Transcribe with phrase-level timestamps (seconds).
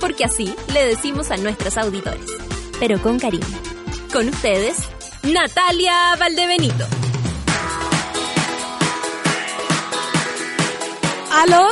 [0.00, 2.30] Porque así le decimos a nuestros auditores.
[2.78, 3.46] Pero con cariño.
[4.12, 4.76] Con ustedes,
[5.22, 6.86] Natalia Valdebenito.
[11.32, 11.68] ¿Aló?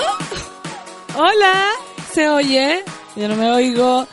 [1.17, 1.71] Hola,
[2.13, 2.85] ¿se oye?
[3.17, 4.07] Yo no me oigo.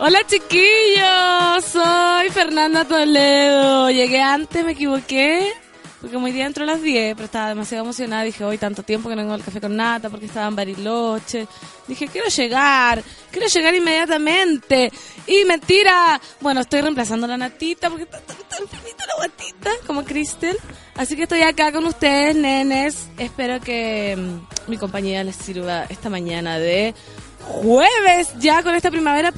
[0.00, 3.90] Hola chiquillos, soy Fernanda Toledo.
[3.90, 5.52] Llegué antes, me equivoqué.
[6.00, 8.22] Porque muy día entró a las 10, pero estaba demasiado emocionada.
[8.22, 11.48] Dije, hoy tanto tiempo que no vengo al café con nata porque estaba en Bariloche.
[11.88, 13.02] Dije, quiero llegar,
[13.32, 14.92] quiero llegar inmediatamente.
[15.26, 16.20] Y mentira.
[16.40, 20.56] Bueno, estoy reemplazando a la natita porque está, está enfermita la guatita, como Cristel.
[20.94, 23.08] Así que estoy acá con ustedes, nenes.
[23.18, 26.94] Espero que mm, mi compañía les sirva esta mañana de
[27.40, 29.32] jueves, ya con esta primavera.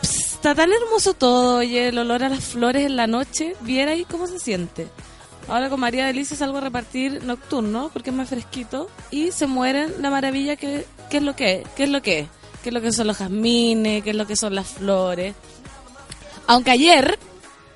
[0.00, 3.56] Está tan hermoso todo, oye, el olor a las flores en la noche.
[3.62, 4.88] Viera ahí cómo se siente.
[5.48, 10.00] Ahora con María Delicia salgo a repartir nocturno porque es más fresquito y se mueren
[10.00, 12.28] la maravilla que, que es lo que es, qué es lo que es,
[12.62, 15.34] qué es lo que son los jazmines, qué es lo que son las flores.
[16.46, 17.18] Aunque ayer,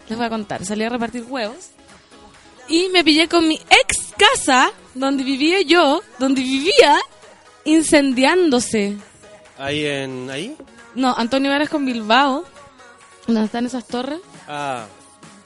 [0.08, 1.70] les voy a contar, salí a repartir huevos
[2.68, 6.96] y me pillé con mi ex casa, donde vivía yo, donde vivía,
[7.64, 8.96] incendiándose.
[9.58, 10.30] ¿Ahí en.
[10.30, 10.56] ahí?
[10.94, 12.44] No, Antonio Varas con Bilbao,
[13.26, 14.20] donde están esas torres.
[14.46, 14.86] Ah,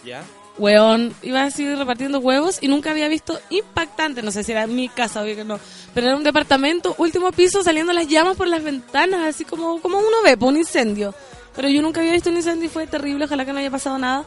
[0.04, 0.22] ya.
[0.58, 4.89] Weón, iba así repartiendo huevos y nunca había visto impactante, no sé si era mi
[4.89, 5.58] casa, obvio que no,
[5.95, 9.98] pero era un departamento, último piso, saliendo las llamas por las ventanas, así como, como
[9.98, 11.14] uno ve, por un incendio.
[11.56, 13.98] Pero yo nunca había visto un incendio y fue terrible, ojalá que no haya pasado
[13.98, 14.24] nada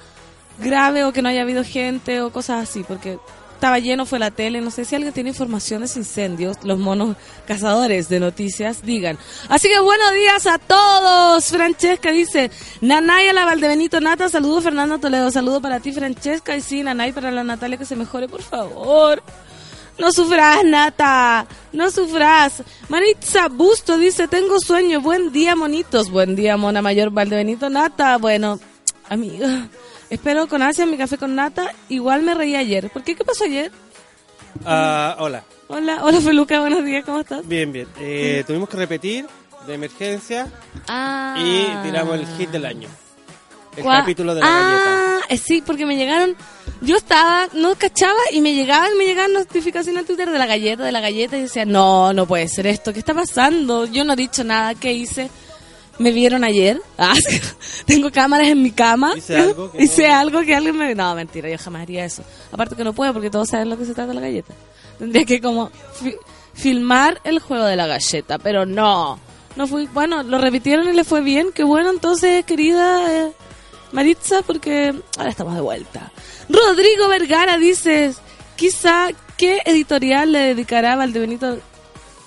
[0.60, 3.20] grave o que no haya habido gente o cosas así, porque
[3.56, 7.16] estaba lleno, fue la tele, no sé si alguien tiene información de incendios, los monos
[7.48, 9.18] cazadores de noticias, digan.
[9.50, 12.52] Así que buenos días a todos, Francesca dice,
[12.82, 17.14] Nanay a la Valdebenito Nata, saludo Fernando Toledo, saludo para ti Francesca, y sí, Nanay
[17.14, 19.24] para la Natalia que se mejore, por favor.
[19.98, 21.48] No sufras, Nata.
[21.72, 22.64] No sufras.
[22.90, 25.00] Maritza Busto dice, tengo sueño.
[25.00, 26.10] Buen día, monitos.
[26.10, 28.18] Buen día, mona mayor Valdebenito Nata.
[28.18, 28.60] Bueno,
[29.08, 29.70] amiga,
[30.10, 31.74] espero con ansia mi café con nata.
[31.90, 32.90] Igual me reí ayer.
[32.90, 33.16] ¿Por qué?
[33.16, 33.72] ¿Qué pasó ayer?
[34.66, 35.44] Ah, hola.
[35.68, 37.48] Hola, hola Feluca, buenos días, ¿cómo estás?
[37.48, 37.88] Bien, bien.
[38.00, 39.26] Eh, tuvimos que repetir
[39.66, 40.48] de emergencia
[40.88, 41.36] Ah.
[41.40, 42.88] y tiramos el hit del año.
[43.76, 46.36] El capítulo de la ah, eh, sí, porque me llegaron.
[46.82, 50.84] Yo estaba, no cachaba y me llegaban, me llegaban notificaciones a Twitter de la galleta,
[50.84, 53.86] de la galleta y decía, no, no puede ser esto, ¿qué está pasando?
[53.86, 55.30] Yo no he dicho nada, ¿qué hice?
[56.00, 56.82] ¿Me vieron ayer?
[56.98, 57.14] Ah,
[57.86, 59.14] tengo cámaras en mi cama.
[59.18, 60.16] ¿Hice algo que Hice no?
[60.16, 60.96] algo que alguien me...
[60.96, 62.24] No, mentira, yo jamás haría eso.
[62.52, 64.54] Aparte que no puedo porque todos saben lo que se trata de la galleta.
[64.98, 65.70] Tendría que como
[66.00, 66.16] fi-
[66.54, 69.20] filmar el juego de la galleta, pero no.
[69.56, 71.52] No fui, bueno, lo repitieron y le fue bien.
[71.54, 73.32] Qué bueno entonces, querida eh,
[73.92, 76.12] Maritza, porque ahora estamos de vuelta.
[76.50, 78.14] Rodrigo Vergara dice,
[78.56, 81.60] quizá, ¿qué editorial le dedicará Valdebenito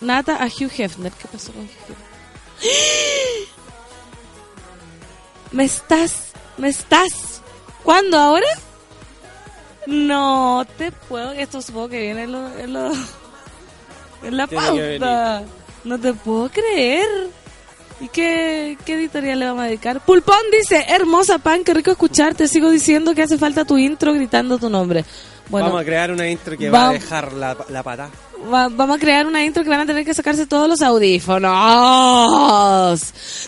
[0.03, 1.13] Nata a Hugh Hefner?
[1.13, 3.49] ¿Qué pasó con Hugh Hefner?
[5.53, 6.33] ¿Me estás?
[6.57, 7.43] ¿Me estás?
[7.83, 8.19] ¿Cuándo?
[8.19, 8.47] ¿Ahora?
[9.87, 11.33] No te puedo.
[11.33, 12.93] Esto supongo que viene en, lo- en, lo-
[14.23, 15.43] en la pauta.
[15.85, 17.09] No te puedo creer.
[18.01, 20.01] ¿Y qué, qué editorial le vamos a dedicar?
[20.05, 22.47] Pulpón dice, hermosa pan, qué rico escucharte.
[22.47, 25.05] Sigo diciendo que hace falta tu intro gritando tu nombre.
[25.49, 28.11] Bueno, Vamos a crear una intro que va a va- dejar la, la pata.
[28.53, 31.53] Va- vamos a crear una intro que van a tener que sacarse todos los audífonos.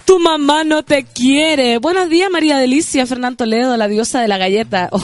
[0.04, 1.78] Tu mamá no te quiere.
[1.78, 4.90] Buenos días, María Delicia, Fernán Toledo, la diosa de la galleta.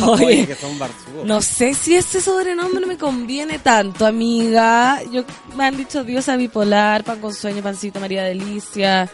[0.00, 0.14] No.
[0.14, 1.24] Oye, Oye, que son barzúos.
[1.24, 5.00] no sé si ese sobrenombre me conviene tanto, amiga.
[5.12, 5.22] Yo
[5.56, 9.08] me han dicho diosa bipolar, pan con sueño, pancito, María Delicia.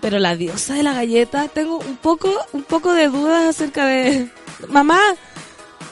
[0.00, 4.30] Pero la diosa de la galleta, tengo un poco, un poco de dudas acerca de.
[4.70, 4.98] Mamá,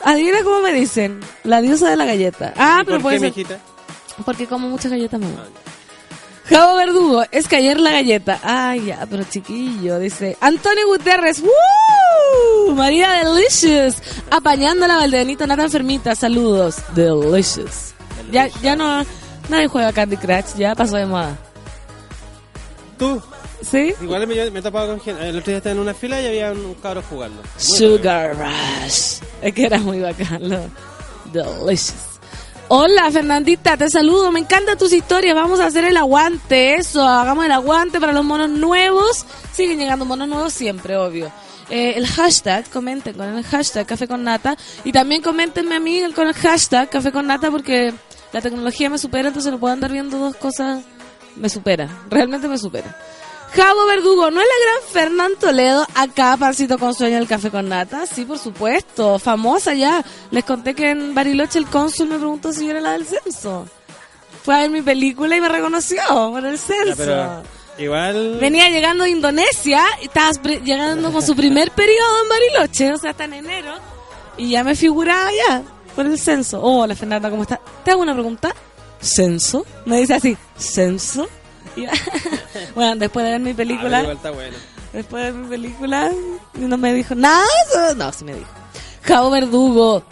[0.04, 1.20] adivina cómo me dicen.
[1.44, 2.52] La diosa de la galleta.
[2.56, 3.28] Ah, ¿Y pero ¿Por qué, ser.
[3.30, 3.58] mijita?
[4.24, 5.44] Porque como muchas galletas, mamá.
[6.48, 8.40] Javo Verdugo, es ayer la galleta.
[8.42, 10.36] Ay, ya, pero chiquillo, dice.
[10.40, 12.74] Antonio Gutiérrez, ¡Woo!
[12.74, 13.96] María Delicious,
[14.30, 16.76] apañando a la Valdebenito Nata enfermita, saludos.
[16.94, 17.92] Delicious.
[18.32, 19.04] Ya, ya no,
[19.50, 21.36] nadie juega Candy Crush, ya pasó de moda.
[22.98, 23.20] Tú,
[23.60, 23.92] ¿Sí?
[24.00, 25.28] igual me, me he topado con gente.
[25.28, 27.42] El otro día estaba en una fila y había un cabro jugando.
[27.42, 29.18] Muy Sugar Rush.
[29.42, 30.48] Es que era muy bacán.
[30.48, 30.70] lo-
[31.32, 31.94] Delicious.
[32.70, 37.46] Hola Fernandita, te saludo, me encantan tus historias, vamos a hacer el aguante, eso, hagamos
[37.46, 39.24] el aguante para los monos nuevos.
[39.52, 41.32] Siguen llegando monos nuevos siempre, obvio.
[41.70, 46.02] Eh, el hashtag, comenten con el hashtag Café con Nata y también comentenme a mí
[46.14, 47.92] con el hashtag Café con Nata porque
[48.32, 50.82] la tecnología me supera, entonces no puedo andar viendo dos cosas,
[51.36, 52.94] me supera, realmente me supera.
[53.54, 57.68] Javo Verdugo, ¿no es la gran Fernán Toledo acá, pancito con sueño del café con
[57.68, 58.06] nata?
[58.06, 60.04] Sí, por supuesto, famosa ya.
[60.30, 63.66] Les conté que en Bariloche el cónsul me preguntó si yo era la del censo.
[64.44, 66.88] Fue a ver mi película y me reconoció por el censo.
[66.88, 67.42] Ya, pero
[67.78, 68.38] igual.
[68.40, 70.30] Venía llegando de Indonesia y estaba
[70.62, 73.74] llegando con su primer periodo en Bariloche, o sea, hasta en enero.
[74.36, 75.62] Y ya me figuraba ya
[75.96, 76.62] por el censo.
[76.62, 77.60] Hola Fernanda, ¿cómo estás?
[77.84, 78.54] ¿Te hago una pregunta?
[79.00, 79.64] ¿Censo?
[79.84, 81.28] Me dice así, ¿censo?
[82.74, 84.56] Bueno, después de ver mi Ah, película, está bueno.
[84.92, 86.10] después de ver mi película,
[86.54, 87.44] no me dijo nada.
[87.96, 88.48] No, sí me dijo.
[89.02, 90.04] Cabo Verdugo.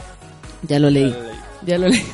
[0.63, 1.15] Ya lo leí.
[1.65, 2.05] Ya lo leí.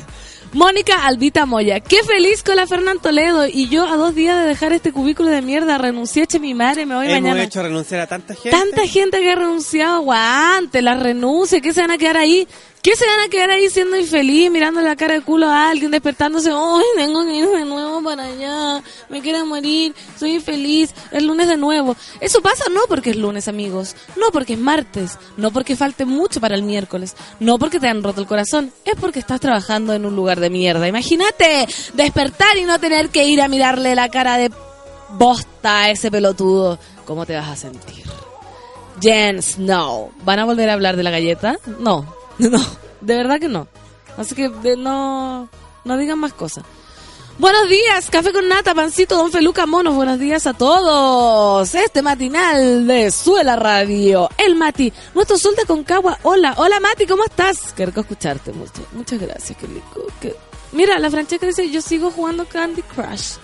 [0.53, 4.47] Mónica Albita Moya, qué feliz con la Fernán Toledo y yo a dos días de
[4.49, 7.41] dejar este cubículo de mierda renuncié a mi madre, me voy Hemos mañana.
[7.43, 8.51] hecho renunciar a tanta gente.
[8.51, 12.47] Tanta gente que ha renunciado, aguante, la renuncia, ¿qué se van a quedar ahí?
[12.83, 15.89] ¿Qué se van a quedar ahí siendo infeliz, mirando la cara de culo a alguien,
[15.89, 16.51] despertándose?
[16.51, 18.83] ¡Ay, tengo que ir de nuevo para allá!
[19.07, 21.95] Me quiero morir, soy infeliz, es lunes de nuevo.
[22.19, 26.41] Eso pasa no porque es lunes, amigos, no porque es martes, no porque falte mucho
[26.41, 30.05] para el miércoles, no porque te han roto el corazón, es porque estás trabajando en
[30.05, 30.85] un lugar de mierda.
[30.85, 34.51] Imagínate despertar y no tener que ir a mirarle la cara de
[35.11, 36.77] bosta a ese pelotudo.
[37.05, 38.03] ¿Cómo te vas a sentir?
[39.01, 40.11] Jen Snow.
[40.25, 41.57] ¿Van a volver a hablar de la galleta?
[41.79, 42.59] No, no,
[43.01, 43.67] de verdad que no.
[44.17, 45.49] Así que de- no,
[45.83, 46.63] no digan más cosas.
[47.39, 51.73] Buenos días, café con nata, pancito, don Feluca Monos, buenos días a todos.
[51.73, 54.29] Este matinal de Suela Radio.
[54.37, 56.19] El Mati, nuestro sol de Concagua.
[56.21, 57.73] Hola, hola Mati, ¿cómo estás?
[57.73, 58.85] Qué rico escucharte, mucho.
[58.91, 60.05] Muchas gracias, qué rico.
[60.73, 63.37] Mira, la Francesca dice, yo sigo jugando Candy Crush.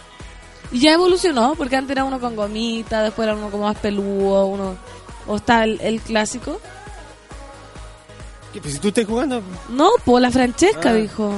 [0.71, 4.45] Y ya evolucionó, porque antes era uno con gomita, después era uno como más peludo,
[4.45, 4.77] uno...
[5.25, 6.59] O está el clásico.
[8.53, 10.93] ¿Qué, pues, si tú estás jugando, No, pues la Francesca Ah.
[10.93, 11.31] dijo.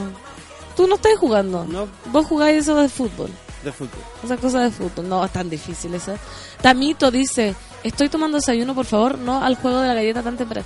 [0.75, 1.65] Tú no estás jugando.
[1.65, 3.29] no Vos jugáis eso de fútbol.
[3.63, 3.99] de fútbol.
[4.23, 5.07] Esa cosa de fútbol.
[5.09, 6.15] No, es tan difícil esa.
[6.61, 7.53] Tamito dice,
[7.83, 10.65] estoy tomando desayuno, por favor, no al juego de la galleta tan temprano.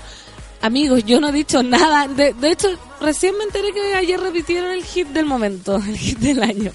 [0.61, 2.07] Amigos, yo no he dicho nada.
[2.07, 2.69] De, de hecho,
[3.01, 6.71] recién me enteré que ayer repitieron el hit del momento, el hit del año.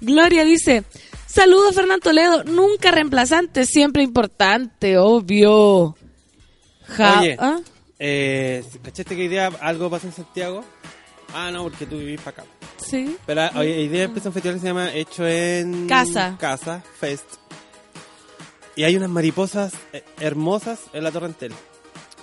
[0.00, 0.82] Gloria dice,
[1.26, 5.94] saludos Fernando Toledo, nunca reemplazante, siempre importante, obvio.
[6.88, 7.58] Ja- Oye, ¿Ah?
[8.00, 10.64] Eh, ¿cachaste que día algo pasó en Santiago?
[11.32, 12.44] Ah, no, porque tú vivís para acá.
[12.84, 13.16] Sí.
[13.24, 15.86] Pero hoy, hoy día empezó un festival que se llama Hecho en...
[15.86, 16.36] Casa.
[16.40, 17.26] Casa, Fest.
[18.74, 21.52] Y hay unas mariposas eh, hermosas en la Torrentel.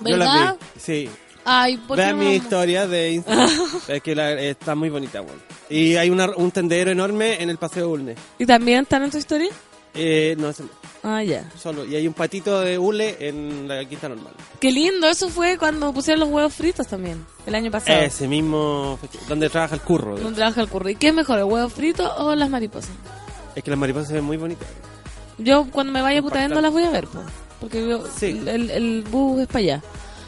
[0.01, 0.57] Yo las ¿Verdad?
[0.75, 1.09] vi, sí.
[1.45, 3.50] Ay, ¿por Vean no mi historia de Instagram.
[3.88, 5.39] es que la- está muy bonita, bueno.
[5.69, 8.15] Y hay una- un tendedero enorme en el Paseo Ulne.
[8.38, 9.50] ¿Y también están en tu historia?
[9.97, 10.69] Eh, no, ese no,
[11.03, 11.49] Ah, ya.
[11.57, 11.85] solo.
[11.85, 14.33] Y hay un patito de hule en la quinta normal.
[14.59, 17.99] Qué lindo, eso fue cuando pusieron los huevos fritos también, el año pasado.
[18.01, 18.99] Ese mismo
[19.29, 20.15] donde trabaja el curro.
[20.15, 20.35] de ¿Dónde hecho.
[20.38, 20.95] trabaja el curry?
[20.95, 22.91] ¿Qué es mejor, el huevo frito o las mariposas?
[23.55, 24.67] Es que las mariposas se ven muy bonitas.
[25.38, 27.19] Yo cuando me vaya a Putaendo las voy a ver, po,
[27.61, 28.41] porque yo- Sí.
[28.47, 29.83] el, el bus es para allá.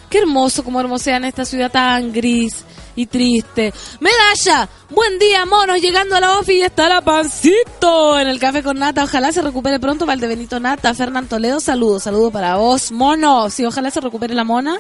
[0.10, 2.66] Qué hermoso como hermosean esta ciudad tan gris
[2.96, 3.72] y triste.
[4.00, 8.64] Medalla, buen día, monos, llegando a la ofi y está la pancito en el café
[8.64, 9.04] con nata.
[9.04, 10.94] Ojalá se recupere pronto Valdebenito Nata.
[10.96, 13.50] Fernán Toledo, saludos, saludos para vos, mono.
[13.52, 14.80] Sí, ojalá se recupere la mona.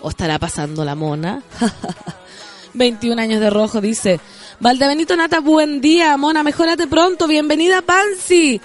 [0.00, 1.42] ¿O estará pasando la mona?
[2.74, 4.18] 21 años de rojo, dice.
[4.60, 8.60] Valdebenito Nata, buen día, mona, mejórate pronto, bienvenida, Pansy.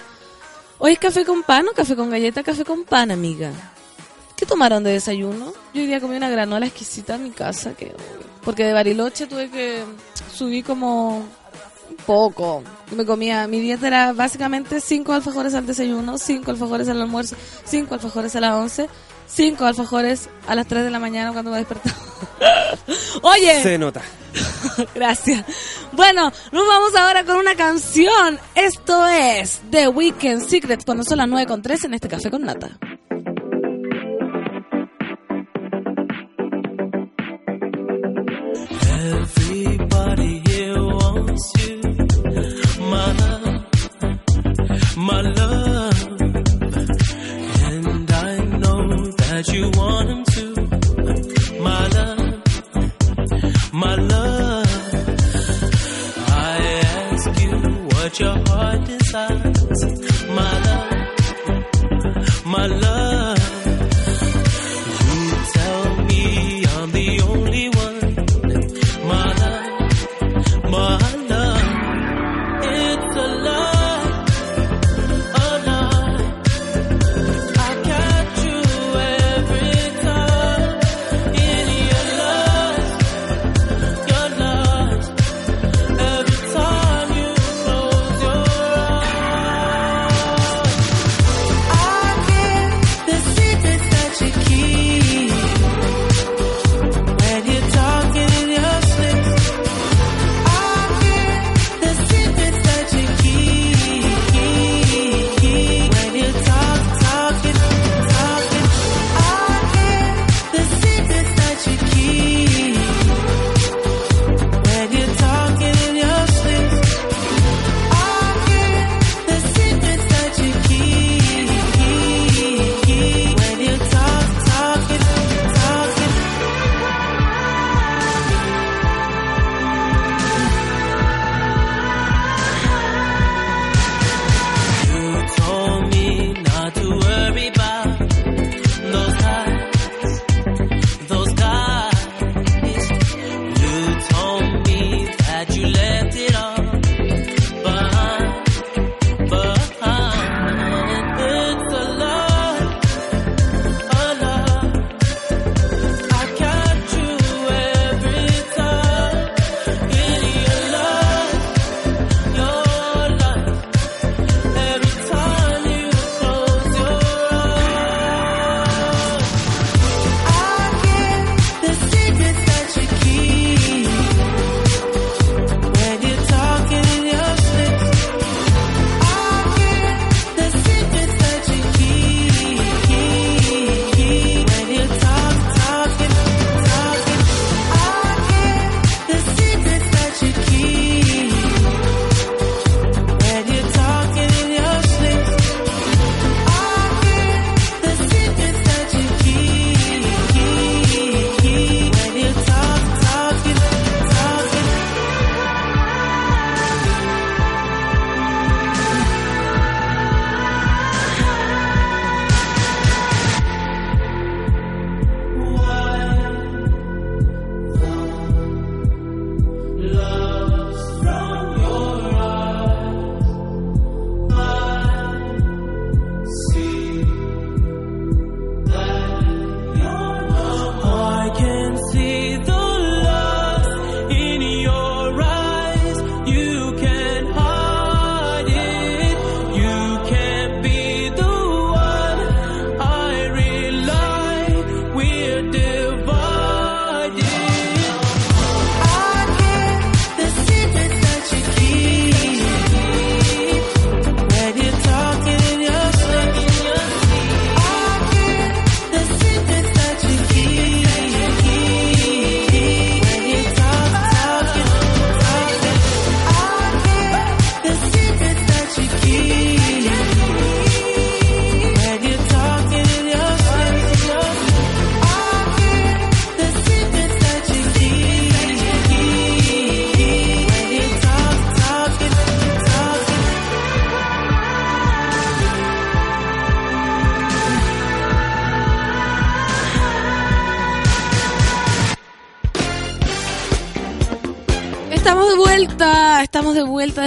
[0.78, 2.42] ¿Hoy es café con pan o café con galleta?
[2.42, 3.52] Café con pan, amiga.
[4.42, 5.52] ¿Qué tomaron de desayuno?
[5.72, 7.94] Yo hoy día comí una granola exquisita en mi casa, que
[8.42, 9.84] porque de Bariloche tuve que
[10.34, 12.64] subir como un poco.
[12.90, 17.94] Me comía, mi dieta era básicamente cinco alfajores al desayuno, cinco alfajores al almuerzo, cinco
[17.94, 18.88] alfajores a las 11,
[19.28, 21.96] cinco alfajores a las 3 de la mañana cuando me despertaba.
[23.22, 24.02] Oye, Se nota.
[24.96, 25.44] Gracias.
[25.92, 28.40] Bueno, nos vamos ahora con una canción.
[28.56, 32.42] Esto es The Weekend Secret cuando son las 9 con 3 en este café con
[32.42, 32.76] nata.
[44.96, 46.20] My love,
[47.68, 50.54] and I know that you want him
[51.62, 52.42] my love,
[53.72, 54.66] my love.
[56.28, 57.56] I ask you
[57.94, 59.84] what your heart desires,
[60.28, 63.01] my love, my love.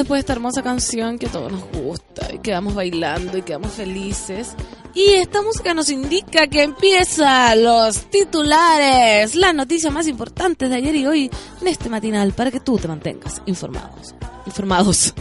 [0.05, 3.71] Después de esta hermosa canción que a todos nos gusta y quedamos bailando y quedamos
[3.71, 4.53] felices.
[4.93, 10.95] Y esta música nos indica que empiezan los titulares, las noticias más importantes de ayer
[10.95, 14.13] y hoy en este matinal para que tú te mantengas informados.
[14.45, 15.15] Informados.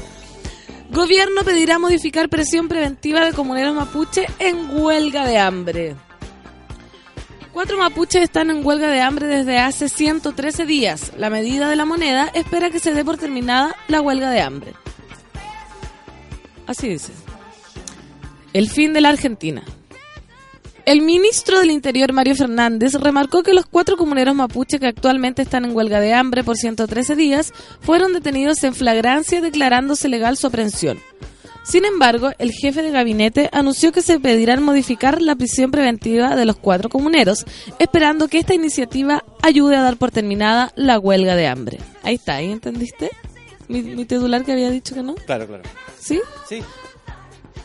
[0.91, 5.97] Gobierno pedirá modificar presión preventiva de comuneros mapuche en huelga de hambre.
[7.55, 11.13] Cuatro mapuches están en huelga de hambre desde hace 113 días.
[11.17, 14.74] La medida de la moneda espera que se dé por terminada la huelga de hambre.
[16.67, 17.13] Así dice.
[18.53, 19.65] El fin de la Argentina.
[20.87, 25.65] El ministro del Interior, Mario Fernández, remarcó que los cuatro comuneros mapuche que actualmente están
[25.65, 30.99] en huelga de hambre por 113 días fueron detenidos en flagrancia declarándose legal su aprehensión.
[31.65, 36.45] Sin embargo, el jefe de gabinete anunció que se pedirán modificar la prisión preventiva de
[36.45, 37.47] los cuatro comuneros,
[37.79, 41.79] esperando que esta iniciativa ayude a dar por terminada la huelga de hambre.
[42.03, 43.11] Ahí está, ¿ahí entendiste?
[43.69, 45.15] Mi, mi titular que había dicho que no.
[45.15, 45.63] Claro, claro.
[45.99, 46.21] ¿Sí?
[46.49, 46.63] Sí.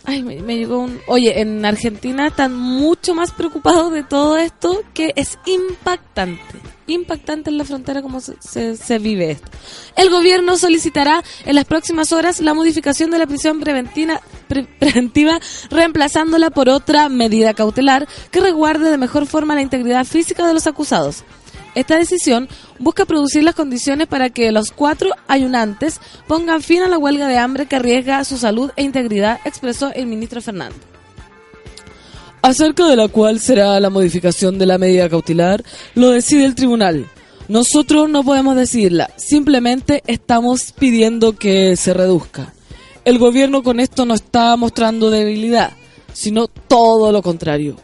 [0.05, 0.99] Ay, me, me llegó un...
[1.07, 6.41] Oye, en Argentina están mucho más preocupados de todo esto que es impactante.
[6.87, 9.47] Impactante en la frontera como se, se- se vive esto.
[9.95, 15.39] El gobierno solicitará en las próximas horas la modificación de la prisión preventina- pre- preventiva,
[15.69, 20.65] reemplazándola por otra medida cautelar que resguarde de mejor forma la integridad física de los
[20.65, 21.23] acusados.
[21.75, 22.49] Esta decisión
[22.79, 27.37] busca producir las condiciones para que los cuatro ayunantes pongan fin a la huelga de
[27.37, 30.79] hambre que arriesga su salud e integridad, expresó el ministro Fernández.
[32.41, 37.05] Acerca de la cual será la modificación de la medida cautelar, lo decide el tribunal.
[37.49, 42.53] Nosotros no podemos decirla, simplemente estamos pidiendo que se reduzca.
[43.03, 45.71] El gobierno con esto no está mostrando debilidad,
[46.13, 47.75] sino todo lo contrario.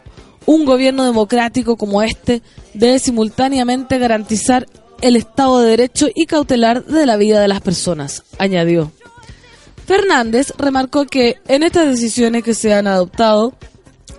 [0.46, 2.42] Un gobierno democrático como este
[2.74, 4.68] debe simultáneamente garantizar
[5.02, 8.92] el Estado de Derecho y cautelar de la vida de las personas, añadió.
[9.86, 13.54] Fernández remarcó que en estas decisiones que se han adoptado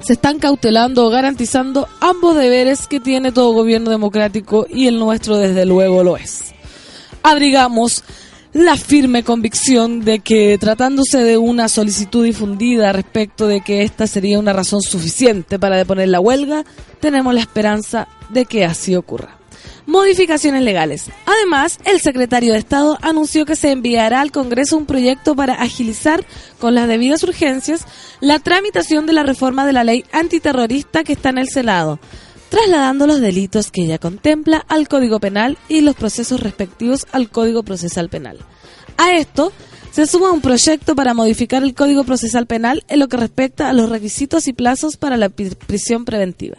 [0.01, 5.37] se están cautelando o garantizando ambos deberes que tiene todo gobierno democrático y el nuestro
[5.39, 6.55] desde luego lo es.
[7.23, 8.05] Abrigamos
[8.53, 14.39] la firme convicción de que tratándose de una solicitud difundida respecto de que esta sería
[14.39, 16.65] una razón suficiente para deponer la huelga,
[17.01, 19.37] tenemos la esperanza de que así ocurra.
[19.87, 21.11] Modificaciones legales.
[21.27, 26.25] Además, el secretario de Estado anunció que se enviará al Congreso un proyecto para agilizar
[26.59, 27.87] con las debidas urgencias
[28.21, 32.01] la tramitación de la reforma de la ley antiterrorista que está en el Senado,
[32.49, 37.63] trasladando los delitos que ella contempla al Código Penal y los procesos respectivos al Código
[37.63, 38.39] Procesal Penal.
[38.97, 39.53] A esto
[39.93, 43.73] se suma un proyecto para modificar el Código Procesal Penal en lo que respecta a
[43.73, 46.57] los requisitos y plazos para la pri- prisión preventiva.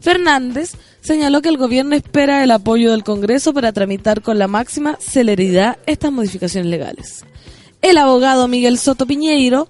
[0.00, 4.98] Fernández señaló que el gobierno espera el apoyo del Congreso para tramitar con la máxima
[5.00, 7.24] celeridad estas modificaciones legales.
[7.82, 9.68] El abogado Miguel Soto Piñeiro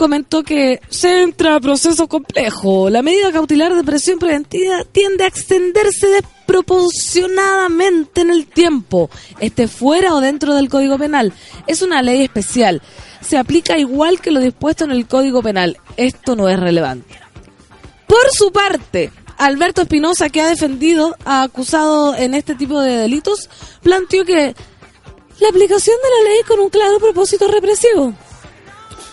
[0.00, 2.88] comentó que se entra a proceso complejo.
[2.88, 10.14] La medida cautelar de presión preventiva tiende a extenderse desproporcionadamente en el tiempo, esté fuera
[10.14, 11.34] o dentro del Código Penal.
[11.66, 12.80] Es una ley especial.
[13.20, 15.76] Se aplica igual que lo dispuesto en el Código Penal.
[15.98, 17.20] Esto no es relevante.
[18.06, 23.50] Por su parte, Alberto Espinosa, que ha defendido a acusado en este tipo de delitos,
[23.82, 24.54] planteó que
[25.40, 28.14] la aplicación de la ley con un claro propósito represivo,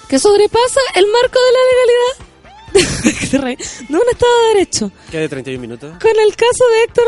[0.08, 2.28] que sobrepasa el marco de la legalidad
[3.90, 4.92] de un Estado de Derecho.
[5.12, 5.98] ¿Qué de 31 minutos?
[6.02, 7.06] Con el caso de Héctor...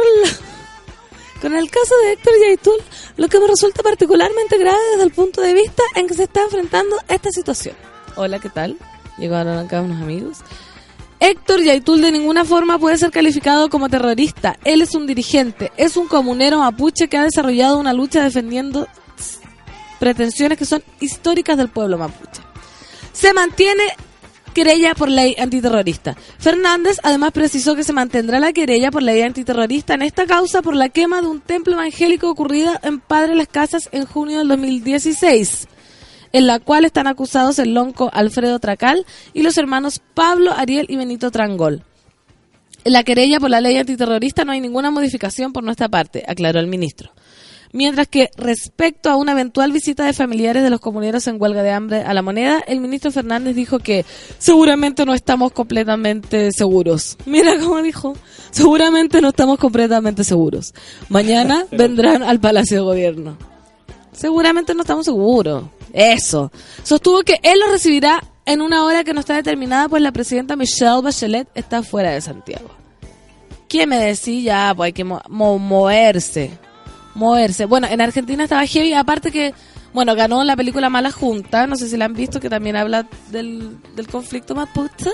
[1.41, 2.81] Con el caso de Héctor Yaitul,
[3.15, 6.43] lo que me resulta particularmente grave desde el punto de vista en que se está
[6.43, 7.75] enfrentando esta situación.
[8.17, 8.77] Hola, ¿qué tal?
[9.17, 10.39] Llegaron acá unos amigos.
[11.21, 14.59] Héctor Yaitul de ninguna forma puede ser calificado como terrorista.
[14.65, 18.89] Él es un dirigente, es un comunero mapuche que ha desarrollado una lucha defendiendo
[19.97, 22.48] pretensiones que son históricas del pueblo mapuche.
[23.19, 23.83] Se mantiene
[24.53, 26.15] querella por ley antiterrorista.
[26.37, 30.73] Fernández además precisó que se mantendrá la querella por ley antiterrorista en esta causa por
[30.73, 35.67] la quema de un templo evangélico ocurrida en Padre Las Casas en junio del 2016
[36.31, 40.95] en la cual están acusados el lonco Alfredo Tracal y los hermanos Pablo, Ariel y
[40.95, 41.83] Benito Trangol.
[42.85, 46.61] En la querella por la ley antiterrorista no hay ninguna modificación por nuestra parte, aclaró
[46.61, 47.11] el ministro.
[47.71, 51.71] Mientras que respecto a una eventual visita de familiares de los comuneros en huelga de
[51.71, 54.05] hambre a la moneda, el ministro Fernández dijo que
[54.39, 57.15] seguramente no estamos completamente seguros.
[57.25, 58.13] Mira cómo dijo,
[58.49, 60.73] seguramente no estamos completamente seguros.
[61.09, 63.37] Mañana vendrán al Palacio de Gobierno.
[64.11, 65.65] Seguramente no estamos seguros.
[65.93, 66.51] Eso.
[66.83, 70.55] Sostuvo que él lo recibirá en una hora que no está determinada, pues la presidenta
[70.55, 72.69] Michelle Bachelet está fuera de Santiago.
[73.67, 74.73] ¿Quién me decía?
[74.75, 76.49] Pues hay que mo- mo- moverse.
[77.15, 77.65] Moverse.
[77.65, 79.53] Bueno, en Argentina estaba heavy, aparte que
[79.93, 83.07] Bueno, ganó la película Mala Junta, no sé si la han visto, que también habla
[83.31, 85.11] del, del conflicto mapuche.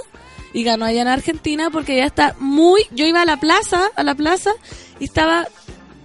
[0.53, 2.81] Y ganó allá en Argentina porque ya está muy...
[2.91, 4.51] Yo iba a la plaza, a la plaza,
[4.99, 5.47] y estaba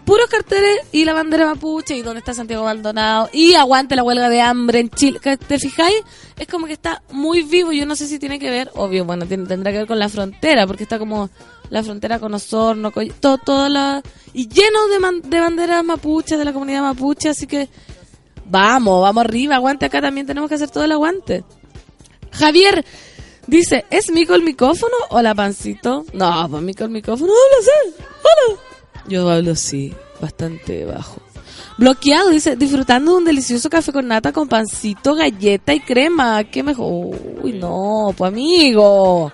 [0.04, 4.28] puros carteles y la bandera mapuche y dónde está Santiago Maldonado y aguante la huelga
[4.28, 5.20] de hambre en Chile.
[5.20, 6.02] ¿Te fijáis?
[6.36, 7.70] Es como que está muy vivo.
[7.70, 10.66] Yo no sé si tiene que ver, obvio, bueno, tendrá que ver con la frontera,
[10.66, 11.30] porque está como
[11.70, 14.02] la frontera con Osorno, todo, toda la...
[14.32, 17.68] Y lleno de, man- de banderas mapuches, de la comunidad mapuche, así que
[18.44, 21.44] vamos, vamos arriba, aguante acá también tenemos que hacer todo el aguante.
[22.32, 22.84] Javier
[23.46, 26.04] dice, ¿es Mico el micrófono o la pancito?
[26.12, 28.60] No, pues Mico el micrófono, habla así, hola.
[29.08, 31.20] Yo hablo así, bastante bajo.
[31.78, 36.44] Bloqueado, dice, disfrutando de un delicioso café con nata con pancito, galleta y crema.
[36.44, 37.16] ¿Qué mejor?
[37.42, 39.32] Uy, no, pues amigo.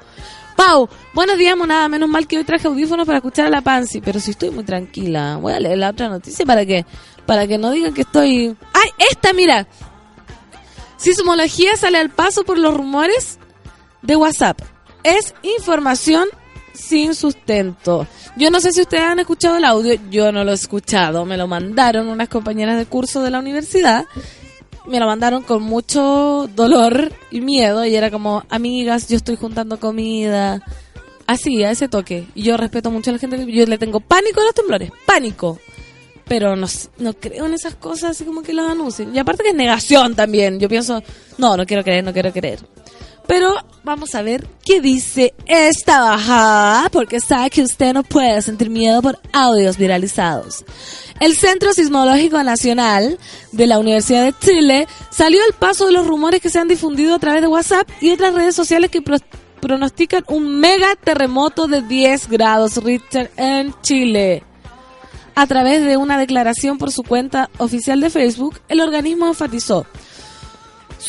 [0.56, 1.86] Pau, buenos días, monada.
[1.88, 4.64] Menos mal que hoy traje audífonos para escuchar a la Pansy, pero si estoy muy
[4.64, 5.36] tranquila.
[5.36, 6.86] Voy a leer la otra noticia para que,
[7.26, 8.56] para que no digan que estoy.
[8.72, 9.68] ¡Ay, esta, mira!
[10.96, 13.38] Sismología sale al paso por los rumores
[14.00, 14.58] de WhatsApp.
[15.02, 16.26] Es información
[16.72, 18.06] sin sustento.
[18.36, 21.36] Yo no sé si ustedes han escuchado el audio, yo no lo he escuchado, me
[21.36, 24.04] lo mandaron unas compañeras de curso de la universidad,
[24.86, 29.80] me lo mandaron con mucho dolor y miedo y era como, amigas, yo estoy juntando
[29.80, 30.62] comida,
[31.26, 32.26] así, a ese toque.
[32.34, 35.58] Y yo respeto mucho a la gente, yo le tengo pánico a los temblores, pánico.
[36.28, 36.66] Pero no,
[36.98, 39.14] no creo en esas cosas así como que las anuncien.
[39.14, 40.58] Y aparte que es negación también.
[40.58, 41.00] Yo pienso,
[41.38, 42.58] no, no quiero creer, no quiero creer.
[43.26, 48.70] Pero vamos a ver qué dice esta bajada, porque sabe que usted no puede sentir
[48.70, 50.64] miedo por audios viralizados.
[51.18, 53.18] El Centro Sismológico Nacional
[53.52, 57.14] de la Universidad de Chile salió al paso de los rumores que se han difundido
[57.14, 59.16] a través de WhatsApp y otras redes sociales que pro-
[59.60, 64.44] pronostican un mega terremoto de 10 grados Richter en Chile.
[65.34, 69.86] A través de una declaración por su cuenta oficial de Facebook, el organismo enfatizó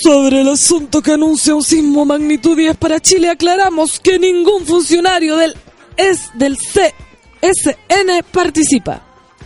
[0.01, 5.35] sobre el asunto que anuncia un sismo magnitud 10 para Chile, aclaramos que ningún funcionario
[5.37, 5.55] del
[5.97, 9.01] es del CSN participa.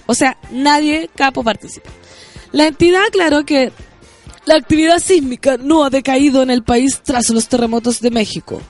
[0.05, 1.89] O sea, nadie capo participa.
[2.51, 3.71] La entidad aclaró que
[4.45, 8.61] la actividad sísmica no ha decaído en el país tras los terremotos de México.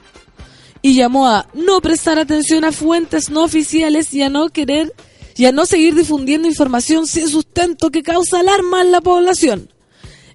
[0.84, 4.94] Y llamó a no prestar atención a fuentes no oficiales y a no querer
[5.36, 9.70] y a no seguir difundiendo información sin sustento que causa alarma en la población.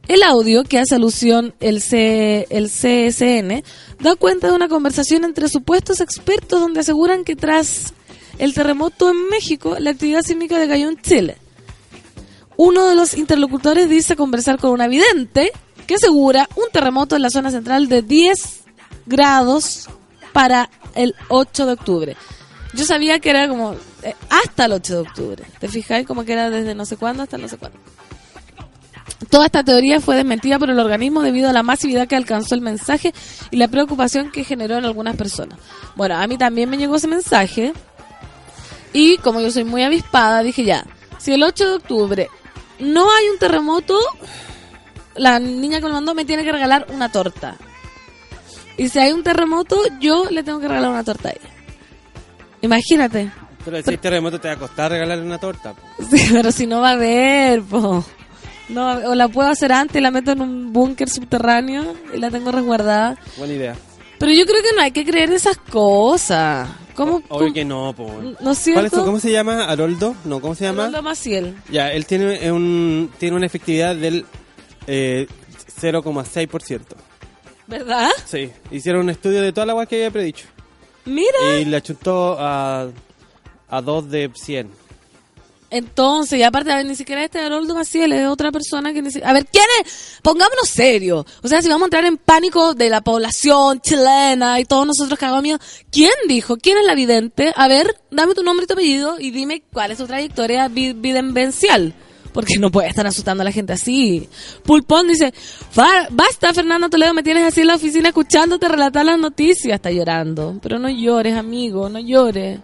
[0.09, 3.63] El audio que hace alusión el, C- el CSN
[4.01, 7.93] da cuenta de una conversación entre supuestos expertos donde aseguran que tras
[8.39, 11.39] el terremoto en México, la actividad sísmica decayó en Chile.
[12.57, 15.51] Uno de los interlocutores dice conversar con una vidente
[15.87, 18.61] que asegura un terremoto en la zona central de 10
[19.07, 19.89] grados
[20.33, 22.17] para el 8 de octubre.
[22.75, 25.45] Yo sabía que era como eh, hasta el 8 de octubre.
[25.59, 26.07] ¿Te fijáis?
[26.07, 27.79] Como que era desde no sé cuándo hasta no sé cuándo.
[29.31, 32.61] Toda esta teoría fue desmentida por el organismo debido a la masividad que alcanzó el
[32.61, 33.13] mensaje
[33.51, 35.59] y la preocupación que generó en algunas personas.
[35.97, 37.73] Bueno, a mí también me llegó ese mensaje
[38.93, 40.87] y como yo soy muy avispada, dije ya,
[41.19, 42.29] si el 8 de octubre
[42.79, 43.99] no hay un terremoto,
[45.17, 47.57] la niña que me mandó me tiene que regalar una torta.
[48.77, 51.51] Y si hay un terremoto, yo le tengo que regalar una torta a ella.
[52.61, 53.31] Imagínate.
[53.65, 55.75] Pero si hay terremoto te va a costar regalarle una torta.
[55.75, 55.83] po.
[56.11, 58.05] Sí, pero si no va a haber, po.
[58.69, 62.51] No, o la puedo hacer antes, la meto en un búnker subterráneo y la tengo
[62.51, 63.17] resguardada.
[63.37, 63.77] Buena idea.
[64.19, 66.69] Pero yo creo que no hay que creer esas cosas.
[66.95, 67.17] ¿Cómo?
[67.29, 68.11] Obvio cómo- que no, po.
[68.23, 68.97] ¿No es ¿Cuál es cierto?
[68.97, 69.65] su- ¿Cómo se llama?
[69.67, 70.17] ¿Haroldo?
[70.25, 70.85] No, ¿cómo se llama?
[70.87, 71.55] Arnoldo Maciel.
[71.71, 74.25] Ya, él tiene un tiene una efectividad del
[74.87, 75.27] eh,
[75.81, 76.81] 0,6%.
[77.67, 78.09] ¿Verdad?
[78.25, 80.47] Sí, hicieron un estudio de toda la agua que había predicho.
[81.05, 81.59] Mira.
[81.61, 82.89] Y le achuntó a,
[83.69, 84.71] a 2 de 100.
[85.69, 89.11] Entonces, y aparte, a ver, ni siquiera este Haroldo Maciel es otra persona que ni
[89.11, 90.19] si- A ver, ¿quién es?
[90.23, 91.27] Pongámonos serios.
[91.43, 95.19] O sea, si vamos a entrar en pánico de la población chilena y todos nosotros
[95.19, 95.59] cagamos miedo,
[95.91, 96.57] ¿quién dijo?
[96.57, 97.53] ¿Quién es la vidente?
[97.57, 100.93] A ver, dame tu nombre y tu apellido y dime cuál es tu trayectoria vi-
[100.93, 101.95] videnvencial.
[102.33, 104.29] Porque no puede estar asustando a la gente así.
[104.63, 105.33] Pulpón dice,
[105.71, 109.75] "Fa- basta Fernando Toledo, me tienes así en la oficina escuchándote relatar las noticias.
[109.77, 110.59] Está llorando.
[110.63, 112.61] Pero no llores, amigo, no llores.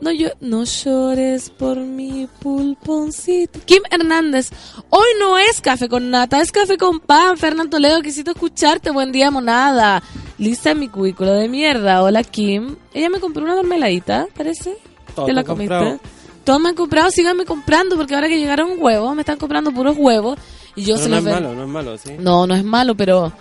[0.00, 3.58] No, yo, no llores por mi pulponcito.
[3.64, 4.50] Kim Hernández,
[4.90, 7.36] hoy no es café con nata, es café con pan.
[7.36, 8.90] Fernando Toledo, quisito escucharte.
[8.90, 10.02] Buen día, monada.
[10.38, 12.02] Lista en mi cubículo de mierda.
[12.02, 12.76] Hola, Kim.
[12.94, 14.76] Ella me compró una mermeladita, parece.
[15.16, 15.74] Todo ¿Te la comiste?
[15.74, 16.00] comprado.
[16.44, 19.96] Todos me han comprado, síganme comprando, porque ahora que llegaron huevos, me están comprando puros
[19.98, 20.38] huevos.
[20.76, 22.10] Y yo Pero se no los es ven- malo, no es malo, sí.
[22.20, 23.32] no, no es malo, pero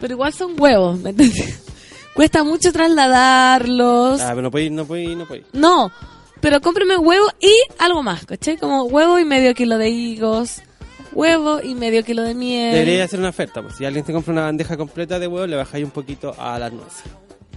[0.00, 1.62] pero igual son huevos, ¿me entiendes?
[2.14, 4.20] Cuesta mucho trasladarlos.
[4.20, 5.46] Ah, pero no ir, no ir, no ir.
[5.52, 5.90] No,
[6.40, 8.56] pero cómpreme huevo y algo más, ¿cachai?
[8.56, 10.62] Como huevo y medio kilo de higos.
[11.12, 12.72] huevo y medio kilo de miel.
[12.72, 15.56] Debería hacer una oferta, pues si alguien te compra una bandeja completa de huevo, le
[15.56, 17.02] bajáis un poquito a las nueces.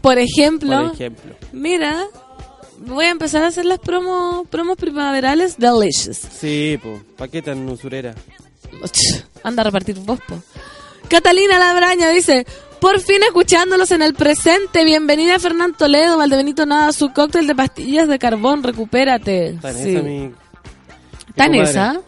[0.01, 1.35] Por ejemplo, Por ejemplo.
[1.53, 2.03] mira,
[2.79, 6.17] voy a empezar a hacer las promos, promos primaverales delicious.
[6.17, 8.13] Sí, pues, ¿para qué tan usurera?
[9.43, 10.35] Anda a repartir vos, po.
[11.07, 12.45] Catalina Labraña dice,
[12.83, 14.83] por fin escuchándolos en el presente.
[14.83, 19.47] Bienvenida Fernán Toledo, Valdebenito Nada, su cóctel de pastillas de carbón, recupérate.
[19.47, 19.67] En Sí.
[19.95, 20.19] esa mi...
[20.27, 20.33] mi
[21.29, 21.61] ¿Está en comadre.
[21.71, 22.01] esa?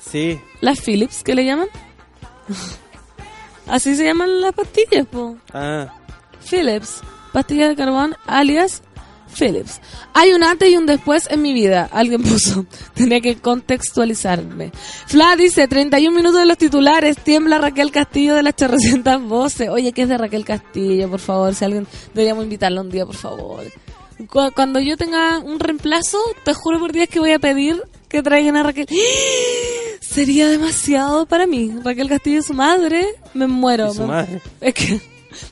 [0.00, 1.68] Sí, ¿Las Philips que le llaman?
[3.66, 5.36] Así se llaman las pastillas, po.
[5.52, 5.92] ah,
[6.48, 7.02] Philips,
[7.34, 8.82] pastillas de carbón, alias
[9.36, 9.80] Philips.
[10.14, 11.88] Hay un antes y un después en mi vida.
[11.92, 12.66] Alguien puso.
[12.94, 14.72] Tenía que contextualizarme.
[15.06, 17.16] Fla dice, 31 minutos de los titulares.
[17.18, 19.68] Tiembla Raquel Castillo de las chorrocientas voces.
[19.68, 21.08] Oye, ¿qué es de Raquel Castillo?
[21.10, 21.86] Por favor, si alguien...
[22.14, 23.64] Deberíamos invitarla un día, por favor.
[24.28, 28.22] Cu- Cuando yo tenga un reemplazo, te juro por Dios que voy a pedir que
[28.22, 28.86] traigan a Raquel.
[30.00, 31.72] Sería demasiado para mí.
[31.84, 33.06] Raquel Castillo y su madre.
[33.34, 33.92] Me muero.
[33.92, 34.40] y su madre.
[34.60, 35.00] es que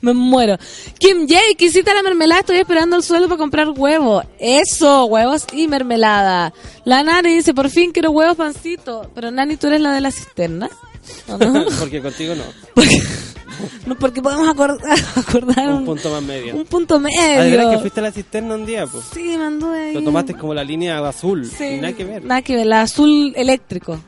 [0.01, 0.57] me muero.
[0.99, 4.25] Kim J, quisita la mermelada, estoy esperando el sueldo para comprar huevos.
[4.39, 6.53] Eso, huevos y mermelada.
[6.85, 9.11] La Nani dice, por fin quiero huevos pancito.
[9.15, 10.69] Pero Nani, ¿tú eres la de la cisterna?
[11.29, 11.65] ¿O no?
[11.79, 12.43] Porque contigo no.
[12.75, 13.03] porque,
[13.87, 16.55] no, porque podemos acordar, acordar Un un, punto más medio.
[16.57, 16.99] un punto Ah,
[17.45, 17.71] ¿de verdad medio.
[17.71, 19.05] que fuiste a la cisterna un día, pues?
[19.15, 19.95] Sí, me anduve ahí.
[19.95, 21.47] Lo tomaste como la línea azul.
[21.47, 22.25] Sí, nada que ver.
[22.25, 23.99] Nada que ver, la azul eléctrico.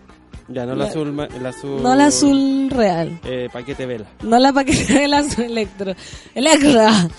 [0.50, 1.82] Ya, no el azul, azul...
[1.82, 3.20] No la azul real.
[3.24, 4.06] Eh, paquete vela.
[4.22, 5.94] No la paquete de la electro.
[6.34, 7.10] Electra.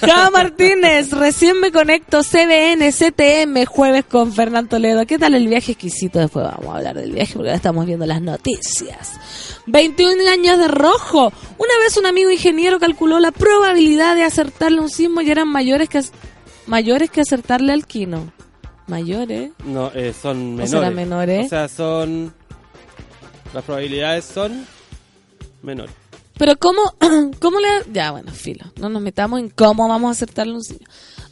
[0.00, 2.22] Java Martínez, recién me conecto.
[2.22, 5.06] CBN, CTM, jueves con Fernán Toledo.
[5.06, 6.18] ¿Qué tal el viaje exquisito?
[6.18, 9.12] Después vamos a hablar del viaje porque ahora estamos viendo las noticias.
[9.66, 11.32] 21 años de rojo.
[11.58, 15.88] Una vez un amigo ingeniero calculó la probabilidad de acertarle un sismo y eran mayores
[15.88, 16.02] que,
[16.66, 18.32] mayores que acertarle al quino.
[18.88, 19.52] Mayores.
[19.64, 20.70] No, eh, son menores.
[20.70, 21.46] será menores?
[21.46, 22.34] O sea, son...
[23.52, 24.66] Las probabilidades son
[25.62, 25.94] menores.
[26.38, 26.80] Pero cómo,
[27.40, 27.68] cómo le...
[27.92, 28.64] Ya, bueno, filo.
[28.76, 30.86] No nos metamos en cómo vamos a acertarle un sitio.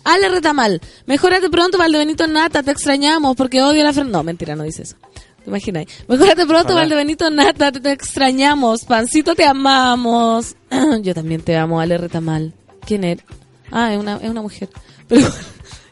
[0.04, 4.18] Ale Retamal, mejórate pronto, Valdebenito Nata, te extrañamos porque odio la Fernanda.
[4.18, 4.96] No, mentira, no dice eso.
[5.44, 5.87] ¿Te imaginas?
[6.09, 6.80] Mejórate pronto, Ojalá.
[6.80, 8.85] Valdebenito Nata, te, te extrañamos.
[8.85, 10.56] Pancito, te amamos.
[11.02, 12.54] Yo también te amo, Ale Retamal.
[12.87, 13.24] ¿Quién eres?
[13.70, 14.68] Ah, es una, es una mujer.
[15.09, 15.28] Pero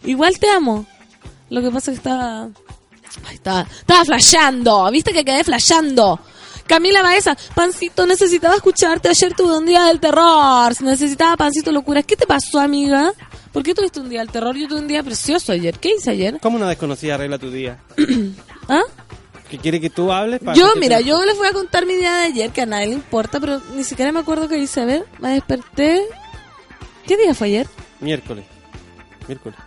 [0.05, 0.87] igual te amo.
[1.51, 2.49] Lo que pasa es que estaba...
[3.26, 4.90] Ay, estaba, estaba flasheando.
[4.90, 6.20] ¿Viste que quedé flasheando?
[6.66, 9.09] Camila Baeza, Pancito, necesitaba escucharte.
[9.09, 10.72] Ayer tuve un día del terror.
[10.83, 12.02] Necesitaba Pancito Locura.
[12.02, 13.12] ¿Qué te pasó, amiga?
[13.52, 14.54] ¿Por qué tuviste un día del terror?
[14.57, 15.78] Yo tuve un día precioso ayer.
[15.78, 16.38] ¿Qué hice ayer?
[16.42, 17.78] ¿Cómo una desconocida arregla tu día?
[18.68, 18.83] ¿Ah?
[19.50, 20.40] ¿Que quiere que tú hables?
[20.40, 22.66] para Yo, mira, te- yo les voy a contar mi día de ayer, que a
[22.66, 24.83] nadie le importa, pero ni siquiera me acuerdo qué hice.
[24.83, 26.02] A ver, me desperté.
[27.07, 27.66] ¿Qué día fue ayer?
[28.00, 28.44] Miércoles.
[29.26, 29.59] Miércoles.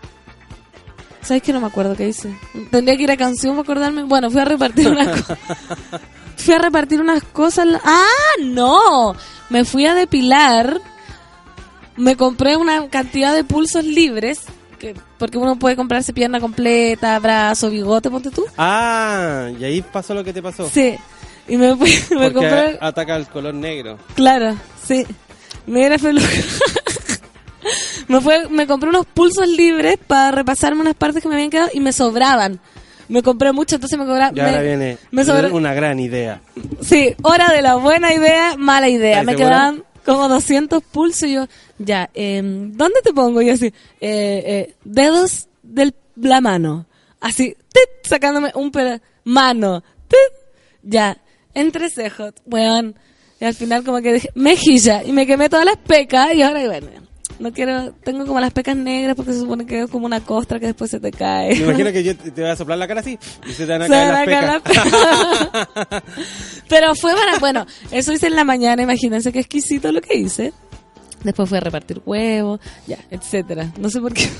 [1.23, 2.35] ¿Sabes que no me acuerdo qué hice?
[2.71, 4.03] Tendría que ir a canción para acordarme.
[4.03, 5.37] Bueno, fui a repartir unas cosas.
[6.37, 7.67] Fui a repartir unas cosas.
[7.83, 8.05] ¡Ah,
[8.41, 9.13] no!
[9.49, 10.81] Me fui a depilar.
[11.97, 14.39] Me compré una cantidad de pulsos libres.
[14.79, 18.43] Que, porque uno puede comprarse pierna completa, brazo, bigote, ponte tú.
[18.57, 20.67] Ah, y ahí pasó lo que te pasó.
[20.67, 20.95] Sí.
[21.47, 22.77] Y me, fui, me Porque compré.
[22.81, 23.99] ataca el color negro.
[24.15, 25.05] Claro, sí.
[25.67, 26.59] Era feliz.
[28.11, 31.69] me fue, me compré unos pulsos libres para repasarme unas partes que me habían quedado
[31.73, 32.59] y me sobraban.
[33.07, 34.35] Me compré mucho, entonces me cobraban.
[34.37, 36.41] Y ahora me- viene me sobra- una gran idea.
[36.81, 39.19] Sí, hora de la buena idea, mala idea.
[39.21, 41.47] ¿Estás Me quedaban como 200 pulsos y yo,
[41.77, 43.41] ya, em, ¿dónde te pongo?
[43.41, 46.85] Y yo así, eh, eh, dedos de la mano.
[47.19, 50.17] Así, tit, sacándome un pedazo, mano, tit,
[50.83, 51.17] ya,
[51.53, 52.95] entre cejos, weón.
[53.39, 56.65] Y al final como que dije, mejilla, y me quemé todas las pecas y ahora,
[56.65, 56.87] bueno,
[57.41, 60.59] no quiero, tengo como las pecas negras porque se supone que es como una costra
[60.59, 61.55] que después se te cae.
[61.55, 63.81] Me imagino que yo te voy a soplar la cara así y se te van
[63.81, 64.91] a Se caer las a caer pecas.
[64.91, 66.03] las pecas.
[66.69, 70.53] Pero fue para, bueno, eso hice en la mañana, imagínense qué exquisito lo que hice.
[71.23, 73.71] Después fui a repartir huevos, ya, etcétera.
[73.77, 74.29] No sé por qué.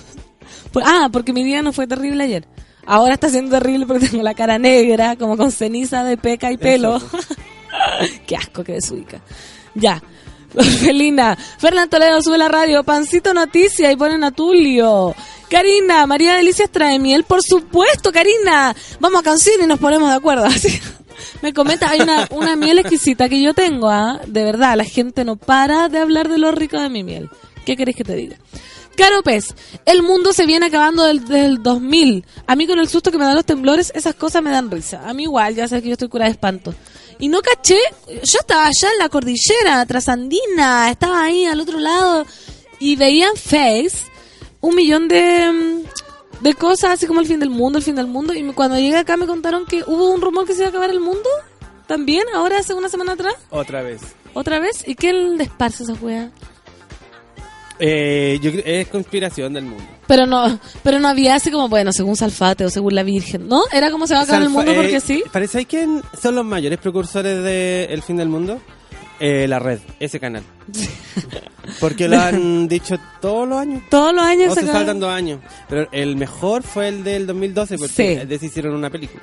[0.84, 2.46] Ah, porque mi día no fue terrible ayer.
[2.86, 6.58] Ahora está siendo terrible porque tengo la cara negra, como con ceniza de peca y
[6.58, 7.02] pelo.
[8.26, 9.22] qué asco que desubica.
[9.76, 10.02] Ya.
[10.82, 15.16] Felina, Fernán Toledo sube la radio, Pancito Noticia y ponen a Tulio.
[15.50, 18.76] Karina, María Delicias trae miel, por supuesto, Karina.
[19.00, 20.48] Vamos a canción y nos ponemos de acuerdo.
[21.42, 24.22] Me comenta, hay una, una miel exquisita que yo tengo, ¿ah?
[24.28, 27.30] De verdad, la gente no para de hablar de lo rico de mi miel.
[27.66, 28.38] ¿Qué querés que te diga?
[28.96, 29.54] Caro Pez,
[29.86, 32.26] el mundo se viene acabando desde el 2000.
[32.46, 35.08] A mí con el susto que me dan los temblores, esas cosas me dan risa.
[35.08, 36.74] A mí igual, ya sabes que yo estoy curada de espanto.
[37.20, 42.26] Y no caché, yo estaba allá en la cordillera trasandina, estaba ahí al otro lado
[42.80, 44.12] y veía en Face
[44.60, 48.08] un millón de, mm, de cosas, así como el fin del mundo, el fin del
[48.08, 48.34] mundo.
[48.34, 50.90] Y cuando llegué acá me contaron que hubo un rumor que se iba a acabar
[50.90, 51.30] el mundo.
[51.88, 52.24] ¿También?
[52.34, 53.36] ¿Ahora hace una semana atrás?
[53.50, 54.02] Otra vez.
[54.34, 54.88] ¿Otra vez?
[54.88, 56.32] ¿Y qué le esparce esa wea?
[57.84, 59.84] Eh, yo es conspiración del mundo.
[60.06, 63.64] Pero no, pero no había así como, bueno, según Salfate o según la Virgen, ¿no?
[63.74, 65.24] Era como se va a acabar el Salfa- mundo eh, porque sí.
[65.32, 68.62] ¿Parece quién son los mayores precursores del fin del mundo?
[69.20, 70.44] Eh, la red, ese canal.
[71.80, 73.84] Porque lo han dicho todos los años.
[73.90, 75.40] Todos los años O se saltan dos años.
[75.70, 78.26] Pero el mejor fue el del 2012 porque Sí.
[78.28, 79.22] de hicieron una película.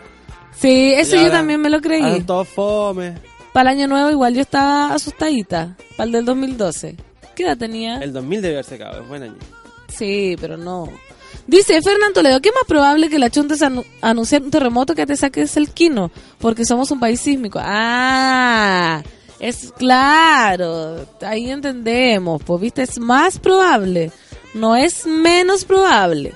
[0.56, 2.20] Sí, eso yo también me lo creí.
[2.22, 3.14] todos fome.
[3.52, 5.76] Para el año nuevo igual yo estaba asustadita.
[5.96, 6.96] Para el del 2012.
[7.38, 7.98] ¿Qué edad tenía?
[7.98, 9.36] El 2000 debe haberse acabado, es buen año.
[9.86, 10.88] Sí, pero no.
[11.46, 15.16] Dice Fernán Toledo, ¿qué más probable que la chunta anu- anunciar un terremoto que te
[15.16, 16.10] saques el quino?
[16.38, 17.60] Porque somos un país sísmico.
[17.62, 19.04] Ah,
[19.38, 21.06] es claro.
[21.22, 22.42] Ahí entendemos.
[22.44, 24.10] Pues viste, es más probable.
[24.54, 26.34] No es menos probable.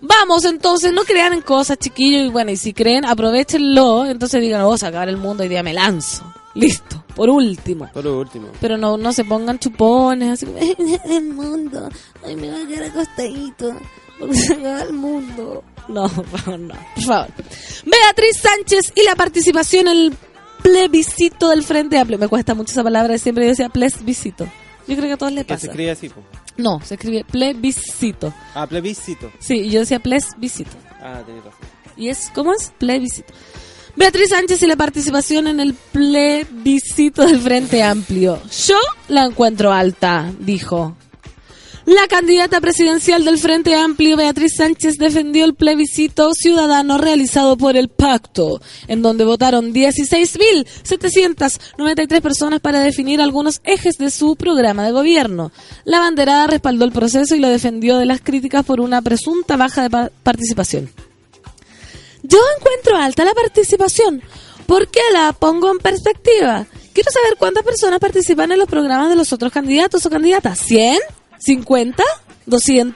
[0.00, 2.26] Vamos, entonces, no crean en cosas, chiquillos.
[2.26, 4.06] Y bueno, y si creen, aprovechenlo.
[4.06, 6.22] Entonces digan, oh, se acaba el mundo y día me lanzo.
[6.54, 7.04] Listo.
[7.14, 7.90] Por último.
[7.92, 8.48] Por último.
[8.60, 10.58] Pero no, no se pongan chupones, así como,
[11.04, 11.88] el mundo,
[12.24, 13.76] ay, me voy a quedar acostadito,
[14.18, 15.64] porque se acaba el mundo.
[15.88, 17.28] No, por favor, no, por favor.
[17.84, 20.14] Beatriz Sánchez y la participación en el
[20.62, 22.18] plebiscito del Frente Amplio.
[22.18, 24.46] Me cuesta mucho esa palabra, siempre yo decía plebiscito.
[24.86, 25.66] Yo creo que a todos les Que se pasa.
[25.68, 26.10] escribe así.
[26.56, 28.32] No, se escribe plebiscito.
[28.54, 29.30] Ah, plebiscito.
[29.38, 30.70] Sí, yo decía plebiscito.
[31.00, 31.60] Ah, tenés razón.
[31.96, 32.72] ¿Y es cómo es?
[32.78, 33.32] Plebiscito.
[33.96, 38.40] Beatriz Sánchez y la participación en el plebiscito del Frente Amplio.
[38.66, 38.76] Yo
[39.08, 40.96] la encuentro alta, dijo.
[41.86, 47.90] La candidata presidencial del Frente Amplio, Beatriz Sánchez, defendió el plebiscito ciudadano realizado por el
[47.90, 55.52] Pacto, en donde votaron 16.793 personas para definir algunos ejes de su programa de gobierno.
[55.84, 59.82] La banderada respaldó el proceso y lo defendió de las críticas por una presunta baja
[59.82, 60.88] de pa- participación.
[62.26, 64.22] Yo encuentro alta la participación.
[64.66, 66.66] ¿Por qué la pongo en perspectiva?
[66.94, 70.66] Quiero saber cuántas personas participan en los programas de los otros candidatos o candidatas.
[70.66, 71.00] ¿100?
[71.46, 72.02] ¿50?
[72.46, 72.94] ¿200?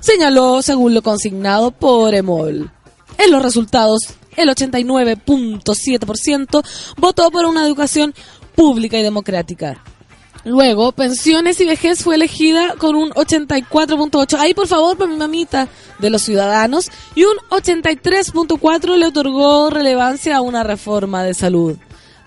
[0.00, 2.70] Señaló según lo consignado por Emol.
[3.18, 4.02] En los resultados,
[4.36, 6.64] el 89.7%
[6.98, 8.14] votó por una educación
[8.54, 9.82] pública y democrática.
[10.46, 14.38] Luego, pensiones y vejez fue elegida con un 84.8.
[14.38, 15.66] Ahí, por favor, para mi mamita
[15.98, 16.88] de los ciudadanos.
[17.16, 21.76] Y un 83.4 le otorgó relevancia a una reforma de salud.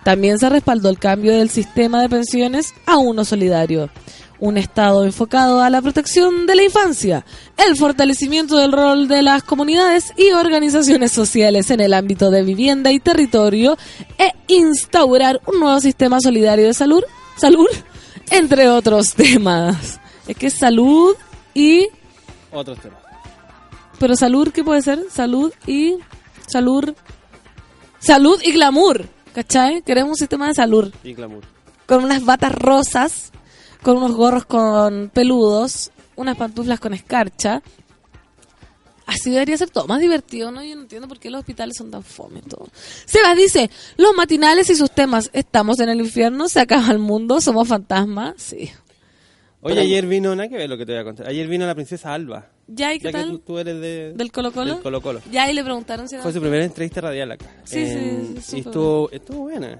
[0.04, 3.88] También se respaldó el cambio del sistema de pensiones a uno solidario.
[4.38, 7.24] Un Estado enfocado a la protección de la infancia,
[7.56, 12.92] el fortalecimiento del rol de las comunidades y organizaciones sociales en el ámbito de vivienda
[12.92, 13.78] y territorio
[14.18, 17.02] e instaurar un nuevo sistema solidario de salud,
[17.36, 17.66] salud
[18.30, 20.00] entre otros temas.
[20.26, 21.16] Es que es salud
[21.54, 21.86] y...
[22.52, 22.98] Otros temas.
[23.98, 25.04] Pero salud, ¿qué puede ser?
[25.10, 25.96] Salud y...
[26.46, 26.94] Salud...
[27.98, 29.82] Salud y glamour, ¿cachai?
[29.82, 31.42] Queremos un sistema de salud Y glamour.
[31.86, 33.30] con unas batas rosas,
[33.82, 37.60] con unos gorros con peludos, unas pantuflas con escarcha.
[39.12, 40.62] Así debería ser todo más divertido, ¿no?
[40.62, 42.68] Yo no entiendo por qué los hospitales son tan fome todo.
[43.06, 47.40] Sebas dice, los matinales y sus temas, estamos en el infierno, se acaba el mundo,
[47.40, 48.70] somos fantasmas, sí.
[49.62, 51.26] Oye, Pero- ayer vino, nada que ver lo que te voy a contar.
[51.26, 52.50] Ayer vino la princesa Alba.
[52.68, 53.30] ¿Ya y qué Ya que tal?
[53.30, 54.74] tú, tú eres de, ¿Del Colo Colo?
[54.74, 55.20] del Colo Colo.
[55.30, 56.22] Ya y le preguntaron si era...
[56.22, 57.46] Fue su primera entrevista radial acá.
[57.64, 59.76] Sí, sí, En- sí, Y estuvo, estuvo buena.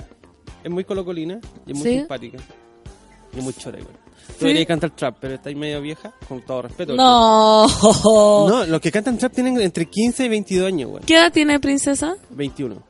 [0.65, 1.99] Es muy colocolina y es muy ¿Sí?
[1.99, 2.39] simpática.
[3.33, 3.95] Y es muy chora igual.
[4.39, 6.95] Tú deberías cantar trap, pero estáis medio vieja, con todo respeto.
[6.95, 7.67] No.
[8.51, 11.05] No, los que cantan trap tienen entre 15 y 22 años, güey.
[11.05, 12.17] ¿Qué edad tiene princesa?
[12.31, 12.83] 21.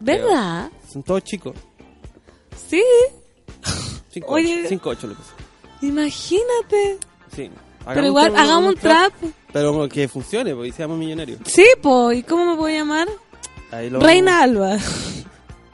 [0.00, 0.70] ¿Verdad?
[0.92, 1.54] Son todos chicos.
[2.68, 2.82] Sí.
[4.10, 4.66] 5 Oye.
[4.68, 5.88] 5 8 lo que sea.
[5.88, 6.98] Imagínate.
[7.34, 7.50] Sí.
[7.86, 9.12] Pero igual, hagamos un trap.
[9.52, 11.40] Pero que funcione, porque seamos millonarios.
[11.46, 12.12] Sí, po.
[12.12, 13.08] ¿Y cómo me puedo llamar?
[13.70, 14.76] Reina Alba.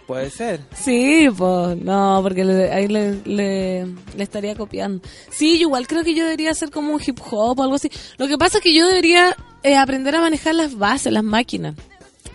[0.07, 0.61] Puede ser.
[0.77, 5.01] Sí, pues, no, porque le- ahí le, le, le estaría copiando.
[5.31, 7.91] Sí, igual creo que yo debería hacer como un hip hop o algo así.
[8.19, 11.75] Lo que pasa es que yo debería eh, aprender a manejar las bases, las máquinas.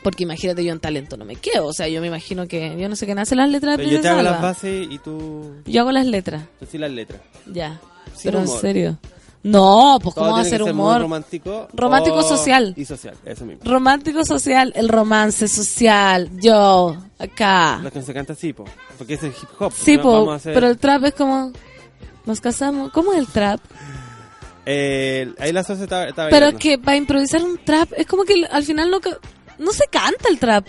[0.02, 1.68] Porque imagínate, yo en talento no me quedo.
[1.68, 3.96] O sea, yo me imagino que yo no sé quién hace las letras de Pero
[3.98, 5.54] yo te hago las bases y tú.
[5.66, 7.22] Yo hago las letras, Tú sí las letras.
[7.54, 7.80] ya.
[8.16, 8.98] Sin Pero en serio.
[9.42, 11.02] No, pues Todo cómo va a ser humor.
[11.02, 11.68] romántico.
[11.74, 12.74] Romántico o- social.
[12.76, 13.62] Y social, eso mismo.
[13.64, 17.80] Romántico social, el romance social, yo, acá.
[17.82, 18.66] Lo que se canta así, po.
[18.98, 19.72] Porque es el hip hop.
[19.72, 21.52] Sí, No po, hacer- pero el trap es como...
[22.26, 22.92] Nos casamos.
[22.92, 23.60] ¿Cómo es el trap?
[24.66, 28.24] Eh, ahí la socia está, está Pero es que para improvisar un trap es como
[28.24, 29.00] que al final no,
[29.58, 30.68] no se canta el trap.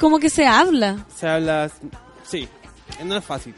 [0.00, 1.06] Como que se habla.
[1.14, 1.70] Se habla.
[2.24, 2.48] Sí,
[3.04, 3.54] no es fácil.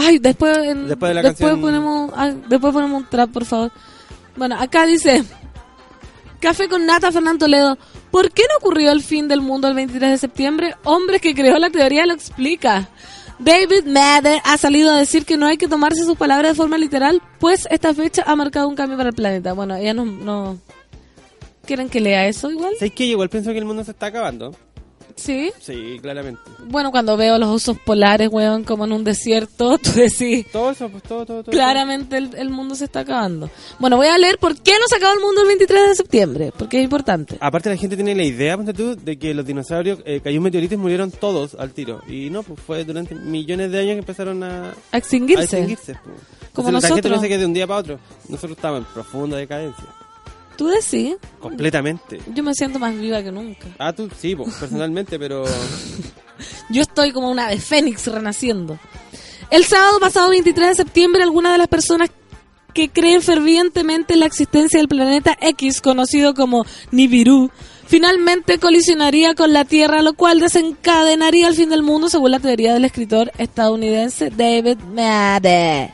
[0.00, 2.12] Ay, después, en- Después de la después canción- ponemos
[2.48, 3.72] después ponemos un trap, por favor.
[4.36, 5.24] Bueno, acá dice
[6.40, 7.76] Café con nata Fernando Toledo.
[8.12, 10.74] ¿Por qué no ocurrió el fin del mundo el 23 de septiembre?
[10.84, 12.88] Hombre que creó la teoría lo explica.
[13.40, 16.78] David Mather ha salido a decir que no hay que tomarse sus palabras de forma
[16.78, 19.52] literal, pues esta fecha ha marcado un cambio para el planeta.
[19.52, 20.04] Bueno, ella no...
[20.04, 20.58] no...
[21.66, 22.72] ¿Quieren que lea eso igual?
[22.78, 24.54] ¿Sabes que igual pienso que el mundo se está acabando?
[25.18, 25.50] Sí.
[25.60, 26.40] Sí, claramente.
[26.66, 30.88] Bueno, cuando veo los osos polares, weón, como en un desierto, tú decís, Todo eso,
[30.88, 31.50] pues todo, todo, todo.
[31.52, 33.50] claramente el, el mundo se está acabando.
[33.78, 36.52] Bueno, voy a leer por qué no se acabó el mundo el 23 de septiembre,
[36.56, 37.36] porque es importante.
[37.40, 40.44] Aparte la gente tiene la idea, ponte tú, de que los dinosaurios eh, cayó un
[40.44, 42.00] meteorito y murieron todos al tiro.
[42.08, 45.42] Y no, pues fue durante millones de años que empezaron a, A a extinguirse.
[45.42, 45.98] extinguirse.
[46.04, 46.16] pues.
[46.52, 47.20] Como Entonces, La gente nosotros.
[47.20, 47.98] piensa que de un día para otro.
[48.28, 49.84] Nosotros estamos en profunda decadencia.
[50.58, 52.20] Tú decís, Completamente.
[52.34, 53.68] yo me siento más viva que nunca.
[53.78, 55.44] Ah, tú sí, personalmente, pero...
[56.68, 58.76] Yo estoy como una de Fénix renaciendo.
[59.50, 62.10] El sábado pasado 23 de septiembre, algunas de las personas
[62.74, 67.50] que creen fervientemente en la existencia del planeta X, conocido como Nibiru,
[67.86, 72.74] finalmente colisionaría con la Tierra, lo cual desencadenaría el fin del mundo, según la teoría
[72.74, 75.92] del escritor estadounidense David Madde.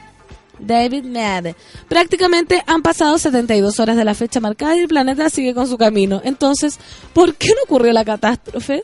[0.59, 1.55] David Madde.
[1.89, 5.79] Prácticamente han pasado 72 horas de la fecha marcada y el planeta sigue con su
[5.79, 6.21] camino.
[6.25, 6.79] Entonces,
[7.13, 8.83] ¿por qué no ocurrió la catástrofe?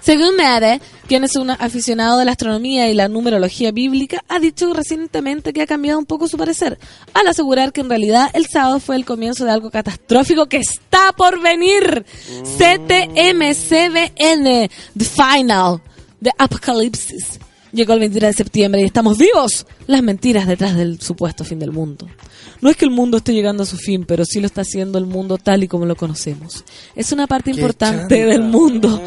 [0.00, 4.72] Según Madde, quien es un aficionado de la astronomía y la numerología bíblica, ha dicho
[4.72, 6.78] recientemente que ha cambiado un poco su parecer,
[7.12, 11.12] al asegurar que en realidad el sábado fue el comienzo de algo catastrófico que está
[11.12, 12.06] por venir.
[12.56, 13.10] CTMCBN,
[14.96, 15.82] The Final,
[16.22, 17.40] The Apocalypse.
[17.72, 19.66] Llegó el 23 de septiembre y estamos vivos.
[19.86, 22.08] Las mentiras detrás del supuesto fin del mundo.
[22.60, 24.98] No es que el mundo esté llegando a su fin, pero sí lo está haciendo
[24.98, 26.64] el mundo tal y como lo conocemos.
[26.94, 29.02] Es una parte importante chanta, del mundo,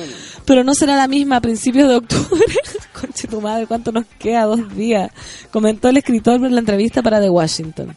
[0.45, 2.45] pero no será la misma a principios de octubre.
[2.99, 4.45] Conche tu madre, ¿cuánto nos queda?
[4.45, 5.11] Dos días.
[5.51, 7.95] Comentó el escritor en la entrevista para The Washington.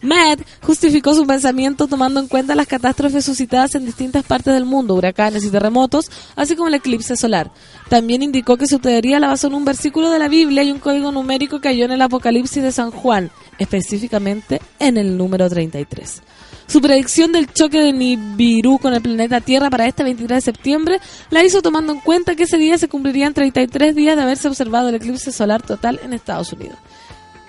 [0.00, 4.94] Matt justificó su pensamiento tomando en cuenta las catástrofes suscitadas en distintas partes del mundo,
[4.94, 7.50] huracanes y terremotos, así como el eclipse solar.
[7.88, 10.78] También indicó que su teoría la basó en un versículo de la Biblia y un
[10.78, 16.22] código numérico que halló en el Apocalipsis de San Juan, específicamente en el número 33.
[16.68, 21.00] Su predicción del choque de Nibiru con el planeta Tierra para este 23 de septiembre
[21.30, 24.90] la hizo tomando en cuenta que ese día se cumplirían 33 días de haberse observado
[24.90, 26.76] el eclipse solar total en Estados Unidos.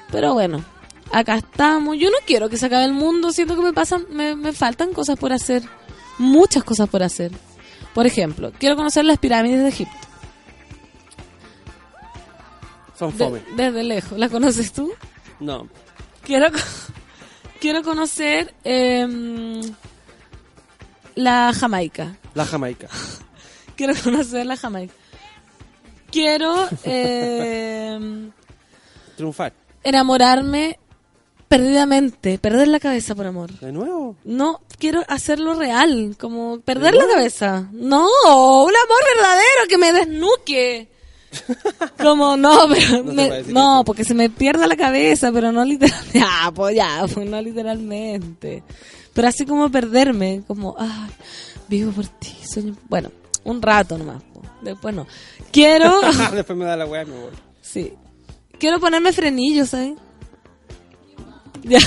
[0.09, 0.63] Pero bueno,
[1.11, 1.97] acá estamos.
[1.97, 4.93] Yo no quiero que se acabe el mundo, siento que me pasan, me, me faltan
[4.93, 5.63] cosas por hacer.
[6.17, 7.31] Muchas cosas por hacer.
[7.93, 9.95] Por ejemplo, quiero conocer las pirámides de Egipto.
[12.97, 13.41] Son De- fome.
[13.55, 14.17] desde lejos.
[14.19, 14.91] ¿Las conoces tú?
[15.39, 15.67] No.
[16.23, 16.47] Quiero,
[17.61, 19.61] quiero conocer em,
[21.15, 22.15] la Jamaica.
[22.33, 22.87] La Jamaica.
[23.75, 24.93] Quiero conocer la Jamaica.
[26.11, 28.29] Quiero em,
[29.15, 29.53] Triunfar.
[29.83, 30.77] enamorarme
[31.49, 33.51] perdidamente, perder la cabeza por amor.
[33.59, 34.15] De nuevo.
[34.23, 37.67] No, quiero hacerlo real, como perder la cabeza.
[37.73, 38.05] No,
[38.63, 40.87] un amor verdadero que me desnuque.
[42.01, 46.21] Como no, pero No me- no, porque se me pierda la cabeza, pero no literalmente.
[46.25, 48.63] Ah, pues ya, pues no literalmente.
[49.13, 51.09] Pero así como perderme, como, ay,
[51.67, 52.75] vivo por ti, sueño.
[52.89, 53.11] Bueno,
[53.43, 54.23] un rato nomás.
[54.33, 54.41] po.
[54.63, 55.05] Después no.
[55.51, 56.01] Quiero,
[56.33, 57.31] Después me da la weá y me voy.
[57.61, 57.93] sí,
[58.57, 59.93] quiero ponerme frenillos, ¿sabes?
[61.63, 61.79] Ya.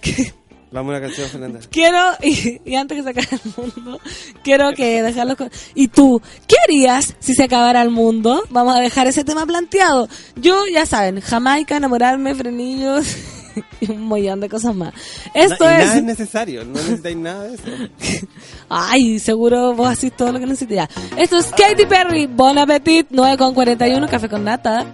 [0.00, 0.32] Que-
[0.70, 1.60] Vamos a una canción, Fernanda.
[1.70, 4.00] Quiero, y, y antes que se acabe el mundo,
[4.44, 5.50] quiero que dejarlo con...
[5.74, 8.42] ¿Y tú, qué harías si se acabara el mundo?
[8.50, 10.08] Vamos a dejar ese tema planteado.
[10.36, 13.16] Yo, ya saben, Jamaica, enamorarme, frenillos
[13.80, 14.92] y un millón de cosas más.
[15.32, 15.78] Esto y es...
[15.86, 17.64] Nada es necesario, no necesitáis nada de eso.
[18.68, 20.90] Ay, seguro vos hacís todo lo que necesitas.
[21.16, 24.84] Esto es Katy Perry, Bon Appetit, 9 con 41, café con nata.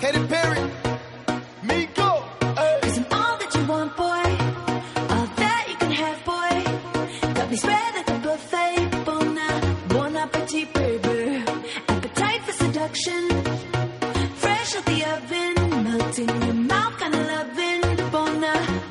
[0.00, 0.39] Katy Perry,
[13.04, 13.28] for.
[14.36, 15.84] Fresh out the oven.
[15.84, 18.10] Melting in your mouth, kind of loving.
[18.10, 18.40] Bon,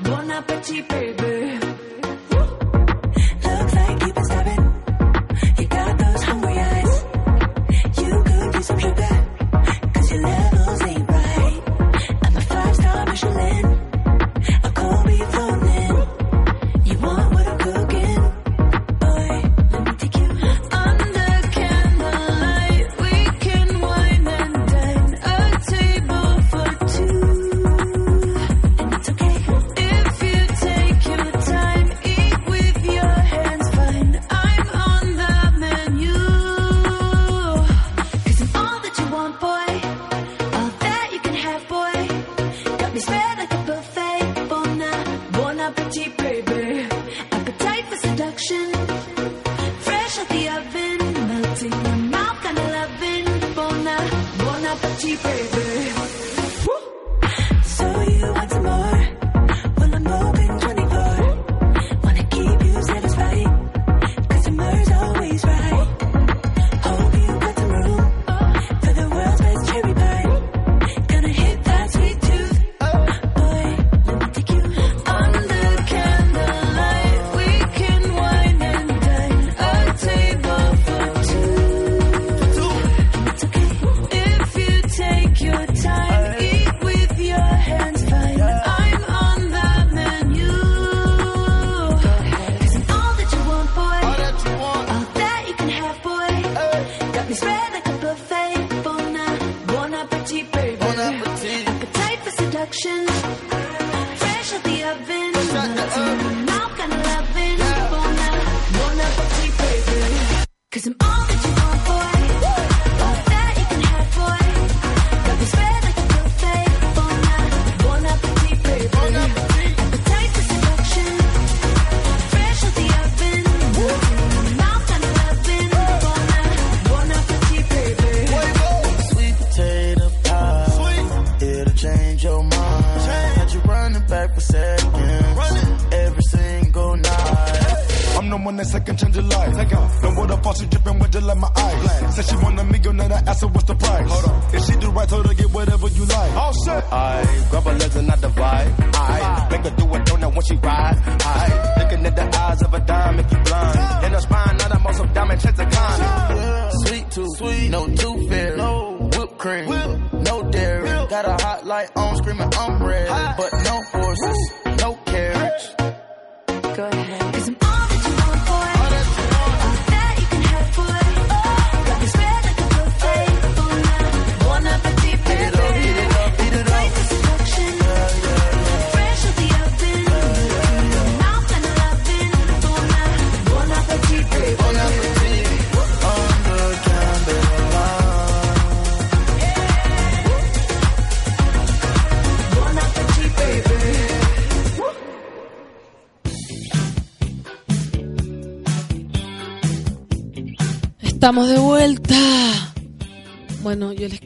[0.04, 1.39] bon appetit, baby.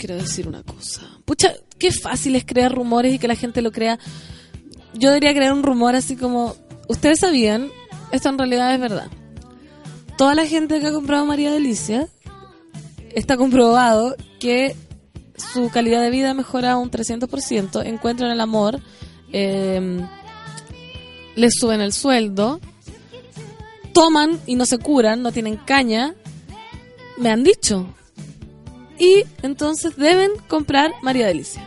[0.06, 1.02] Quiero decir una cosa.
[1.24, 3.98] Pucha, qué fácil es crear rumores y que la gente lo crea.
[4.94, 6.58] Yo debería crear un rumor así como,
[6.90, 7.70] ustedes sabían,
[8.12, 9.08] esto en realidad es verdad.
[10.18, 12.10] Toda la gente que ha comprado María Delicia
[13.16, 14.76] está comprobado que
[15.38, 18.82] su calidad de vida mejora un 300%, encuentran el amor,
[19.32, 20.02] eh,
[21.38, 22.60] les suben el sueldo,
[23.94, 26.14] toman y no se curan, no tienen caña,
[27.18, 27.88] me han dicho.
[29.04, 31.62] Y entonces deben comprar María Delicia.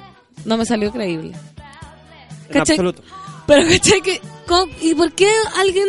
[0.46, 1.32] No me salió creíble.
[2.48, 3.02] En.
[3.46, 4.20] Pero ¿cachai que
[4.80, 5.86] ¿Y por qué alguien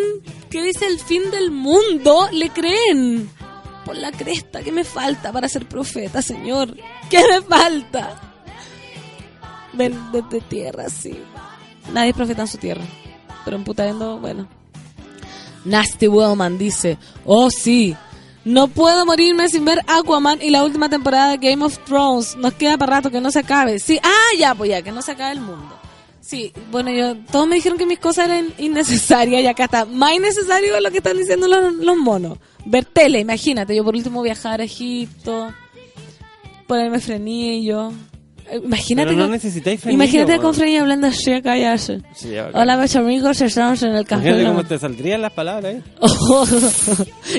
[0.50, 3.30] que dice el fin del mundo le creen?
[3.86, 6.76] Por la cresta, ¿qué me falta para ser profeta, señor?
[7.10, 8.20] ¿Qué me falta?
[9.72, 11.18] Ven desde tierra, sí.
[11.94, 12.84] Nadie es profeta en su tierra.
[13.46, 14.50] Pero en Putaendo, bueno.
[15.64, 17.96] Nasty Woman dice, oh sí,
[18.48, 22.36] no puedo morirme sin ver Aquaman y la última temporada de Game of Thrones.
[22.38, 23.78] Nos queda para rato que no se acabe.
[23.78, 25.78] Sí, ah, ya, pues ya, que no se acabe el mundo.
[26.22, 30.14] Sí, bueno, yo, todos me dijeron que mis cosas eran innecesarias y acá está más
[30.14, 32.38] innecesario lo que están diciendo los, los monos.
[32.66, 35.54] Ver tele, imagínate, yo por último viajar a Egipto,
[36.68, 37.92] ponerme frenillo.
[38.50, 40.56] Eh, Imagínate, Pero no con- necesitáis frenillo, imagínate con weón.
[40.56, 41.74] frenillo hablando así acá ya.
[41.74, 41.98] así.
[42.16, 44.30] Sí, ya, Hola, mis amigos, estamos en el café.
[44.30, 45.82] Imagínate cómo te saldrían las palabras, ¿eh?
[46.00, 46.46] Oh,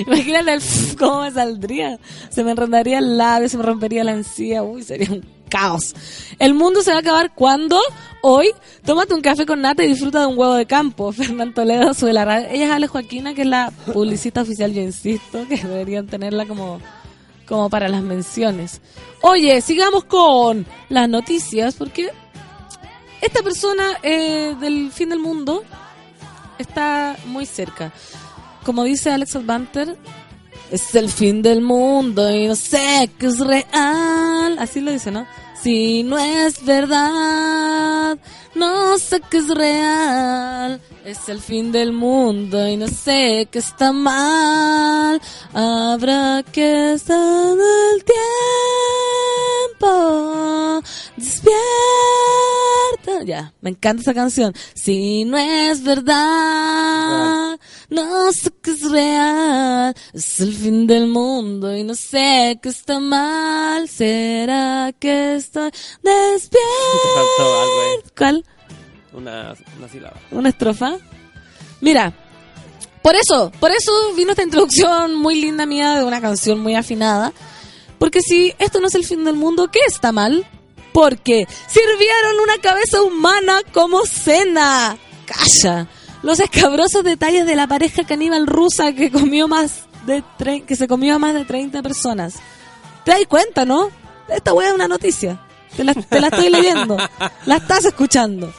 [0.05, 0.61] imagínate el
[0.99, 1.99] cómo me saldría.
[2.29, 4.63] Se me enredaría el labio, se me rompería la encía.
[4.63, 5.95] Uy, sería un caos.
[6.37, 7.79] El mundo se va a acabar cuando
[8.21, 8.51] hoy
[8.85, 11.11] tómate un café con nata y disfruta de un huevo de campo.
[11.13, 12.47] Fernán Toledo sube la radio.
[12.51, 16.79] Ella es Ale Joaquina, que es la publicista oficial, yo insisto, que deberían tenerla como,
[17.49, 18.79] como para las menciones.
[19.21, 22.11] Oye, sigamos con las noticias, porque
[23.21, 25.63] esta persona eh, del fin del mundo
[26.59, 27.91] está muy cerca.
[28.63, 29.97] Como dice Alex Advanter,
[30.69, 34.57] es el fin del mundo y no sé qué es real.
[34.59, 35.25] Así lo dice, ¿no?
[35.61, 38.17] Si no es verdad,
[38.59, 40.81] no sé qué es real.
[41.05, 45.21] Es el fin del mundo y no sé qué está mal.
[45.53, 47.57] Habrá que estar
[47.93, 48.03] el
[49.79, 50.81] tiempo.
[51.15, 51.59] Despierta.
[53.25, 54.53] Ya, me encanta esa canción.
[54.75, 57.57] Si no es verdad,
[57.89, 59.95] no sé qué es real.
[60.13, 63.87] Es el fin del mundo y no sé qué está mal.
[63.87, 65.71] ¿Será que estoy
[66.03, 67.19] despierta?
[67.39, 67.97] Algo ahí.
[68.17, 68.45] ¿Cuál?
[69.13, 70.17] Una, una sílaba.
[70.31, 70.97] ¿Una estrofa?
[71.81, 72.13] Mira,
[73.01, 77.31] por eso, por eso vino esta introducción muy linda mía de una canción muy afinada.
[77.97, 80.45] Porque si esto no es el fin del mundo, ¿qué está mal?
[80.93, 84.97] Porque sirvieron una cabeza humana como cena.
[85.25, 85.87] Calla.
[86.23, 90.87] Los escabrosos detalles de la pareja caníbal rusa que comió más de tre- que se
[90.87, 92.35] comió a más de 30 personas.
[93.05, 93.89] ¿Te das cuenta, no?
[94.27, 95.39] Esta wea es una noticia.
[95.75, 96.97] Te la, te la estoy leyendo.
[97.45, 98.51] La estás escuchando.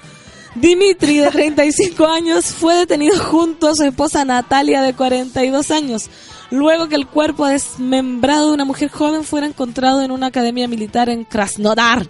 [0.55, 6.11] Dimitri, de 35 años, fue detenido junto a su esposa Natalia, de 42 años,
[6.51, 11.09] luego que el cuerpo desmembrado de una mujer joven fuera encontrado en una academia militar
[11.09, 12.07] en Krasnodar.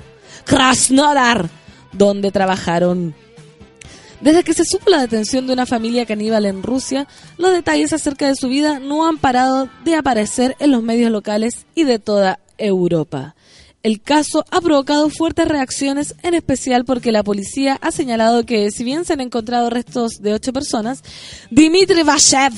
[0.46, 1.50] Krasnodar,
[1.92, 3.14] donde trabajaron.
[4.22, 8.26] Desde que se supo la detención de una familia caníbal en Rusia, los detalles acerca
[8.26, 12.38] de su vida no han parado de aparecer en los medios locales y de toda
[12.56, 13.34] Europa.
[13.82, 18.84] El caso ha provocado fuertes reacciones, en especial porque la policía ha señalado que, si
[18.84, 21.02] bien se han encontrado restos de ocho personas,
[21.50, 22.52] Dmitry Vashev,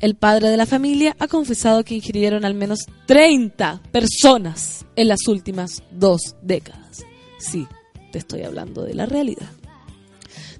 [0.00, 5.26] el padre de la familia, ha confesado que ingirieron al menos 30 personas en las
[5.26, 7.04] últimas dos décadas.
[7.40, 7.66] Sí,
[8.12, 9.50] te estoy hablando de la realidad.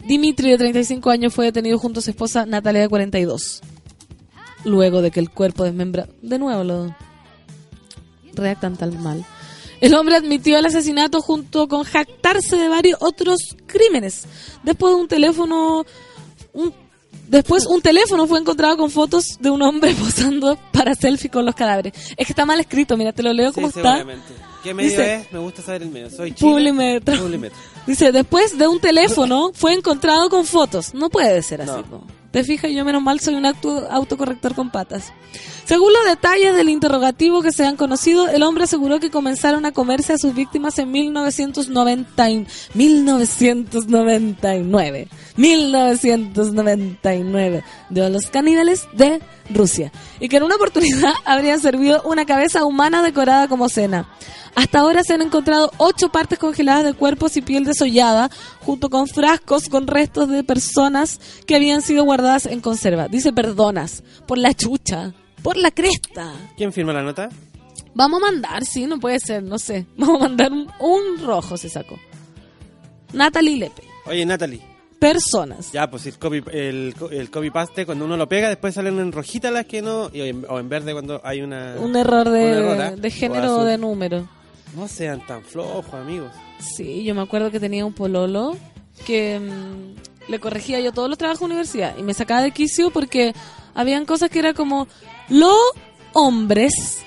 [0.05, 3.61] Dimitri, de 35 años, fue detenido junto a su esposa Natalia, de 42.
[4.65, 6.13] Luego de que el cuerpo desmembrado...
[6.23, 6.97] De nuevo lo
[8.35, 9.25] redactan tan mal.
[9.81, 14.25] El hombre admitió el asesinato junto con jactarse de varios otros crímenes.
[14.63, 15.85] Después de un teléfono...
[16.53, 16.75] un-
[17.29, 21.55] Después un teléfono fue encontrado con fotos de un hombre posando para selfie con los
[21.55, 21.93] cadáveres.
[22.17, 24.03] Es que está mal escrito, mira, te lo leo Sí, como está.
[24.63, 25.33] ¿Qué medio Dice- es?
[25.33, 26.09] Me gusta saber el medio.
[26.09, 26.53] Soy chino.
[26.53, 27.19] Publimetro.
[27.19, 27.59] Publimetro.
[27.87, 30.95] Dice, después de un teléfono fue encontrado con fotos.
[30.95, 31.71] No puede ser así.
[31.91, 31.99] No.
[31.99, 32.07] ¿no?
[32.31, 35.13] Te fijas, yo menos mal soy un auto- autocorrector con patas.
[35.65, 39.73] Según los detalles del interrogativo que se han conocido, el hombre aseguró que comenzaron a
[39.73, 45.09] comerse a sus víctimas en 1990 y- 1999.
[45.37, 49.21] 1999 de los caníbales de
[49.51, 49.93] Rusia.
[50.21, 54.09] Y que en una oportunidad habrían servido una cabeza humana decorada como cena.
[54.59, 58.29] Hasta ahora se han encontrado ocho partes congeladas de cuerpos y piel desollada,
[58.59, 63.07] junto con frascos con restos de personas que habían sido guardadas en conserva.
[63.07, 66.33] Dice perdonas, por la chucha, por la cresta.
[66.57, 67.29] ¿Quién firma la nota?
[67.95, 69.87] Vamos a mandar, sí, no puede ser, no sé.
[69.97, 71.97] Vamos a mandar un, un rojo, se sacó.
[73.13, 73.85] Natalie Lepe.
[74.07, 74.61] Oye, Natalie.
[74.99, 75.71] Personas.
[75.71, 79.13] Ya, pues el copy, el, el copy paste, cuando uno lo pega, después salen en
[79.13, 80.11] rojita las que no.
[80.13, 81.77] y o en verde cuando hay una.
[81.79, 82.91] Un error de, un error, ¿ah?
[82.97, 84.38] de género O de número.
[84.75, 86.33] No sean tan flojos, amigos.
[86.59, 88.57] Sí, yo me acuerdo que tenía un pololo
[89.07, 92.91] que mm, le corregía yo todos los trabajos de universidad y me sacaba de quicio
[92.91, 93.35] porque
[93.75, 94.89] habían cosas que era como
[95.29, 95.57] los
[96.13, 97.03] hombres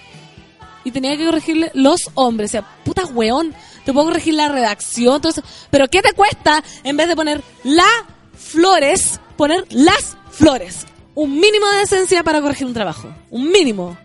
[0.84, 2.52] y tenía que corregirle los hombres.
[2.52, 3.54] O sea, puta weón,
[3.86, 7.86] te puedo corregir la redacción, entonces, pero ¿qué te cuesta en vez de poner la
[8.34, 10.86] flores, poner las flores?
[11.14, 13.98] Un mínimo de decencia para corregir un trabajo, un mínimo.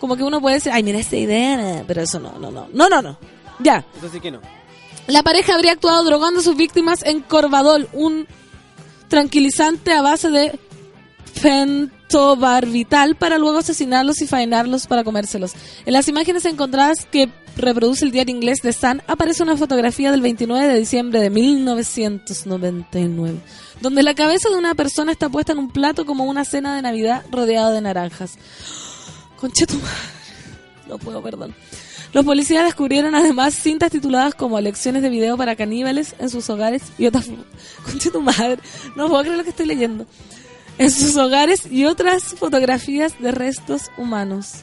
[0.00, 2.88] Como que uno puede decir, ay, mira esta idea, pero eso no, no, no, no,
[2.88, 3.18] no, no.
[3.60, 3.84] Ya.
[3.96, 4.40] Eso sí que no.
[5.06, 8.26] La pareja habría actuado drogando a sus víctimas en Corvadol, un
[9.08, 10.58] tranquilizante a base de
[11.34, 15.52] fentobarbital para luego asesinarlos y faenarlos para comérselos.
[15.84, 20.20] En las imágenes encontradas que reproduce el diario inglés The Sun aparece una fotografía del
[20.20, 23.38] 29 de diciembre de 1999,
[23.80, 26.82] donde la cabeza de una persona está puesta en un plato como una cena de
[26.82, 28.38] Navidad rodeada de naranjas.
[29.40, 30.20] Conchetumare.
[30.88, 31.54] No puedo, perdón.
[32.12, 36.82] Los policías descubrieron además cintas tituladas como Lecciones de video para caníbales en sus hogares
[36.98, 37.26] y otras...
[37.84, 38.58] Concha tu madre,
[38.96, 40.06] no puedo creer lo que estoy leyendo.
[40.78, 44.62] En sus hogares y otras fotografías de restos humanos.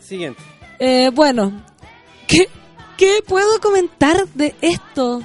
[0.00, 0.42] Siguiente.
[0.78, 1.52] Eh, bueno,
[2.26, 2.48] ¿qué,
[2.96, 5.22] ¿qué puedo comentar de esto?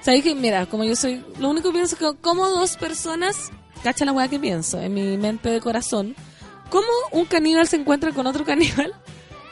[0.00, 3.50] ¿Sabéis que, mira, como yo soy, lo único que pienso es que como dos personas,
[3.82, 6.14] cacha la weá que pienso en mi mente de corazón,
[6.70, 8.94] ¿cómo un caníbal se encuentra con otro caníbal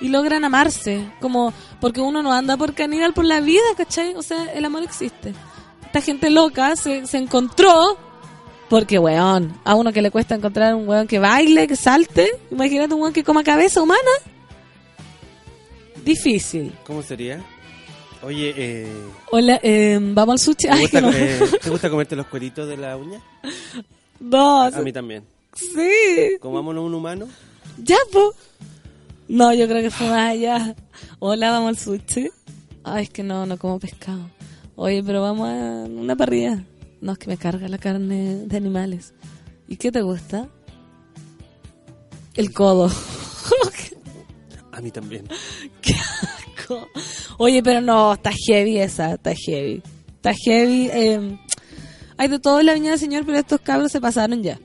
[0.00, 1.04] y logran amarse?
[1.20, 4.14] Como, porque uno no anda por caníbal por la vida, ¿cachai?
[4.14, 5.34] O sea, el amor existe.
[5.84, 7.98] Esta gente loca se, se encontró
[8.68, 12.94] porque, weón, a uno que le cuesta encontrar un weón que baile, que salte, imagínate
[12.94, 14.10] un weón que coma cabeza humana.
[16.04, 16.72] Difícil.
[16.86, 17.42] ¿Cómo sería?
[18.22, 18.92] Oye, eh,
[19.30, 20.66] Hola, eh, vamos al sushi.
[20.66, 21.10] ¿te, Ay, gusta, no.
[21.12, 23.20] eh, ¿te gusta comerte los cueritos de la uña?
[24.20, 25.22] No, A mí también.
[25.58, 26.38] Sí.
[26.40, 27.28] Comámonos un humano.
[27.82, 28.34] Ya, po.
[29.28, 30.74] No, yo creo que fue más allá.
[31.18, 32.30] Hola, vamos al sushi.
[32.84, 34.30] Ay, es que no, no como pescado.
[34.76, 36.64] Oye, pero vamos a una parrilla.
[37.00, 39.12] No, es que me carga la carne de animales.
[39.66, 40.48] ¿Y qué te gusta?
[42.34, 42.90] El codo.
[44.72, 45.26] A mí también.
[45.82, 46.88] Qué asco.
[47.38, 49.82] Oye, pero no, está heavy esa, está heavy.
[50.16, 50.88] Está heavy.
[50.92, 51.38] eh,
[52.16, 54.58] hay de todo en la viña del señor, pero estos cabros se pasaron ya.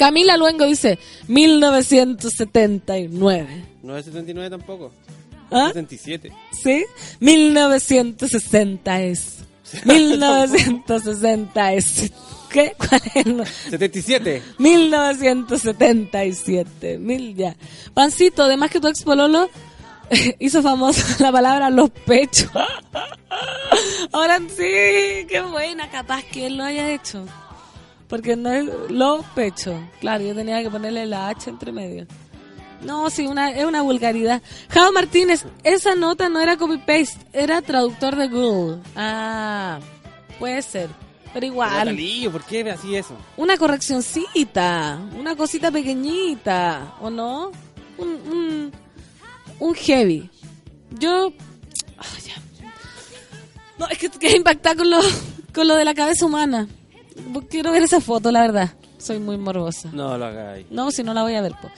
[0.00, 0.98] Camila Luengo dice
[1.28, 3.64] 1979.
[3.82, 4.90] No es 79 tampoco.
[5.50, 5.66] ¿Ah?
[5.68, 6.32] 77.
[6.52, 6.84] ¿Sí?
[7.20, 9.40] 1960 es.
[9.84, 12.10] 1960 es.
[12.50, 12.72] ¿Qué?
[12.78, 13.26] ¿Cuál es?
[13.26, 14.42] el nu- 77.
[14.58, 16.96] 1977.
[16.98, 17.54] Mil ya.
[17.92, 19.50] Pancito, además que tu ex pololo
[20.38, 22.50] hizo famosa la palabra los pechos.
[24.12, 27.26] Ahora sí, qué buena, capaz que él lo haya hecho.
[28.10, 29.80] Porque no es los pechos.
[30.00, 32.06] Claro, yo tenía que ponerle la H entre medio.
[32.82, 34.42] No, sí, una, es una vulgaridad.
[34.70, 38.78] Jao Martínez, esa nota no era copy-paste, era traductor de Google.
[38.96, 39.78] Ah,
[40.38, 40.88] puede ser.
[40.88, 43.16] Pero Pero, igual, Natalillo, ¿por qué así eso?
[43.36, 47.52] una correccioncita, una cosita pequeñita, ¿o no?
[47.98, 48.72] Un, un,
[49.60, 50.28] un heavy.
[50.98, 51.32] Yo...
[52.26, 52.34] ya.
[53.78, 54.98] No, es que quedé impactada con lo,
[55.54, 56.66] con lo de la cabeza humana.
[57.48, 58.70] Quiero ver esa foto, la verdad.
[58.98, 59.88] Soy muy morbosa.
[59.92, 60.66] No lo hagáis.
[60.70, 61.52] No, si no la voy a ver.
[61.60, 61.70] po.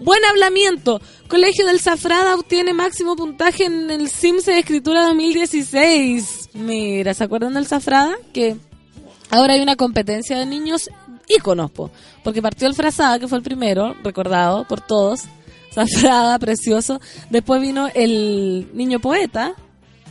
[0.00, 1.00] Buen hablamiento.
[1.28, 6.50] Colegio del Zafrada obtiene máximo puntaje en el Sims de Escritura 2016.
[6.54, 8.14] Mira, ¿se acuerdan del Zafrada?
[8.32, 8.56] Que
[9.30, 10.88] ahora hay una competencia de niños
[11.28, 11.90] íconos, po.
[12.24, 15.22] porque partió el Frazada, que fue el primero, recordado por todos.
[15.72, 17.00] Zafrada, precioso.
[17.28, 19.54] Después vino el niño poeta.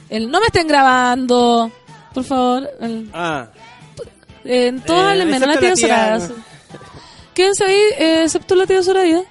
[0.09, 1.69] El no me estén grabando,
[2.13, 2.69] por favor.
[2.79, 3.49] El- Ah,
[4.49, 6.29] en todas Eh, las menos la tía Soraya.
[7.33, 9.21] Quédense ahí, eh, excepto la tía Soraya.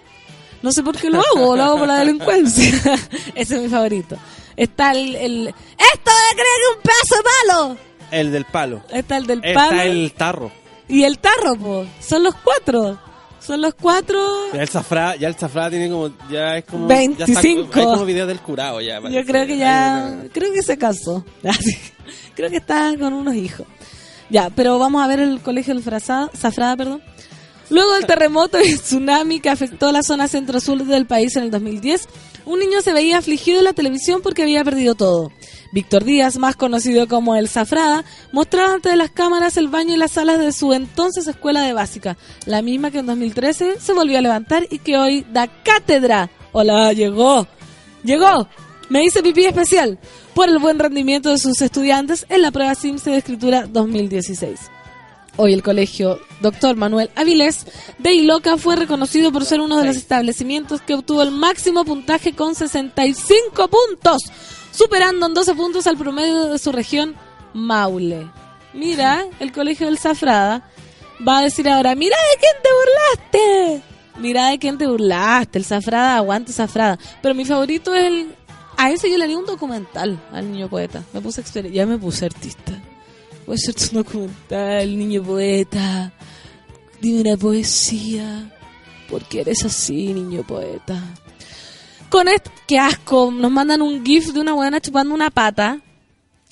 [0.62, 2.72] No sé por qué lo hago, lo hago por la delincuencia.
[3.34, 4.16] Ese es mi favorito.
[4.56, 7.76] Está el, el ¡Esto de creer que un pedazo de palo!
[8.10, 8.82] el del palo.
[8.90, 10.50] Está el del Está palo el tarro.
[10.88, 11.86] y el tarro, po.
[12.00, 12.98] Son los cuatro.
[13.38, 14.18] Son los cuatro.
[14.52, 16.86] Ya el zafrá, ya el zafrá tiene como, ya es como...
[16.88, 17.26] 25.
[17.26, 17.32] Ya
[17.64, 18.98] está, hay como video del curado ya.
[19.08, 21.24] Yo creo que ya, creo que se casó.
[22.34, 23.66] Creo que está con unos hijos.
[24.30, 27.02] Ya, pero vamos a ver el colegio del Frazada, Zafrada, perdón.
[27.70, 32.08] Luego del terremoto y tsunami que afectó la zona centro-sur del país en el 2010,
[32.46, 35.30] un niño se veía afligido en la televisión porque había perdido todo.
[35.72, 40.12] Víctor Díaz, más conocido como el Zafrada, mostraba ante las cámaras el baño y las
[40.12, 42.16] salas de su entonces escuela de básica,
[42.46, 46.30] la misma que en 2013 se volvió a levantar y que hoy da cátedra.
[46.52, 47.46] Hola, llegó.
[48.02, 48.48] Llegó.
[48.88, 49.98] Me hice pipí especial
[50.38, 54.70] por el buen rendimiento de sus estudiantes en la prueba SIMSE de escritura 2016.
[55.36, 56.76] Hoy el colegio Dr.
[56.76, 57.66] Manuel Avilés
[57.98, 62.34] de Iloca fue reconocido por ser uno de los establecimientos que obtuvo el máximo puntaje
[62.34, 64.22] con 65 puntos,
[64.70, 67.16] superando en 12 puntos al promedio de su región
[67.52, 68.30] Maule.
[68.72, 70.70] Mira, el colegio del Zafrada
[71.26, 73.82] va a decir ahora, mira de quién te burlaste.
[74.20, 76.96] Mira de quién te burlaste, el Zafrada, aguante Zafrada.
[77.22, 78.38] Pero mi favorito es el...
[78.80, 81.02] A ese yo le haría un documental al niño poeta.
[81.12, 82.80] Me puse ya me puse artista.
[83.44, 86.12] Voy a hacerte un documental, niño poeta.
[87.00, 88.54] Dime una poesía.
[89.10, 91.02] porque eres así, niño poeta?
[92.08, 93.32] Con esto, qué asco.
[93.32, 95.80] Nos mandan un gif de una buena chupando una pata.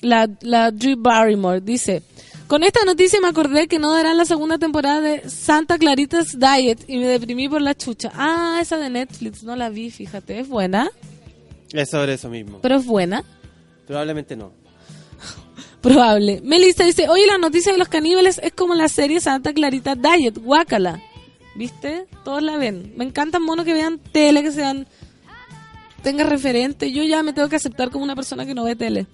[0.01, 2.03] La, la Drew Barrymore dice:
[2.47, 6.83] Con esta noticia me acordé que no darán la segunda temporada de Santa Clarita's Diet
[6.89, 8.11] y me deprimí por la chucha.
[8.15, 10.41] Ah, esa de Netflix, no la vi, fíjate.
[10.41, 10.91] Es buena,
[11.73, 12.59] Es sobre eso mismo.
[12.61, 13.23] pero es buena.
[13.85, 14.51] Probablemente no.
[15.81, 16.41] Probable.
[16.43, 20.37] Melissa dice, oye, la noticia de los caníbales es como la serie Santa Clarita Diet,
[20.37, 21.01] guácala.
[21.55, 22.07] ¿Viste?
[22.23, 22.93] Todos la ven.
[22.95, 24.87] Me encantan monos que vean tele, que sean...
[26.03, 26.91] Tenga referente.
[26.91, 29.07] Yo ya me tengo que aceptar como una persona que no ve tele.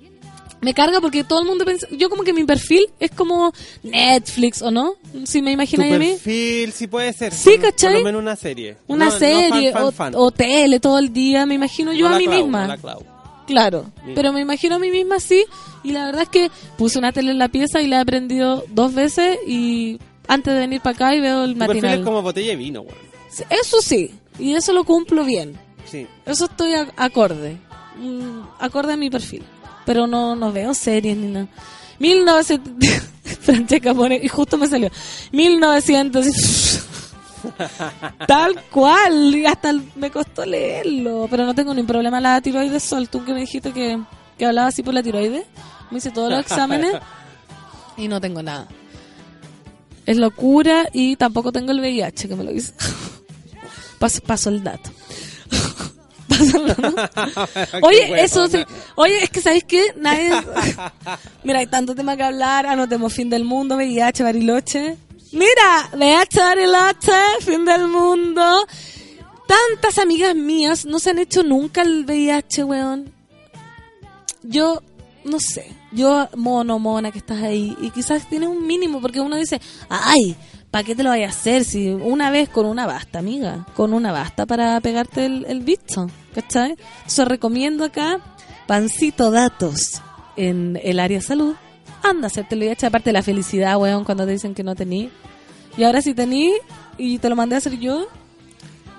[0.64, 1.88] Me carga porque todo el mundo piensa...
[1.92, 3.52] Yo como que mi perfil es como
[3.84, 4.96] Netflix, ¿o no?
[5.26, 6.10] Si me imagináis a mí.
[6.12, 7.34] perfil sí puede ser.
[7.34, 7.92] Sí, ¿cachai?
[7.94, 8.78] Por lo menos una serie.
[8.88, 10.14] Una No- no serie fan, fan, o, fan.
[10.16, 11.46] o tele todo el día.
[11.46, 12.68] Me imagino yo No a mí misma.
[12.78, 13.14] no.
[13.46, 15.44] Claro, pero me imagino a mí misma así
[15.84, 18.64] y la verdad es que puse una tele en la pieza y la he prendido
[18.70, 20.00] dos veces y
[20.30, 22.00] antes de venir para acá y veo el Tu perfil matinal.
[22.00, 22.86] es como botella de vino.
[23.30, 25.58] Sí, Eso sí, y eso lo cumplo bien.
[25.92, 26.08] Sí.
[26.26, 27.58] Eso estoy a- acorde,
[28.00, 29.44] mm, acorde a mi perfil.
[29.86, 31.48] Pero no, no veo series ni nada.
[32.00, 32.74] 1900...
[33.42, 34.90] Francesca pone, y justo me salió.
[35.32, 36.28] 1900...
[38.28, 43.10] Tal cual, y hasta me costó leerlo, pero no tengo ni problema la tiroides sol.
[43.10, 44.00] Tú que me dijiste que,
[44.38, 45.46] que hablaba así por la tiroides,
[45.92, 46.96] me hice todos los exámenes
[47.98, 48.68] y no tengo nada.
[50.06, 52.74] Es locura y tampoco tengo el VIH que me lo hice.
[54.00, 54.90] Paso, paso el dato.
[57.82, 58.64] Oye, eso sí.
[58.96, 59.94] Oye, es que ¿sabéis qué?
[59.96, 60.32] Nadie...
[61.44, 62.66] Mira, hay tanto tema que hablar.
[62.66, 64.98] Anotemos fin del mundo, VIH, Bariloche.
[65.32, 67.12] Mira, VIH, Bariloche,
[67.42, 68.66] fin del mundo.
[69.48, 73.12] Tantas amigas mías no se han hecho nunca el VIH, weón.
[74.44, 74.82] Yo,
[75.24, 75.66] no sé.
[75.92, 77.78] Yo, mono, mona, que estás ahí.
[77.82, 80.36] Y quizás tienes un mínimo, porque uno dice, ay,
[80.74, 81.66] ¿para qué te lo vayas a hacer?
[81.66, 83.64] Si una vez con una basta, amiga.
[83.76, 86.08] Con una basta para pegarte el, el bicho.
[86.34, 86.72] ¿Cachai?
[86.72, 88.20] Entonces recomiendo acá,
[88.66, 90.02] pancito datos
[90.36, 91.54] en el área salud.
[92.02, 92.88] Anda, hacerte el VIH.
[92.88, 95.12] Aparte de la felicidad, weón, cuando te dicen que no tení.
[95.78, 96.52] Y ahora si tení,
[96.98, 98.08] y te lo mandé a hacer yo,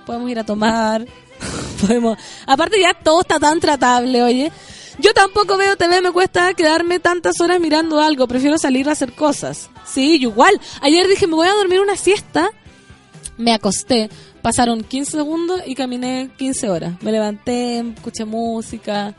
[0.06, 1.04] podemos ir a tomar.
[1.80, 2.16] podemos.
[2.46, 4.52] Aparte ya todo está tan tratable, oye.
[5.00, 9.12] Yo tampoco veo TV, me cuesta quedarme tantas horas mirando algo, prefiero salir a hacer
[9.12, 9.70] cosas.
[9.84, 10.60] Sí, yo igual.
[10.80, 12.48] Ayer dije, me voy a dormir una siesta.
[13.36, 14.10] Me acosté,
[14.42, 17.02] pasaron 15 segundos y caminé 15 horas.
[17.02, 19.14] Me levanté, escuché música.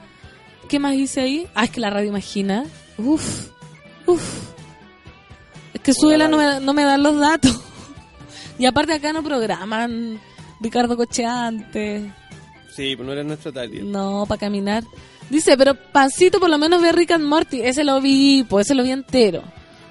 [0.69, 1.47] ¿Qué más hice ahí?
[1.53, 2.65] Ah, es que la radio imagina.
[2.97, 3.49] Uf,
[4.05, 4.23] uf.
[5.73, 7.61] Es que Súbela no me, no me dan los datos.
[8.57, 10.17] Y aparte acá no programan
[10.61, 12.09] Ricardo Cocheante.
[12.73, 13.83] Sí, pero no eres nuestro target.
[13.83, 14.85] No, para caminar.
[15.29, 17.61] Dice, pero Pancito por lo menos ve Rick and Morty.
[17.61, 19.43] Ese lo vi, pues ese lo vi entero.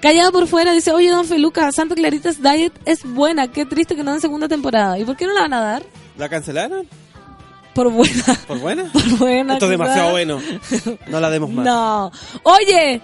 [0.05, 3.47] Callado por fuera, dice, oye, Don Feluca, Santa Clarita's Diet es buena.
[3.47, 4.99] Qué triste que no den segunda temporada.
[4.99, 5.83] ¿Y por qué no la van a dar?
[6.15, 6.87] ¿La cancelaron?
[7.73, 8.23] Por buena.
[8.47, 8.83] ¿Por buena?
[8.93, 9.53] Por buena.
[9.53, 10.39] Esto es demasiado bueno.
[11.07, 11.65] No la demos más.
[11.65, 12.11] No.
[12.43, 13.01] Oye,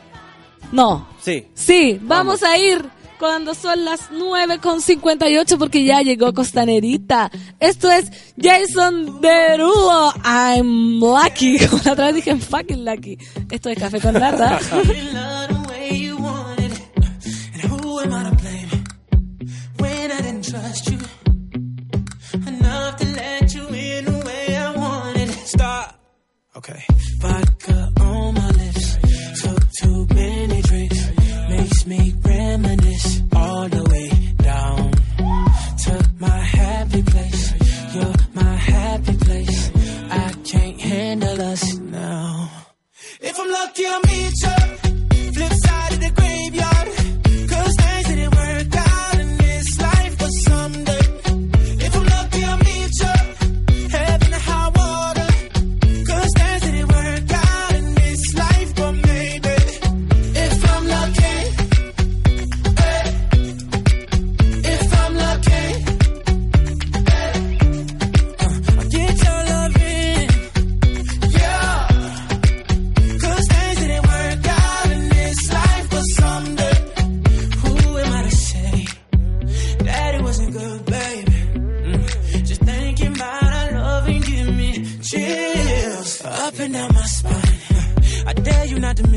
[0.71, 1.07] no.
[1.19, 1.47] Sí.
[1.55, 2.85] Sí, vamos, a ir
[3.17, 7.31] cuando son las 9 con 58 porque ya llegó Costanerita.
[7.59, 10.13] Esto es Jason Derulo.
[10.23, 11.57] I'm lucky.
[11.65, 13.17] Como la otra vez dije fucking lucky.
[13.49, 14.59] Esto es Café con Nata.
[20.41, 20.97] trust you
[22.47, 25.29] enough to let you in the way I wanted?
[25.29, 25.99] Stop.
[26.55, 26.83] Okay.
[27.19, 28.97] Vodka on my lips.
[29.41, 31.09] Took too many drinks.
[31.49, 34.91] Makes me reminisce all the way down.
[35.85, 37.93] Took my happy place.
[37.93, 39.71] You're my happy place.
[40.09, 42.49] I can't handle us now.
[43.21, 44.80] If I'm lucky, I'll meet you.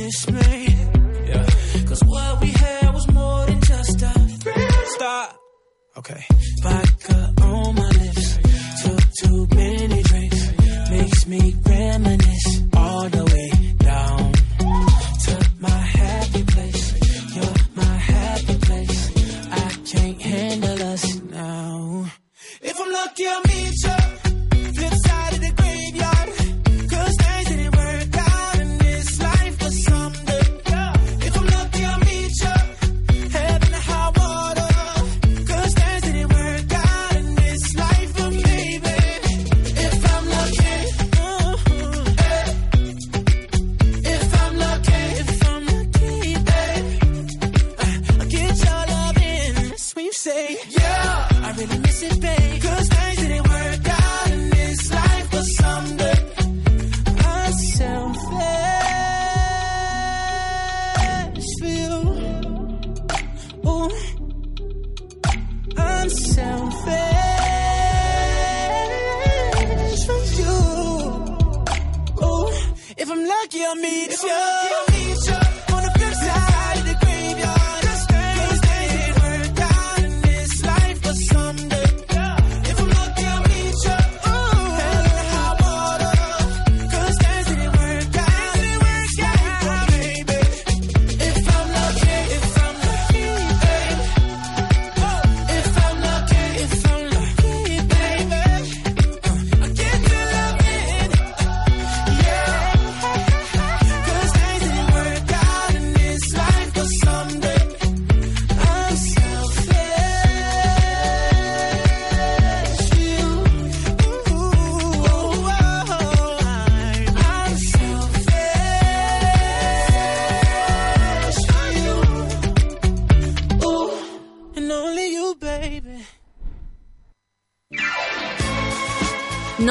[0.04, 0.66] Miss me.
[1.26, 1.46] Yeah.
[1.88, 4.72] Cause what we had was more than just a friend.
[4.96, 5.40] Stop.
[5.96, 6.24] Okay.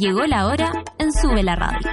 [0.00, 1.90] Llegó la hora en Sube la Radio.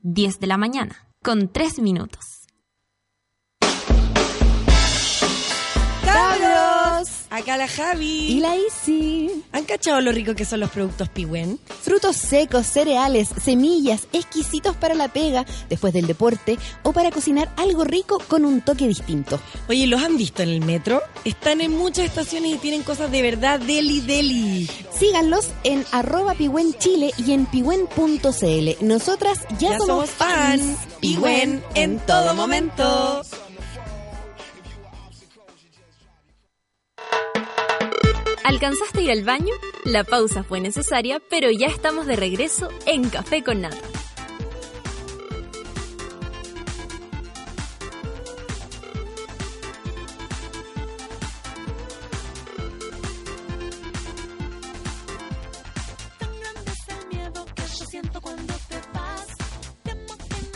[0.00, 2.37] Diez de la mañana, con tres minutos.
[7.38, 8.32] Acá la Javi.
[8.32, 9.44] Y la Isi.
[9.52, 11.60] ¿Han cachado lo rico que son los productos Pigüen?
[11.82, 17.84] Frutos secos, cereales, semillas, exquisitos para la pega, después del deporte o para cocinar algo
[17.84, 19.38] rico con un toque distinto.
[19.68, 21.00] Oye, ¿los han visto en el metro?
[21.24, 24.68] Están en muchas estaciones y tienen cosas de verdad deli deli.
[24.98, 26.34] Síganlos en arroba
[26.78, 28.84] Chile y en pigüen.cl.
[28.84, 30.76] Nosotras ya, Ya somos, somos fans.
[31.00, 33.22] Pigüen en todo momento.
[38.44, 39.54] ¿Alcanzaste a ir al baño?
[39.84, 43.78] La pausa fue necesaria, pero ya estamos de regreso en Café con Nata.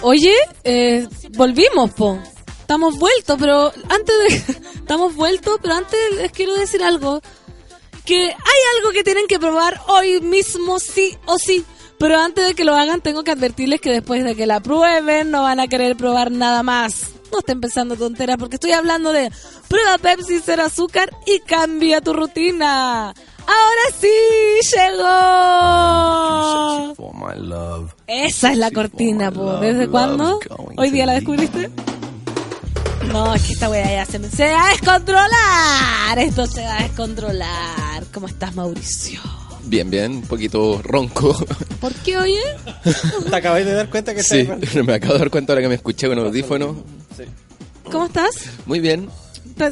[0.04, 1.06] Oye, eh,
[1.36, 2.18] volvimos, po.
[2.60, 4.62] Estamos vueltos, pero antes de...
[4.82, 7.22] Estamos vueltos, pero antes les quiero decir algo.
[8.04, 11.64] Que hay algo que tienen que probar hoy mismo, sí o sí.
[11.98, 15.30] Pero antes de que lo hagan, tengo que advertirles que después de que la prueben,
[15.30, 17.02] no van a querer probar nada más.
[17.30, 19.30] No estén pensando tonteras, porque estoy hablando de
[19.68, 23.10] prueba Pepsi cero azúcar y cambia tu rutina.
[23.46, 24.08] Ahora sí,
[24.76, 25.02] llegó.
[28.06, 29.54] Esa es la cortina, po.
[29.54, 30.38] ¿Desde cuándo?
[30.76, 31.70] ¿Hoy día la descubriste?
[33.06, 36.18] No, es que esta weá ya se, me- se va a descontrolar.
[36.18, 37.91] Esto se va a descontrolar.
[38.12, 39.20] ¿Cómo estás, Mauricio?
[39.64, 41.34] Bien, bien, un poquito ronco.
[41.80, 42.40] ¿Por qué, oye?
[43.30, 44.48] ¿Te acabáis de dar cuenta que Sí,
[44.84, 46.82] me acabo de dar cuenta ahora que me escuché con audífono.
[47.84, 48.32] ¿Cómo estás?
[48.66, 49.08] Muy bien.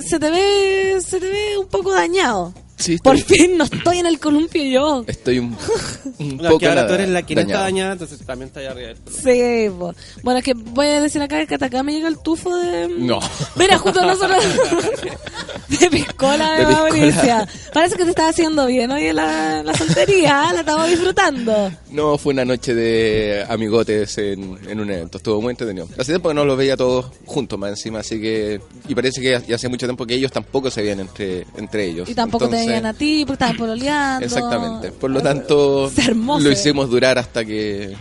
[0.07, 2.55] Se te ve, se te ve un poco dañado.
[2.81, 5.05] Sí, Por estoy, fin no estoy en el columpio yo.
[5.07, 5.55] estoy un,
[6.19, 8.71] un No, poco que ahora tú eres la que está dañada, entonces también está allá
[8.71, 8.89] arriba.
[8.89, 8.97] del.
[9.15, 9.95] Sí, po.
[10.23, 12.89] bueno, es que voy a decir acá que hasta acá me llega el tufo de...
[12.89, 13.21] No.
[13.57, 14.43] Mira, justo nosotros...
[15.69, 16.73] de piscola de, De.
[16.73, 17.49] Mauricia.
[17.73, 21.71] Parece que te está haciendo bien hoy la, la soltería, la estamos disfrutando.
[21.91, 25.19] No, fue una noche de amigotes en, en un evento.
[25.19, 25.87] Estuvo muy entretenido.
[25.99, 28.61] Hace tiempo que no los veía todos juntos más encima, así que...
[28.89, 32.09] Y parece que ya hace mucho tiempo que ellos tampoco se veían entre, entre ellos.
[32.09, 34.25] Y tampoco te Entonces, veían a ti porque estaban pololeando.
[34.27, 34.93] Exactamente.
[34.93, 35.91] Por lo tanto,
[36.41, 37.97] lo hicimos durar hasta que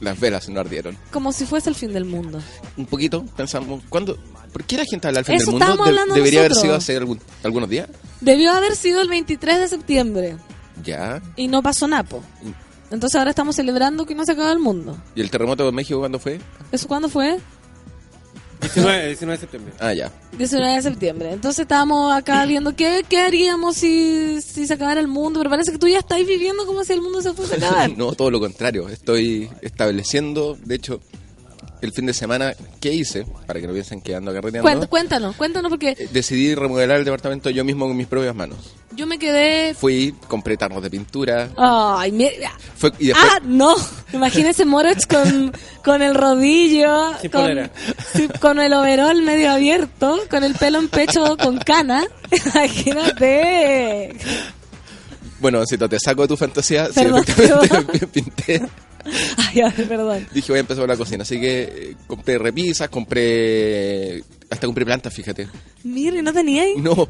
[0.00, 0.96] las velas no ardieron.
[1.10, 2.40] Como si fuese el fin del mundo.
[2.76, 4.18] Un poquito, pensamos, ¿cuándo?
[4.52, 5.84] ¿Por qué la gente habla del fin Eso del mundo?
[5.84, 6.62] hablando ¿Debería haber nosotros.
[6.72, 7.88] sido hace algún- algunos días?
[8.20, 10.36] Debió haber sido el 23 de septiembre
[10.84, 11.22] Ya.
[11.36, 12.22] y no pasó napo.
[12.90, 14.96] Entonces ahora estamos celebrando que no se acaba el mundo.
[15.14, 16.40] ¿Y el terremoto de México cuándo fue?
[16.72, 17.38] ¿Eso cuándo fue?
[18.60, 19.74] 19, 19 de septiembre.
[19.78, 20.12] Ah, ya.
[20.36, 21.32] 19 de septiembre.
[21.32, 25.40] Entonces estábamos acá viendo qué, qué haríamos si, si se acabara el mundo.
[25.40, 27.90] Pero parece que tú ya estás viviendo como si el mundo se fuese a acabar.
[27.96, 28.88] no, todo lo contrario.
[28.88, 31.00] Estoy estableciendo, de hecho,
[31.82, 33.26] el fin de semana, ¿qué hice?
[33.46, 34.68] Para que no piensen que ando carreteando.
[34.68, 38.58] Cuént- cuéntanos, cuéntanos porque Eh, Decidí remodelar el departamento yo mismo con mis propias manos.
[38.94, 39.72] yo me quedé...
[39.74, 41.48] Fui, compré tarros de pintura.
[41.56, 42.52] Ay, mira.
[42.76, 43.74] Fue, y después, Ah, no.
[44.12, 45.52] Imagínese Moroch con,
[45.84, 47.70] con el rodillo, Sin con,
[48.14, 52.04] sí, con el overol medio abierto, con el pelo en pecho con cana.
[52.54, 54.16] Imagínate.
[55.40, 57.00] bueno, si te saco de tu fantasía, sí,
[58.12, 58.62] pinté.
[59.36, 60.26] Ay, a ver, perdón.
[60.32, 61.22] Dije, voy a empezar por la cocina.
[61.22, 64.22] Así que eh, compré repisas, compré.
[64.50, 65.48] Hasta compré plantas, fíjate.
[65.84, 66.76] Mire, ¿no teníais?
[66.78, 67.08] No.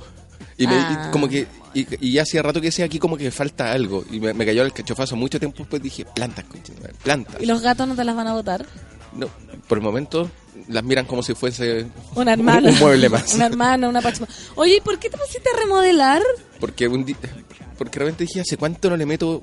[0.57, 1.07] Y, me, Ah.
[1.09, 1.47] y como que.
[1.73, 4.05] Y, y ya hacía rato que decía aquí como que falta algo.
[4.11, 5.83] Y me, me cayó el cachofazo mucho tiempo después.
[5.83, 7.41] Dije, plantas, madre, plantas.
[7.41, 8.67] ¿Y los gatos no te las van a botar?
[9.17, 9.29] No,
[9.69, 10.31] por el momento
[10.69, 12.71] las miran como si fuese Una hermana.
[12.71, 13.35] un mueble más.
[13.35, 14.29] Una hermana, una pachima.
[14.55, 16.23] Oye, ¿y por qué te pusiste a remodelar?
[16.61, 17.05] Porque un
[17.79, 19.43] porque realmente dije, ¿hace cuánto no le meto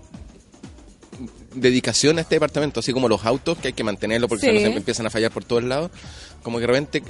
[1.61, 2.79] dedicación a este departamento?
[2.79, 4.57] Así como los autos, que hay que mantenerlo porque Sí.
[4.57, 5.91] si no se empiezan a fallar por todos lados.
[6.43, 7.03] Como que de repente,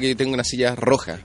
[0.00, 1.20] que yo tengo una silla roja.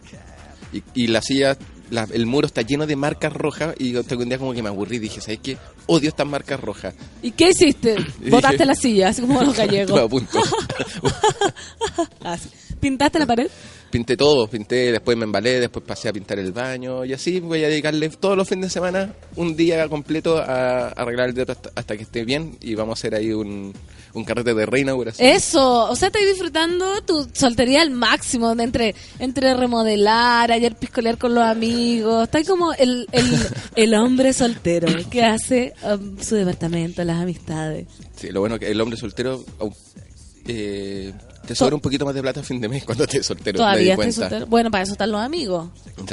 [0.74, 1.58] Y, y la silla,
[1.90, 3.76] la- el muro está lleno de marcas rojas.
[3.78, 5.00] Y yo un día como que me aburrí.
[5.00, 5.58] Dije, ¿sabes qué?
[5.88, 6.94] Odio estas marcas rojas.
[7.22, 7.96] ¿Y qué hiciste?
[8.30, 10.10] Botaste dije- la silla, así como los a gallegos.
[10.10, 10.40] punto.
[12.24, 12.38] Ah.
[12.80, 13.48] ¿Pintaste la pared?
[13.92, 17.64] Pinté todo, pinté, después me embalé, después pasé a pintar el baño y así voy
[17.64, 21.72] a dedicarle todos los fines de semana un día completo a arreglar el dedo hasta,
[21.76, 23.74] hasta que esté bien y vamos a hacer ahí un,
[24.14, 25.28] un carrete de reinauguración.
[25.28, 31.36] Eso, o sea, estás disfrutando tu soltería al máximo, entre, entre remodelar, ayer piscolear con
[31.36, 33.30] los amigos, está como el, el,
[33.76, 37.88] el hombre soltero que hace um, su departamento, las amistades.
[38.16, 39.44] Sí, lo bueno que el hombre soltero
[40.48, 41.14] eh,
[41.46, 43.58] te sobra un poquito más de plata a fin de mes cuando estés soltero.
[43.58, 44.22] Todavía estás cuenta.
[44.22, 44.46] soltero.
[44.48, 45.70] Bueno, para eso están los amigos.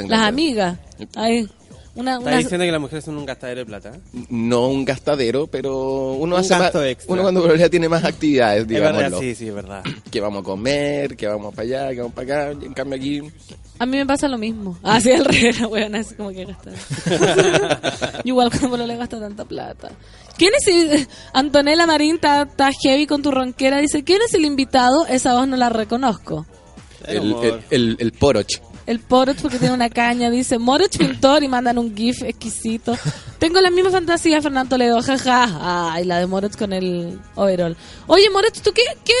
[0.07, 0.77] Las amigas.
[1.15, 1.47] Ay,
[1.95, 3.91] una, Está una- diciendo que las mujeres son un gastadero de plata.
[3.95, 4.23] ¿eh?
[4.29, 7.13] No un gastadero, pero uno Un hace más, extra.
[7.13, 9.19] uno cuando ya tiene más actividades, Es verdad, digámoslo.
[9.19, 9.83] sí, sí, es verdad.
[10.11, 12.65] Que vamos a comer, que vamos para allá, que vamos para acá.
[12.65, 13.21] En cambio aquí
[13.79, 14.77] A mí me pasa lo mismo.
[14.83, 16.71] Así al revés, la weona, así como que gasta.
[18.23, 19.91] Yo igual cuando no le gasta tanta plata.
[20.39, 21.07] ¿Quién es el...
[21.33, 23.77] Antonella Marín está está heavy con tu ronquera.
[23.77, 25.05] Dice, ¿quién es el invitado?
[25.05, 26.47] Esa voz no la reconozco.
[27.05, 28.49] el, el, el, el poroch.
[28.87, 30.31] El Poroch porque tiene una caña.
[30.31, 32.97] Dice, Moroch pintor y mandan un gif exquisito.
[33.37, 34.99] Tengo la misma fantasía, Fernando Toledo.
[35.03, 35.91] Jaja.
[35.93, 37.77] Ay, la de Moroch con el overall.
[38.07, 39.13] Oye, Moroch, ¿tú qué, qué?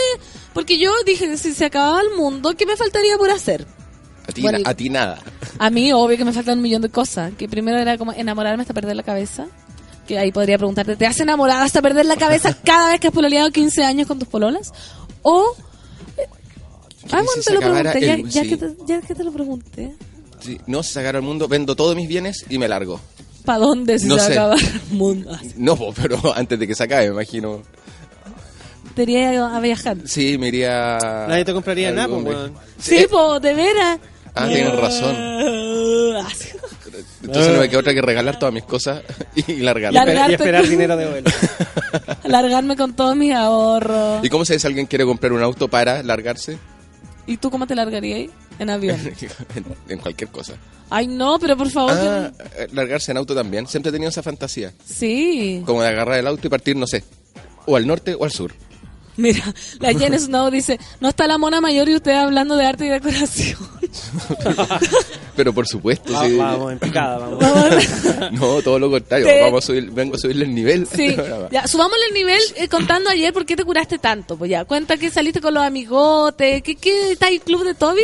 [0.53, 3.67] Porque yo dije, si se acababa el mundo, ¿qué me faltaría por hacer?
[4.27, 5.19] A ti, Bueno, na- y- a ti nada.
[5.59, 7.33] A mí, obvio que me faltan un millón de cosas.
[7.37, 9.45] Que primero era como enamorarme hasta perder la cabeza.
[10.09, 13.13] Que ahí podría preguntarte, ¿te has enamorado hasta perder la cabeza cada vez que has
[13.13, 14.73] pololeado 15 años con tus pololas?
[15.21, 15.55] O...
[16.17, 16.25] eh,
[17.11, 18.01] Ah, bueno, se te lo pregunté.
[18.01, 18.49] Ya, el- ya sí.
[18.49, 19.93] que te, ya que te lo pregunté.
[20.39, 22.99] Sí, no, se sacara al mundo, vendo todos mis bienes y me largo.
[23.45, 24.31] ¿Para dónde si No se sé.
[24.33, 25.37] acaba el mundo?
[25.57, 27.61] No, pero antes de que se acabe, me imagino.
[28.95, 29.97] Te iría a viajar.
[30.05, 30.97] Sí, me iría.
[31.27, 32.35] Nadie te compraría nada, pues.
[32.79, 33.99] Sí, po, de veras.
[34.33, 35.15] Ah, tienes razón.
[37.23, 39.01] Entonces no me queda otra que regalar todas mis cosas
[39.35, 39.99] y largarme.
[39.99, 41.31] Largar- Y esperar dinero de vuelta.
[42.23, 44.23] Largarme con todos mis ahorros.
[44.23, 46.57] ¿Y cómo se si alguien quiere comprar un auto para largarse?
[47.27, 48.31] ¿Y tú cómo te largarías?
[48.57, 48.97] En avión.
[49.55, 50.53] en, en cualquier cosa.
[50.89, 51.91] Ay, no, pero por favor.
[51.93, 53.67] Ah, eh, largarse en auto también.
[53.67, 54.73] Siempre he tenido esa fantasía.
[54.83, 55.61] Sí.
[55.65, 57.03] Como de agarrar el auto y partir, no sé,
[57.65, 58.51] o al norte o al sur.
[59.19, 59.43] Mira,
[59.79, 62.89] la Jen Snow dice, no está la mona mayor y usted hablando de arte y
[62.89, 63.57] decoración.
[65.35, 66.37] Pero por supuesto, Va- sí.
[66.37, 67.39] Vamos, en picada, vamos.
[68.31, 69.27] No, todo lo contrario.
[69.27, 70.87] Te- Vamos a subir, vengo a subirle el nivel.
[70.87, 71.15] Sí,
[71.51, 74.37] ya, subámosle el nivel eh, contando ayer por qué te curaste tanto.
[74.37, 78.01] Pues ya, cuenta que saliste con los amigotes, que, que está el club de Toby.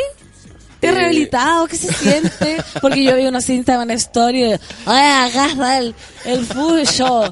[0.86, 0.95] ¿Te Eh.
[0.95, 1.67] rehabilitado?
[1.67, 2.57] ¿Qué se siente?
[2.81, 6.47] Porque yo vi unos Instagram story de, ay, agarra el, el
[6.88, 7.23] show.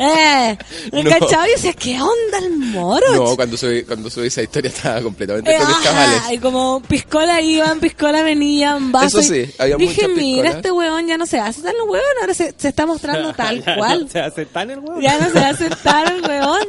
[0.00, 0.56] Eh,
[0.92, 1.10] ¿me No.
[1.10, 1.48] cachaba?
[1.48, 3.06] Y decía, ¿qué onda el moro?
[3.14, 6.22] No, cuando subí, cuando subí esa historia estaba completamente Eh, con mis cabales.
[6.32, 9.24] y como piscola iban, piscola venían, vasos.
[9.24, 12.54] Eso sí, había Dije, mira, este huevón ya no se hace tan huevón, ahora se,
[12.56, 14.02] se está mostrando tal Ya cual.
[14.04, 15.00] no se hace tan el huevo.
[15.00, 16.60] Ya no se hace tan el huevón.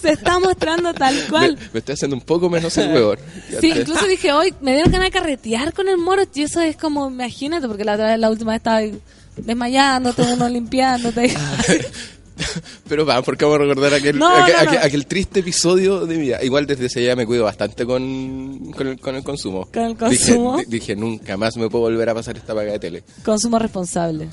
[0.00, 1.58] Se está mostrando tal Me, cual.
[1.72, 3.18] me estoy haciendo un poco menos el huevón.
[3.60, 6.22] Sí, incluso dije, hoy me dieron ganas de carretear con el moro.
[6.34, 8.80] Y eso es como, imagínate, porque la otra vez, la última vez estaba
[9.36, 11.34] desmayándote, uno limpiándote.
[12.88, 14.70] Pero va, porque vamos a recordar aquel, No, aquel, no, no.
[14.70, 16.42] aquel- aquel triste episodio de mi vida.
[16.42, 19.68] Igual desde ese día me cuido bastante con, con, el, con el consumo.
[19.72, 20.52] Con el consumo.
[20.58, 23.02] Dije, di- dije, nunca más me puedo volver a pasar esta paga de tele.
[23.24, 24.28] Consumo responsable.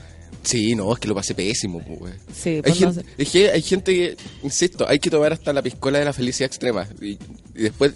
[0.45, 2.13] Sí, no, es que lo pasé pésimo, pues, güey.
[2.33, 5.51] Sí, Hay pues no gente, es que hay gente que, insisto, hay que tomar hasta
[5.51, 6.87] la piscola de la felicidad extrema.
[7.01, 7.17] Y, y
[7.53, 7.93] después,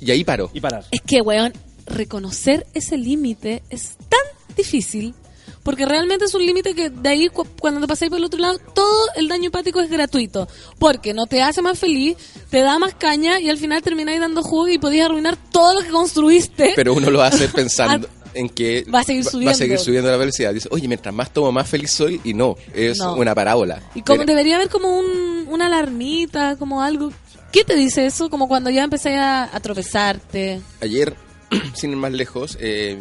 [0.00, 0.50] y ahí paro.
[0.54, 0.84] Y parar.
[0.90, 1.52] Es que, weón,
[1.86, 5.14] reconocer ese límite es tan difícil.
[5.62, 8.38] Porque realmente es un límite que de ahí, cu- cuando te pasáis por el otro
[8.38, 10.46] lado, todo el daño empático es gratuito.
[10.78, 12.16] Porque no te hace más feliz,
[12.50, 15.80] te da más caña y al final termináis dando jugo y podías arruinar todo lo
[15.80, 16.72] que construiste.
[16.76, 19.54] Pero uno lo hace pensando en que Va a seguir Va a subiendo.
[19.58, 20.52] seguir subiendo la velocidad.
[20.52, 22.20] Dice, oye, mientras más tomo, más feliz soy.
[22.24, 23.14] Y no, es No.
[23.16, 23.82] una parábola.
[23.94, 27.12] y como debería haber como un, una alarmita, como algo.
[27.52, 28.30] ¿Qué te dice eso?
[28.30, 30.60] Como cuando ya empecé a, a tropezarte.
[30.80, 31.14] Ayer,
[31.74, 32.98] sin ir más lejos, eh,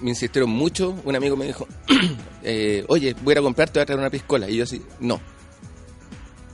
[0.00, 0.96] me insistieron mucho.
[1.04, 1.66] Un amigo me dijo,
[2.42, 4.48] eh, oye, voy a ir a comprarte, voy a traer una piscola.
[4.50, 5.20] Y yo así, no.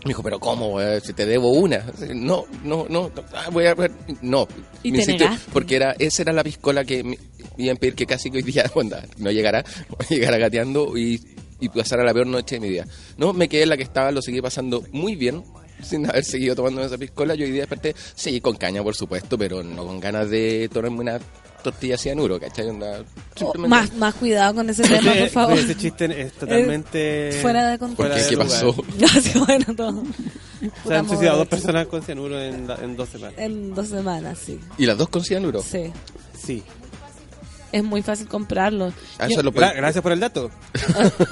[0.05, 0.71] Me dijo, pero ¿cómo?
[0.71, 1.01] güey?
[1.01, 1.83] Si te debo una.
[2.15, 3.11] No, no, no.
[3.33, 3.75] ah, voy a...
[4.21, 4.47] No.
[4.83, 5.51] Y me te insistió, negaste.
[5.53, 7.19] Porque era, esa era la piscola que me
[7.57, 9.65] iban a pedir que casi que hoy día, cuando no llegara,
[10.11, 11.21] llegara gateando y,
[11.59, 12.87] y pasara la peor noche de mi vida.
[13.17, 15.43] No, me quedé en la que estaba, lo seguí pasando muy bien,
[15.83, 17.35] sin haber seguido tomando esa piscola.
[17.35, 21.01] Yo hoy día desperté, sí, con caña, por supuesto, pero no con ganas de tomarme
[21.01, 21.21] una
[21.65, 22.69] tortilla cianuro, ¿cachai?
[22.69, 25.59] Onda, Oh, simplemente- más, más cuidado con ese tema, por favor.
[25.59, 27.39] Ese chiste es totalmente...
[27.43, 28.05] fuera de contexto.
[28.05, 28.23] ¿Por qué?
[28.23, 28.49] de ¿Qué lugar.
[29.09, 29.19] pasó?
[29.19, 30.03] Así, bueno, todo.
[30.87, 33.35] Se han suicidado dos personas con cianuro en, la- en dos semanas.
[33.39, 34.61] En dos semanas, sí.
[34.79, 35.61] ¿Y las dos con cianuro?
[35.63, 35.93] Sí.
[36.41, 36.63] Sí.
[37.73, 38.93] Es muy fácil comprarlo.
[39.19, 40.49] Ah, Yo- eso lo Gra- puede- gracias por el dato.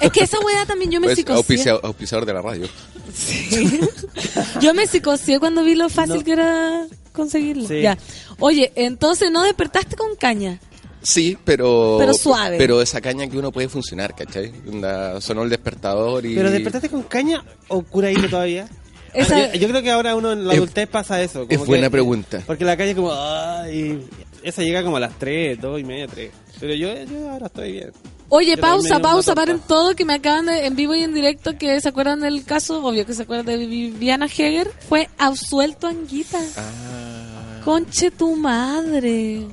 [0.00, 2.66] es que esa weá también yo me pues, auspicia- auspiciador de la radio.
[3.14, 3.78] Sí.
[4.60, 6.24] yo me psicoseé cuando vi lo fácil No.
[6.24, 7.68] que era conseguirlo.
[7.68, 7.82] Sí.
[7.82, 7.96] Ya.
[8.38, 10.58] Oye, entonces no despertaste con caña.
[11.02, 11.96] Sí, pero.
[11.98, 12.58] Pero suave.
[12.58, 14.52] Pero esa caña que uno puede funcionar, ¿cachai?
[14.68, 16.34] Onda, sonó el despertador y.
[16.34, 18.68] ¿Pero despertaste con caña o curaíno todavía?
[19.12, 21.42] Esa- Yo, yo creo que ahora uno en la Es- adultez pasa eso.
[21.48, 22.42] es como buena que- pregunta.
[22.46, 23.12] Porque la calle como...
[23.12, 24.00] Ay,
[24.42, 26.30] esa llega como a las 3, 2 y media, 3.
[26.60, 27.92] Pero yo, yo ahora estoy bien.
[28.34, 31.78] Oye, pausa, pausa, paren todo que me acaban de, en vivo y en directo, que
[31.82, 36.40] se acuerdan del caso, obvio que se acuerdan de Viviana Heger, fue absuelto Anguita.
[36.56, 37.60] Ah.
[37.62, 39.46] Conche tu madre.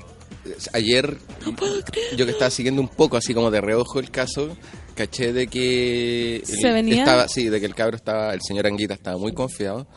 [0.72, 1.18] Ayer,
[2.16, 4.56] yo que estaba siguiendo un poco así como de reojo el caso,
[4.96, 6.38] caché de que.
[6.38, 7.00] el- ¿Se venía?
[7.00, 9.88] Estaba, sí, de que el cabro estaba, el señor Anguita estaba muy confiado.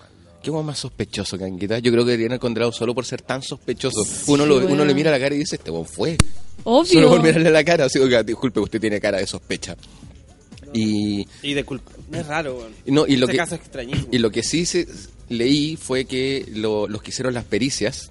[0.42, 1.78] ¿Qué más sospechoso que Anguita?
[1.78, 4.02] Yo creo que deberían haber condenado solo por ser tan sospechoso.
[4.26, 6.16] uno, lo, uno le mira la cara y dice, este buen fue.
[6.64, 6.92] Obvio.
[6.92, 9.76] Solo por mirarle la cara, así, oiga, disculpe, usted tiene cara de sospecha.
[10.72, 11.92] Y, Y de culpa.
[12.12, 14.08] Es raro, y no, y lo Este que, caso es extrañísimo.
[14.10, 14.86] y lo que sí se,
[15.28, 18.10] leí fue que lo- los que hicieron las pericias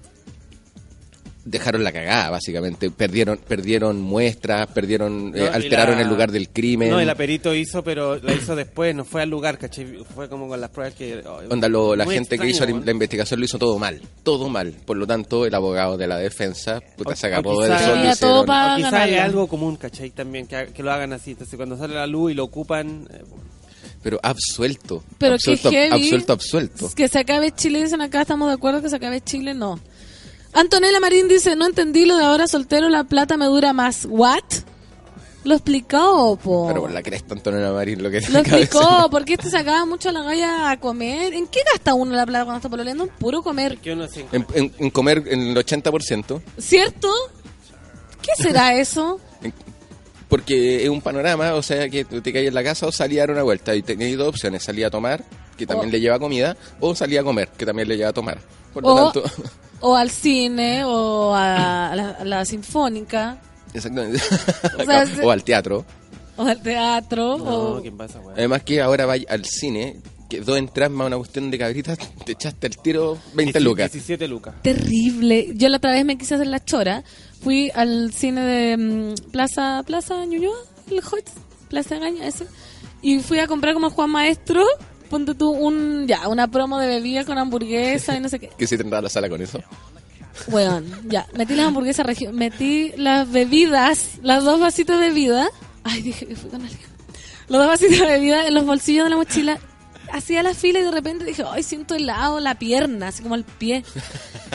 [1.45, 2.89] dejaron la cagada, básicamente.
[2.91, 6.89] Perdieron perdieron muestras, perdieron, eh, No, alteraron la- el lugar del crimen.
[6.89, 10.03] No, el aperito hizo, pero la hizo después, no fue al lugar, ¿cachai?
[10.15, 11.23] Fue como con las pruebas que...
[11.25, 14.73] oh, Onda, lo- la gente que hizo la, investigación lo hizo todo mal, todo mal.
[14.85, 18.45] Por lo tanto, el abogado de la defensa puta, O- se agarró del quizá- sol.
[18.47, 20.11] O quizá es algo común, ¿cachai?
[20.11, 21.31] También, que, que lo hagan así.
[21.31, 23.07] Entonces, cuando sale la luz y lo ocupan...
[23.11, 23.23] eh,
[24.03, 25.03] Pero absuelto.
[25.17, 26.03] Pero absuelto, qué heavy.
[26.05, 26.91] absuelto, absuelto.
[26.95, 29.79] Que se acabe Chile, dicen acá, estamos de acuerdo que se acabe Chile, no.
[30.53, 34.05] Antonella Marín dice, no entendí lo de ahora soltero, la plata me dura más.
[34.09, 34.43] ¿What?
[35.43, 36.67] Lo explicó, po.
[36.67, 40.11] Pero por la cresta, Antonio Marín, lo que Lo explicó, porque este sacaba mucho a
[40.11, 41.33] la galla a comer.
[41.33, 43.05] ¿En qué gasta uno la plata cuando está pololeando?
[43.05, 43.79] En puro comer.
[43.83, 47.11] En, en- en comer en el 80%, ¿Cierto?
[48.21, 49.19] ¿Qué será eso?
[50.27, 53.23] porque es un panorama, o sea, que tú te caes en la casa o salía
[53.23, 53.75] a dar una vuelta.
[53.75, 55.23] Y tenéis dos opciones, salía a tomar,
[55.57, 58.13] que también O- le lleva comida, o salía a comer, que también le lleva a
[58.13, 58.39] tomar.
[58.73, 59.23] Por lo O, tanto,
[59.81, 63.37] o al cine, o a la, a la sinfónica,
[63.73, 64.19] exactamente.
[64.79, 65.85] O sea, es- o al teatro.
[66.37, 67.43] o al teatro, No,
[67.77, 67.81] o...
[67.81, 68.19] ¿quién pasa?
[68.35, 69.97] Además que ahora vais al cine,
[70.29, 73.91] que dos entras más una cuestión de cabritas, te echaste el tiro 20 lucas.
[73.91, 74.55] 17 lucas.
[74.61, 75.51] Terrible.
[75.55, 77.03] Yo la otra vez me quise hacer la chora.
[77.41, 80.55] Fui al cine de mm, Plaza Plaza Ñuñoa,
[80.89, 81.27] el Hoyt,
[81.69, 82.45] Plaza Gaña, ese.
[83.01, 84.63] Y fui a comprar como Juan Maestro,
[85.11, 88.49] ponte tú un, ya, una promo de bebida con hamburguesa y no sé qué.
[88.57, 89.61] Que si te a la sala con eso.
[90.47, 95.49] Weón, ya, metí las hamburguesas, metí las bebidas, las dos vasitos de bebida.
[95.83, 96.89] Ay, dije que fui con alguien.
[97.49, 99.59] Los dos vasitos de bebida en los bolsillos de la mochila.
[100.13, 103.43] Hacía la fila y de repente dije, ay, siento helado la pierna, así como el
[103.45, 103.83] pie.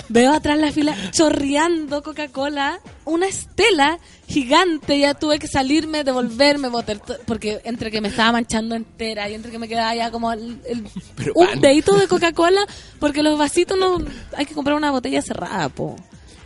[0.08, 4.98] Veo atrás la fila chorreando Coca-Cola, una estela gigante.
[4.98, 9.50] Ya tuve que salirme, devolverme, botar porque entre que me estaba manchando entera y entre
[9.50, 10.86] que me quedaba ya como el, el-
[11.34, 12.66] un dedito de Coca-Cola,
[13.00, 13.98] porque los vasitos no.
[14.36, 15.96] Hay que comprar una botella cerrada, po.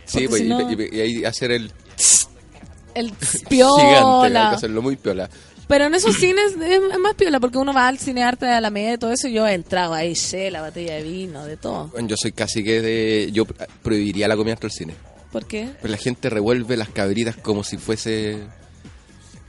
[0.05, 1.71] Sí, pues, si y- no- y, y ahí hacer el
[2.93, 4.49] El gigante, hay piola.
[4.51, 5.29] que hacerlo muy piola.
[5.71, 8.51] Pero en esos cines es, es más piola porque uno va al cine arte de
[8.51, 9.29] Alameda y todo eso.
[9.29, 11.87] y Yo he entrado ahí, sé, la botella de vino, de todo.
[11.93, 13.29] Bueno, Yo soy casi que de...
[13.31, 13.45] Yo
[13.81, 14.93] prohibiría la comida dentro del cine.
[15.31, 15.69] ¿Por qué?
[15.81, 18.39] Pero la gente revuelve las cabritas como si fuese...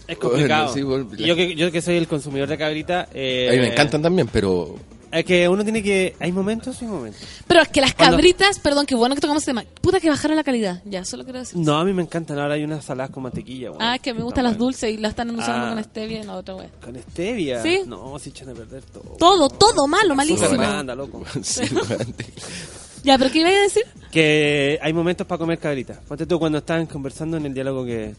[0.07, 0.73] Es complicado.
[0.73, 3.09] Bueno, sí, yo, que, yo que soy el consumidor de cabrita...
[3.13, 4.77] eh, A mí me encantan también, pero...
[5.13, 6.17] Es que uno tiene que...
[6.21, 7.21] Hay momentos y momentos.
[7.47, 9.63] Pero es que las Cuando- cabritas, perdón, qué bueno que tocamos ese tema.
[9.83, 10.81] Puta que bajaron la calidad.
[10.87, 11.59] Ya, solo quiero decir.
[11.59, 12.39] No, a mí me encantan.
[12.39, 13.71] Ahora hay unas saladas con mantequilla.
[13.73, 13.83] weón.
[13.83, 15.75] Ah, es que me gustan No, las dulces y las están usando Ah.
[15.75, 16.71] con stevia y no otra wea.
[16.83, 17.63] ¿Con stevia?
[17.63, 17.81] Sí.
[17.87, 19.17] No, se echan a perder todo.
[19.19, 20.57] Todo, todo malo, malísimo.
[20.57, 21.23] Banda, loco.
[21.43, 22.05] Sí, bueno.
[23.05, 23.83] Ya, pero ¿qué iba a decir?
[24.11, 26.01] Que hay momentos para comer cabrita.
[26.09, 28.15] Ponte tú cuando están conversando en el diálogo que...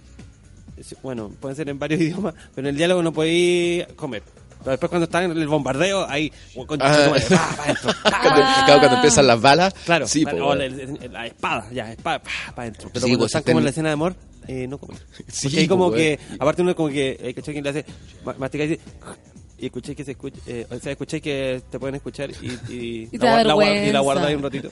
[1.02, 4.22] Bueno, pueden ser en varios idiomas, pero en el diálogo no podéis comer.
[4.64, 6.32] Pero después cuando están en el bombardeo, ahí...
[6.68, 7.10] con- Ah.
[7.10, 10.44] con- pa, pa, dentro, pa, Cuando, claro, cuando empiezan las balas, Claro, sí, claro, po,
[10.44, 10.76] o bueno.
[11.12, 12.20] la, espada, ya, espada,
[12.56, 12.90] para adentro.
[12.94, 14.16] Pero Sí, cuando pues, están como en la escena de amor,
[14.48, 14.98] eh, no comen.
[15.28, 17.34] Sí, Porque hay como pues, que, aparte uno como que, eh.
[17.34, 17.86] Quien le hace,
[18.26, 18.82] ma- mastica y dice,
[19.60, 23.10] y escucháis que se escucha, eh, o sea, escucháis que te pueden escuchar y, y,
[23.12, 24.70] Y te la, la y la guardáis un ratito.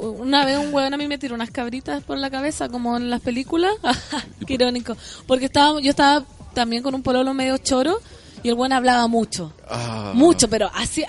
[0.00, 3.10] Una vez un weón a mí me tiró unas cabritas por la cabeza, como en
[3.10, 3.72] las películas.
[4.46, 4.96] Qué irónico.
[5.26, 7.98] Porque estaba, yo estaba también con un pololo medio choro
[8.42, 9.52] y el weón hablaba mucho.
[9.68, 10.12] Ah.
[10.14, 11.04] Mucho, pero así.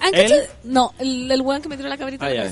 [0.63, 2.51] No, el, el weón que me tiró la cabrita Ah, la.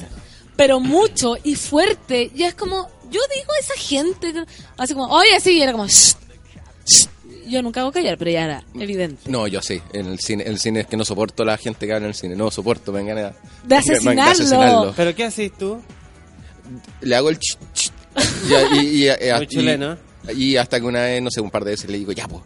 [0.56, 2.32] Pero mucho y fuerte.
[2.36, 4.34] Y es como, yo digo a esa gente,
[4.78, 6.16] así como, oye, sí, y era como, "Shh,
[6.86, 7.08] shh".
[7.48, 9.30] Yo nunca hago callar, pero ya era evidente.
[9.30, 9.82] No, yo sí.
[9.94, 12.10] En el cine, en el cine es que no soporto la gente que habla en
[12.10, 12.36] el cine.
[12.36, 13.34] No soporto, me ganas
[13.64, 14.94] De asesinarlo.
[14.96, 15.82] ¿Pero qué haces tú?
[17.02, 17.92] Le hago el ch, ch,
[18.74, 19.98] y, y, y- y- Muy chileno.
[20.36, 22.44] y hasta que una vez, no sé, un par de veces le digo, ya, pues.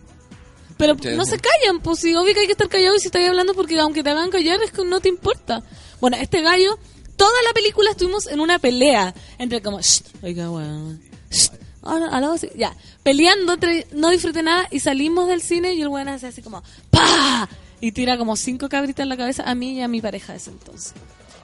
[0.77, 1.09] Pero Sí.
[1.15, 3.53] no se callan, pues si obvio que hay que estar callado y si estáis hablando
[3.53, 5.63] porque aunque te hagan callar es que no te importa.
[6.01, 6.77] Bueno, este gallo,
[7.15, 11.01] toda la película estuvimos en una pelea entre como, "Shh, oiga, weón,
[11.31, 11.49] shh,
[11.85, 12.09] Ahora,
[12.55, 12.73] ya.
[13.03, 16.63] Peleando, entre- no disfruté nada y salimos del cine y el weón hace así como
[16.89, 17.49] ¡pa!
[17.81, 20.37] Y tira como cinco cabritas en la cabeza a mí y a mi pareja de
[20.37, 20.93] ese entonces.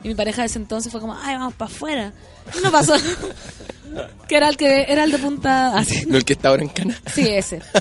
[0.03, 2.13] Y mi pareja de ese entonces fue como, ay, vamos para afuera.
[2.57, 2.93] Y no pasó.
[4.27, 6.05] que era el que era el de punta así.
[6.05, 6.95] No el que está ahora en Cana.
[7.13, 7.61] Sí, ese.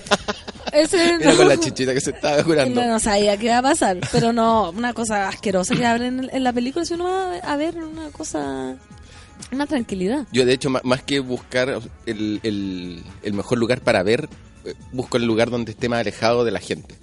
[0.70, 1.36] Ese Era no.
[1.38, 2.78] con la chichita que se estaba curando.
[2.82, 6.30] No, no sabía qué iba a pasar, pero no, una cosa asquerosa que hablen en,
[6.30, 8.76] en la película, si uno va a ver una cosa,
[9.50, 10.26] una tranquilidad.
[10.30, 14.28] Yo, de hecho, más que buscar el, el- el mejor lugar para ver,
[14.66, 16.96] eh, busco el lugar donde esté más alejado de la gente.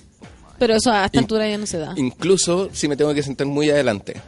[0.59, 1.93] Pero eso a esta In- altura ya no se da.
[1.95, 4.21] Incluso si me tengo que sentar muy adelante.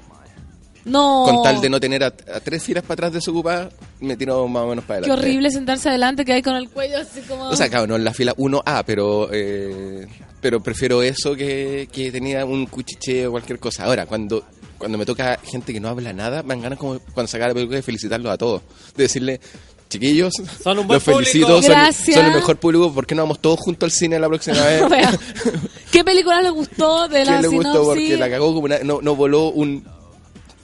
[0.87, 1.23] No.
[1.25, 4.63] Con tal de no tener a, a tres filas para atrás desocupadas, me tiro más
[4.63, 5.27] o menos para Qué adelante.
[5.27, 7.49] horrible sentarse adelante que hay con el cuello así como...
[7.49, 10.07] O sea, claro, no en la fila 1A, pero eh,
[10.41, 13.85] pero prefiero eso que, que tenía un cuchicheo o cualquier cosa.
[13.85, 14.43] Ahora, cuando
[14.77, 17.53] cuando me toca gente que no habla nada, me dan ganas como cuando sacar la
[17.55, 18.61] película de felicitarlos a todos.
[18.95, 19.41] De decirle,
[19.89, 20.33] chiquillos,
[20.63, 21.63] Son un buen los felicito, público.
[21.63, 22.15] son, Gracias.
[22.15, 24.83] son el mejor público, ¿por qué no vamos todos juntos al cine la próxima vez?
[25.91, 29.01] ¿Qué película le gustó de que la le gustó porque la cagó como una, no,
[29.01, 29.83] no voló un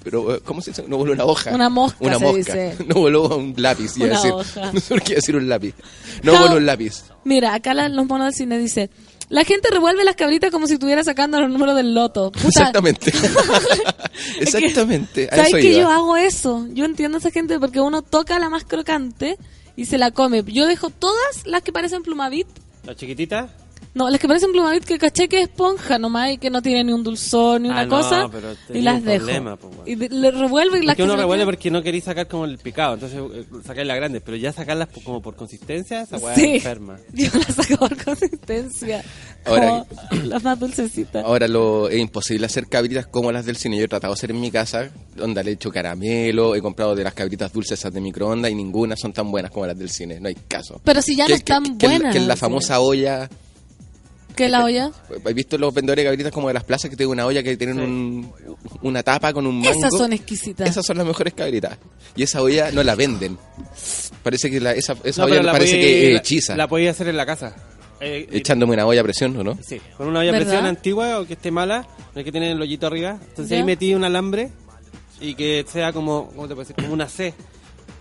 [0.03, 0.83] pero eh, ¿cómo se dice?
[0.87, 1.51] No voló una hoja.
[1.53, 2.37] Una mosca, Una se mosca.
[2.53, 2.75] dice.
[2.87, 4.31] No voló un lápiz, iba a Una decir.
[4.33, 4.71] hoja.
[4.73, 5.73] No sé por qué iba a decir un lápiz.
[6.23, 7.03] No, voló un lápiz.
[7.23, 8.89] Mira, acá la- los monos del cine dice...
[9.29, 12.31] La gente revuelve las cabritas como si estuviera sacando los números del loto.
[12.31, 13.09] Puta, Exactamente.
[14.39, 15.27] Es que- Exactamente.
[15.31, 15.79] a ¿Sabes eso que iba.
[15.81, 16.67] yo hago eso?
[16.71, 19.37] Yo entiendo a esa gente porque uno toca la más crocante
[19.75, 20.43] y se la come.
[20.45, 22.47] Yo dejo todas las que parecen plumavit.
[22.85, 23.49] La chiquitita.
[23.95, 26.83] No, las que parecen plumavit que caché que es esponja nomás y que no tiene
[26.83, 28.27] ni un dulzor ni Ah, una no, cosa.
[28.31, 29.17] pero Y las un dejo.
[29.25, 29.91] problema, pues, bueno.
[29.91, 32.57] Y de- le revuelvo y las que uno revuelve porque no queréis sacar como el
[32.57, 36.41] picado, entonces eh, sacáis la grande, pero ya sacarlas como por consistencia, esa weá Sí.
[36.43, 36.97] es enferma.
[37.13, 39.03] Yo las saco por consistencia.
[39.45, 41.23] Ahora- Como las más dulcecitas.
[41.23, 43.77] Ahora lo es imposible hacer cabritas como las del cine.
[43.77, 46.95] Yo he tratado de hacer en mi casa, donde le he hecho caramelo, he comprado
[46.95, 49.89] de las cabritas dulces esas de microondas y ninguna son tan buenas como las del
[49.89, 50.19] cine.
[50.19, 50.81] No hay caso.
[50.83, 52.11] Pero si ya no Que- están que- que- buenas.
[52.13, 53.29] Que en la famosa olla
[54.35, 54.91] ¿Qué la olla?
[55.25, 57.55] ¿Has visto los vendedores de cabritas como de las plazas que tienen una olla que
[57.57, 58.33] tienen un-
[58.81, 59.71] una tapa con un mango?
[59.71, 60.69] Esas son exquisitas.
[60.69, 61.77] Esas son las mejores cabritas.
[62.15, 63.37] Y esa olla no la venden.
[64.23, 66.55] Parece que la, esa, esa No, olla parece podí- que hechiza.
[66.55, 67.55] La podía hacer en la casa.
[67.99, 69.57] Eh, eh, Echándome una olla a presión, ¿o no?
[69.65, 72.51] Sí, con una olla a presión antigua o que esté mala, no es que tiene
[72.51, 73.17] el hoyito arriba.
[73.21, 73.57] Entonces Ya.
[73.57, 74.49] ahí metí un alambre
[75.21, 76.75] y que sea como, ¿cómo te puedo decir?
[76.75, 77.33] Como una C.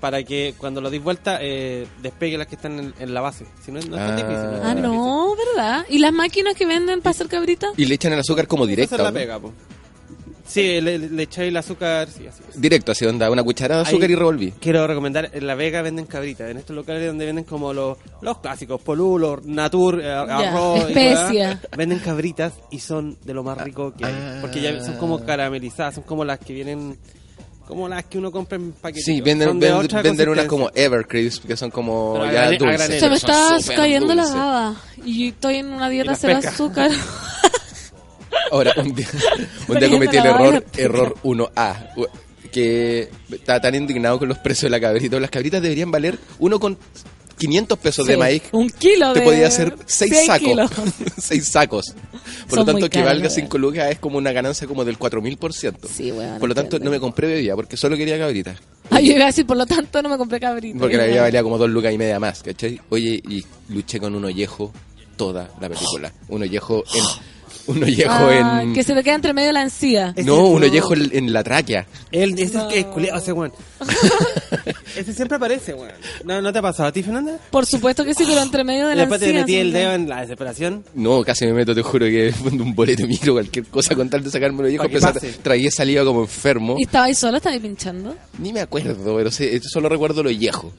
[0.02, 3.46] Para que cuando lo deis vuelta eh, despegue las que están en, en la base.
[3.64, 4.16] Si no, no es tan Ah.
[4.16, 4.34] difícil.
[4.34, 4.96] no es Ah, tan difícil.
[4.98, 5.86] no, ¿verdad?
[5.88, 7.68] ¿Y las máquinas que venden para hacer cabrita?
[7.76, 8.96] Y le echan el azúcar como Esa directo.
[8.96, 9.52] es la pega, po.
[10.44, 12.60] Sí, le, le echáis el azúcar, sí, así es.
[12.60, 14.50] Directo, así onda, una cucharada de azúcar Ahí y revolví.
[14.60, 18.38] Quiero recomendar, en La Vega venden cabritas, en estos locales donde venden como los, los
[18.38, 21.60] clásicos, polulo, natur, eh, arroz, y especia.
[21.76, 24.38] venden cabritas y son de lo más rico que hay, Ah.
[24.42, 26.98] porque ya son como caramelizadas, son como las que vienen,
[27.72, 29.04] como las que uno compra en paquetitos.
[29.14, 32.78] Sí, venden, venden, venden unas como Evercrisp, que son como Pero ya dulces.
[32.78, 33.00] granel.
[33.00, 34.76] Se me está cayendo la baba.
[35.04, 36.90] Y estoy en una dieta cero azúcar.
[38.50, 39.08] Ahora, un día,
[39.68, 42.06] un día cometí el error, error 1A, u-
[42.50, 45.18] que estaba tan indignado con los precios de la cabrita.
[45.18, 46.76] Las cabritas deberían valer uno con
[47.42, 48.42] 500 pesos de maíz.
[48.52, 49.24] Un kilo Te de...
[49.26, 50.48] podía hacer seis cien sacos.
[50.48, 50.70] kilos.
[51.18, 51.94] seis sacos.
[52.48, 54.98] Por Son lo tanto, que valga la 5 lucas es como una ganancia como del
[54.98, 55.74] 4000%.
[55.92, 56.84] Sí, weón, Por lo tanto, entiendo.
[56.84, 58.58] no me compré bebida porque solo quería cabritas.
[58.90, 60.78] Ah, yo iba a decir, por lo tanto, no me compré cabrita.
[60.78, 62.80] Porque la bebida valía como dos lucas y media más, ¿cachai?
[62.90, 64.72] Oye, y luché con un ollejo
[65.16, 66.12] toda la película.
[66.28, 67.04] Un ollejo en...
[67.64, 68.74] Un ollejo Ah, en...
[68.74, 70.12] Que se te queda entre medio la encía.
[70.24, 70.66] No, un no.
[70.66, 71.86] ollejo en, en la tráquea.
[72.10, 73.52] Él, ese es el que es culiado, ese weón.
[74.96, 75.92] ese siempre aparece, weón.
[76.24, 77.38] ¿No, ¿No te ha pasado a ti, Fernanda?
[77.50, 80.08] Por supuesto que sí, pero entre medio de la después te metí el dedo en
[80.08, 80.84] la desesperación.
[80.94, 84.30] No, casi me meto, te juro que un boleto micro, cualquier cosa con tal de
[84.30, 84.84] sacarme el ollejo.
[84.84, 85.32] Pa' que pase.
[85.42, 86.76] tragué saliva como enfermo.
[86.78, 87.36] ¿Y estaba ahí solo?
[87.36, 88.16] ¿Estaba ahí pinchando?
[88.38, 90.72] Ni me acuerdo, pero sí, solo recuerdo el ollejo.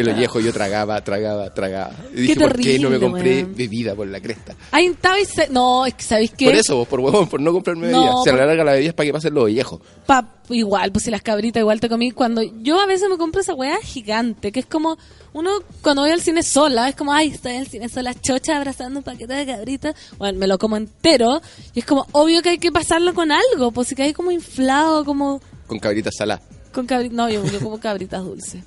[0.00, 1.92] El ollejo yo tragaba, tragaba, tragaba.
[2.14, 3.54] Y dije, ¿por qué no me terrible, compré weón.
[3.56, 4.54] bebida por la cresta?
[4.70, 5.24] Ahí estaba ahí...
[5.24, 6.44] se- No, es que ¿sabéis qué?
[6.46, 8.12] Por eso, vos, por huevón, por no comprarme No, bebida.
[8.24, 9.80] Se por- alarga la bebida es para que pasen los ollejos.
[10.06, 13.40] Pa- igual, pues si las cabritas igual te comí cuando yo a veces me compro
[13.40, 14.96] esa weá gigante, que es como
[15.34, 15.50] uno
[15.82, 19.00] cuando voy al cine sola, es como, ay, estoy en el cine sola, chocha, abrazando
[19.00, 21.42] un paquete de cabritas, bueno, me lo como entero,
[21.74, 24.30] y es como obvio que hay que pasarlo con algo, pues si que hay como
[24.30, 26.44] inflado, como Con cabritas saladas.
[26.72, 28.62] con cabritas, no, yo, yo como cabritas dulces.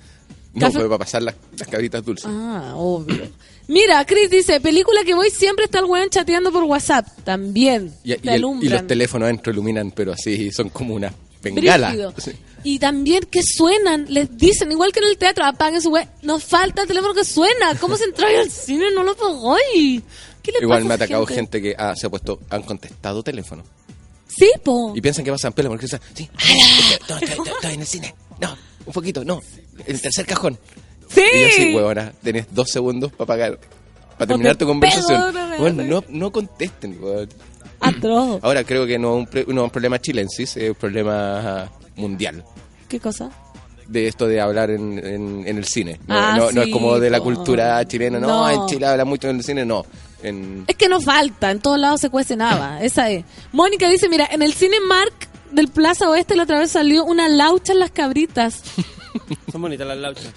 [0.53, 2.25] No, fue para pasar las, las cabritas dulces.
[2.29, 3.29] Ah, obvio.
[3.67, 7.93] Mira, Chris dice, película que voy siempre está el weón chateando por WhatsApp, también.
[8.03, 11.95] Y, y el- los teléfonos adentro iluminan, pero así son como una bengala.
[12.17, 12.31] Sí.
[12.63, 16.43] Y también que suenan, les dicen, igual que en el teatro, apaguen su web, nos
[16.43, 17.73] falta el teléfono que suena.
[17.79, 19.55] ¿Cómo se entra al cine no lo pagó?
[19.73, 21.59] ¿Qué le Igual me ha atacado gente?
[21.59, 23.63] gente, que ah, se ha puesto, han contestado teléfono.
[24.27, 24.93] Sí, po.
[24.95, 26.29] Y piensan que pasan pelo porque dicen, sí,
[27.09, 28.15] no, estoy, estoy- estoy en el cine.
[28.39, 28.55] No,
[28.85, 29.41] un poquito, no.
[29.85, 30.57] El tercer cajón.
[31.09, 31.21] Sí.
[31.33, 33.59] Y yo así, huevona, tenés dos segundos para pagar.
[34.17, 35.33] Para terminar tu conversación.
[35.33, 36.99] no Bueno, no, no contesten.
[37.79, 38.39] Atroz.
[38.43, 42.43] Ahora creo que no es un, no un problema chilensis, es un problema mundial.
[42.87, 43.29] ¿Qué cosa?
[43.87, 45.99] De esto de hablar en, en, en el cine.
[46.07, 48.49] No, Ah, no, no sí, es como de la cultura chilena, no, No.
[48.49, 49.85] en Chile habla mucho en el cine, no.
[50.23, 52.81] En, Es que no falta, en todos lados se cuece nada.
[52.81, 53.25] Esa es.
[53.51, 55.13] Mónica dice, mira, en el cine Mark
[55.51, 58.61] del Plaza Oeste la otra vez salió una laucha en las cabritas.
[59.51, 60.31] Son bonitas las lauchas.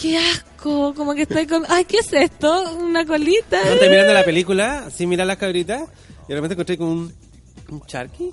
[0.00, 0.94] ¡Qué asco!
[0.94, 1.64] Como que estoy con...
[1.68, 2.72] Ay, ¿qué es esto?
[2.76, 3.58] ¿Una colita?
[3.64, 5.82] No, estoy mirando la película, así mirar las cabritas,
[6.24, 7.14] y de repente encontré con un,
[7.70, 8.30] un charqui.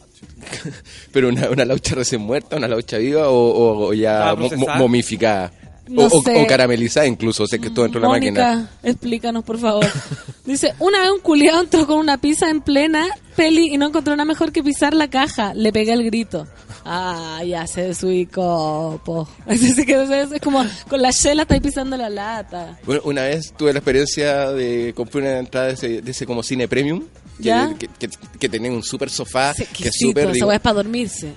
[1.12, 5.52] pero una, una laucha recién muerta, una laucha viva o, o- o ya mo- momificada.
[5.88, 6.42] No o, sé.
[6.44, 8.70] o caramelizada incluso, o sea que estuvo dentro de la máquina.
[8.84, 9.86] Explícanos, por favor.
[10.46, 13.06] Dice, una vez un culiado entró con una pizza en plena
[13.36, 15.54] peli y no encontró nada mejor que pisar la caja.
[15.54, 16.48] Le pegué el grito.
[16.86, 19.28] Ah, ya se desubicó, po.
[19.48, 20.04] Es, que
[20.34, 22.78] es, como con la chela estáis pisando la lata.
[22.86, 26.44] Bueno, una vez tuve la experiencia de comprar una entrada de ese, de ese como
[26.44, 27.04] cine premium.
[27.38, 27.74] Que, ¿Ya?
[27.78, 28.10] que, que-
[28.40, 31.34] que tenía un super sofá, que es súper es para dormirse.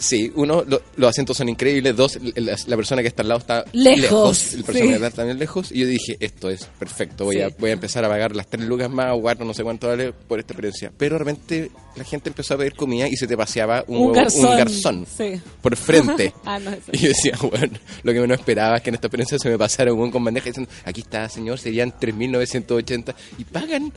[0.00, 1.94] Sí, uno, lo- los asientos son increíbles.
[1.94, 5.14] Dos, la, la persona que está al lado está Lejos, El persona sí.
[5.14, 5.70] también lejos.
[5.72, 7.26] Y yo dije, esto es perfecto.
[7.26, 7.42] Voy, Sí.
[7.42, 9.88] a, voy a empezar a pagar las tres lucas más o cuatro, no sé cuánto
[9.88, 10.90] vale por esta experiencia.
[10.96, 14.02] Pero de repente la gente empezó a pedir comida y se te paseaba un, Un
[14.08, 14.46] huevo- garzón.
[14.46, 15.40] un garzón Sí.
[15.60, 16.32] por frente.
[16.46, 16.90] Ah, no, eso.
[16.92, 19.58] Y yo decía, bueno, lo que menos esperaba es que en esta experiencia se me
[19.58, 23.92] pasara un con bandeja diciendo, aquí está, señor, serían 3.980 y pagan.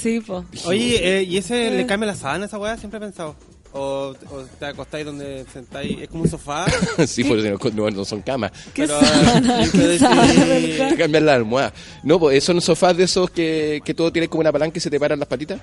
[0.00, 0.46] Sí, po.
[0.64, 2.76] Oye, eh, ¿y ese le cambia la sábana a esa weá?
[2.78, 3.36] Siempre he pensado.
[3.74, 6.66] O, o te acostáis donde sentáis, es como un sofá.
[7.06, 8.52] sí, porque no, no- no son camas.
[8.74, 9.64] ¿Qué Pero, sábana?
[9.64, 10.86] sí, ¿Qué?
[10.90, 11.72] Te cambian la almohada.
[12.02, 14.90] No, pues son sofás de esos que, que todo tiene como una palanca y se
[14.90, 15.58] te paran las patitas.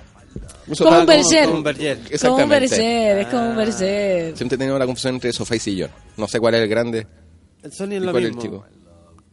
[0.66, 1.44] Un Como un berger.
[1.46, 1.96] como un berger.
[1.98, 2.60] Como un Exactamente.
[2.68, 4.36] berger, es como un berger.
[4.36, 5.90] Siempre he tenido la confusión entre sofá y sillón.
[6.16, 7.06] No sé cuál es el grande
[7.62, 8.42] El Sony es lo cuál es mismo.
[8.42, 8.64] el chico.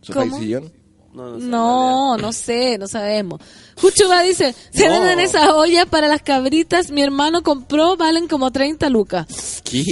[0.04, 0.38] ¿Sofá ¿Cómo?
[0.38, 0.72] y sillón?
[1.18, 3.42] No, no sé, No, no sé, no sabemos.
[3.76, 4.94] Juchuba dice, se No.
[4.94, 9.62] venden esas ollas para las cabritas, mi hermano compró, valen como 30 lucas.
[9.64, 9.84] ¿Qué?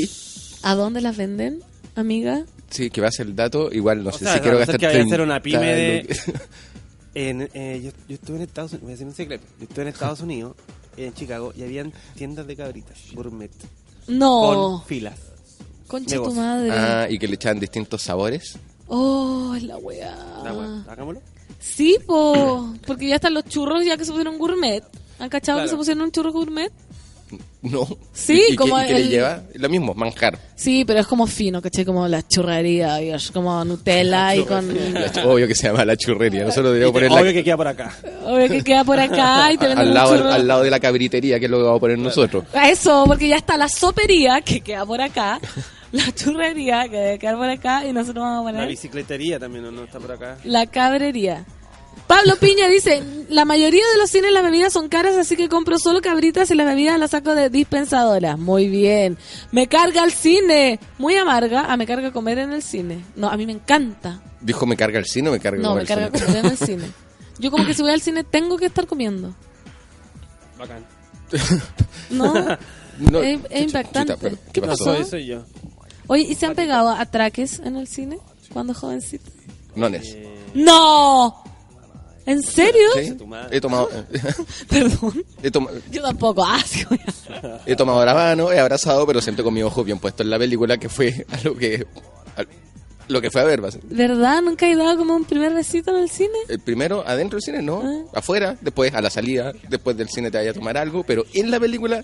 [0.64, 1.62] ¿A dónde las venden,
[1.96, 2.44] amiga?
[2.70, 3.72] Sí, que va a ser el dato.
[3.72, 5.76] Igual no O sé sea, si quiero gastar que vaya a 30 hacer una pyme
[5.76, 6.26] de- lucas.
[7.18, 9.46] En, eh, yo, yo estuve en Estados Unidos, voy a decir un secreto.
[9.58, 10.56] Yo estuve en Estados Unidos,
[10.98, 13.52] en Chicago, y habían tiendas de cabritas, gourmet,
[14.10, 14.42] No,
[14.82, 15.18] con filas.
[15.88, 16.70] concha tu madre.
[16.72, 18.58] Ah, y que le echaban distintos sabores.
[18.88, 20.16] Oh, es la weá.
[20.44, 21.22] Da, weá, hagámoslo.
[21.60, 24.84] Sí, po, porque ya están los churros ya que se pusieron gourmet.
[25.20, 26.72] ¿Han cachado que se pusieron un churro gourmet?
[27.64, 27.88] No.
[28.14, 29.41] Sí, ¿Y, y como qué, qué el- le lleva?
[29.56, 30.38] Lo mismo, manjar.
[30.56, 31.84] Sí, pero es como fino, ¿cachai?
[31.84, 34.72] Como la churrería, y es como Nutella y con...
[34.94, 36.44] La Obvio que se llama la churrería.
[36.44, 37.91] Nosotros deberíamos poner la- Obvio que queda por acá.
[38.26, 40.32] Obvio que queda por acá y te al, un lado, churro.
[40.32, 42.44] al lado de la cabritería, que es lo que vamos a poner nosotros.
[42.70, 45.40] Eso, porque ya está la sopería, que queda por acá,
[45.96, 49.64] la churrería, que debe quedar por acá, y nosotros vamos a La poner bicicletería también,
[49.64, 49.72] ¿no?
[49.72, 50.38] no está por acá.
[50.44, 51.46] la cabrería.
[52.08, 55.80] Pablo Piña dice, la mayoría de los cines las bebidas son caras, así que compro
[55.80, 58.38] solo cabritas y las bebidas las saco de dispensadoras.
[58.38, 59.18] Muy bien.
[59.52, 60.80] Me carga el cine.
[61.00, 61.66] Muy amarga.
[61.68, 63.04] Ah, me carga comer en el cine.
[63.16, 64.22] No, a mí me encanta.
[64.42, 66.26] Dijo, ¿me carga el cine o me carga No, comer me el carga cine?
[66.26, 66.92] comer en el cine.
[67.40, 69.34] Yo como que si voy al cine tengo que estar comiendo.
[70.60, 70.86] Bacán.
[72.12, 72.34] No,
[73.00, 74.14] No, es, es impactante.
[74.14, 74.84] chuta, pero, ¿Qué No pasó?
[74.84, 75.44] soy, soy yo.
[76.07, 78.19] Oye, ¿y se han pegado atraques en el cine
[78.53, 79.30] cuando jovencito?
[79.76, 80.15] No, Nes.
[80.53, 81.44] ¡No!
[82.26, 82.82] ¿En serio?
[82.95, 83.15] Sí,
[83.52, 83.90] He tomado,
[84.69, 85.23] Perdón.
[85.44, 86.44] he, toma- Yo tampoco.
[86.44, 86.99] Ah, sí, voy
[87.44, 90.32] a- he tomado la mano, he abrazado, pero siempre con mi ojo bien puesto en
[90.32, 91.86] la película, que fue a lo que,
[93.10, 93.61] lo que fue a ver.
[93.84, 94.41] ¿Verdad?
[94.41, 96.34] ¿Nunca he dado como un primer besito en el cine?
[96.48, 97.84] El primero, adentro del cine, no.
[97.84, 98.18] Ah.
[98.19, 101.52] Afuera, después a la salida, después del cine te vaya a tomar algo, pero en
[101.52, 102.03] la película,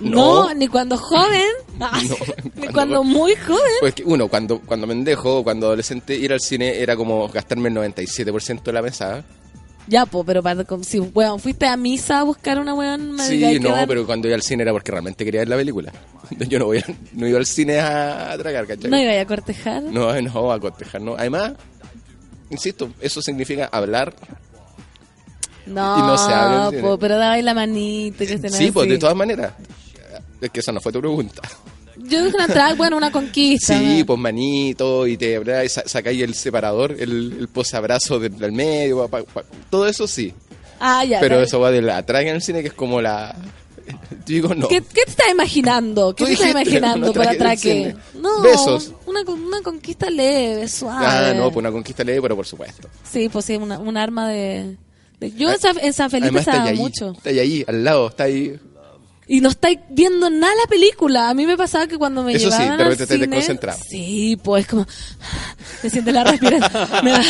[0.00, 0.54] No, no.
[0.54, 1.42] ni cuando joven.
[1.78, 3.60] No, ni cuando- cuando muy joven.
[3.80, 7.74] Pues que uno, cuando, cuando mendejo, cuando adolescente, ir al cine era como gastarme el
[7.76, 9.24] 97% de la mesa.
[9.86, 13.16] Ya, po, pero para, si, weón, fuiste a misa a buscar una weón.
[13.20, 15.92] Sí, no, pero cuando iba al cine era porque realmente quería ver la película.
[16.48, 18.90] Yo no, voy a- no iba al cine a, a tragar, ¿cachai?
[18.90, 19.82] No iba a cortejar.
[19.84, 21.14] No, no, a cortejar, no.
[21.16, 21.52] Además,
[22.50, 24.14] insisto, eso significa hablar.
[25.66, 28.70] No, Y no se habla po, pero daba ahí la manita y que estén Sí,
[28.72, 29.52] pues de todas maneras.
[30.40, 31.42] Es que esa no fue tu pregunta.
[31.96, 33.76] Yo dije una entrada, bueno, una conquista.
[33.76, 34.06] Sí, ¿no?
[34.06, 39.08] pues manito y te y sa- sacáis el separador, el, el posabrazo del, del medio,
[39.08, 40.32] pa- pa- todo eso sí.
[40.78, 41.18] Ah, ya.
[41.18, 43.34] Pero eso va de la atraga en el cine que es como la...
[44.26, 44.68] Digo, no.
[44.68, 46.14] ¿Qué, qué te estás imaginando?
[46.14, 47.96] ¿Qué te estás imaginando del atraque?
[48.14, 48.92] No, Besos.
[49.06, 51.04] Una, una conquista leve, suave.
[51.04, 52.88] Ah, no, pues una conquista leve, pero por supuesto.
[53.10, 54.76] Sí, pues sí, una, un arma de...
[55.18, 57.12] de- Yo en San, en San Felipe ahí, mucho.
[57.12, 58.58] está ahí, al lado, está ahí.
[59.30, 61.28] Y no estáis viendo nada la película.
[61.28, 63.78] A mí me pasaba que cuando me Eso sí, llevaban de al cine, desconcentrado.
[63.88, 64.86] Sí, pues como
[65.82, 66.88] te sientes la respiración.
[67.04, 67.22] Me da-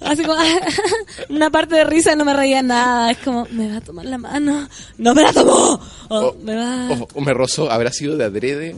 [0.02, 0.38] así como
[1.30, 3.10] una parte de risa y no me reía nada.
[3.10, 4.68] Es como me va a tomar la mano.
[4.98, 5.80] No me la tomó.
[6.08, 6.88] O, O- me va.
[6.92, 8.76] O, o me rozó, ¿habrá sido de adrede?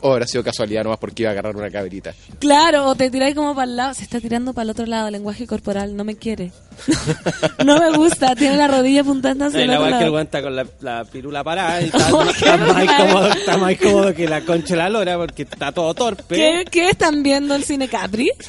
[0.00, 2.14] ¿O habrá sido casualidad nomás porque iba a agarrar una cabrita?
[2.38, 5.10] Claro, o te tiráis como para el lado, se está tirando para el otro lado,
[5.10, 6.52] lenguaje corporal, no me quiere.
[7.64, 10.12] no me gusta, tiene la rodilla apuntando hacia el la otro igual que el lado.
[10.12, 13.04] guanta con la, la pirula parada y está, Oh, está qué más raro.
[13.06, 16.34] cómodo, está más cómodo que la concha de la lora porque está todo torpe.
[16.34, 18.30] ¿Qué, ¿Qué están viendo el cine Capri?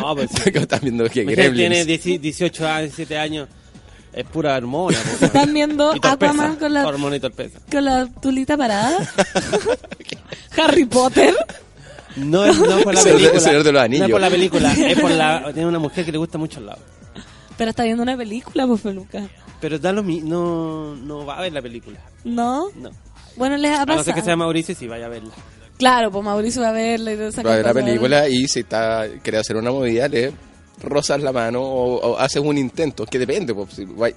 [0.00, 1.86] No, pues están viendo que tiene Gremlins.
[1.86, 3.48] 10 18 años, 17 años.
[4.14, 4.96] Es pura hormona.
[5.20, 5.92] Están viendo.
[6.02, 7.58] Aquaman con la, Hormona y torpeza.
[7.70, 8.98] con la tulita parada.
[10.56, 11.34] Harry Potter.
[12.16, 13.40] No es no es por la Señor de- película.
[13.40, 15.50] Señor de los No es por la película, es por la.
[15.52, 16.78] Tiene una mujer que le gusta mucho al lado.
[17.56, 19.22] Pero está viendo una película, pues peluca.
[19.60, 21.98] Pero da lo no, no va a ver la película.
[22.24, 22.68] ¿No?
[22.76, 22.90] No.
[23.36, 24.14] Bueno, les ha A no ser pasado.
[24.16, 25.30] que sea Mauricio, sí, vaya a verla.
[25.76, 29.06] Claro, pues Mauricio va a verla y Va a ver la película y si está
[29.22, 30.32] quiere hacer una movida, le
[30.82, 33.54] rozas la mano o, o haces un intento, que depende.
[33.54, 34.08] Pues, si va,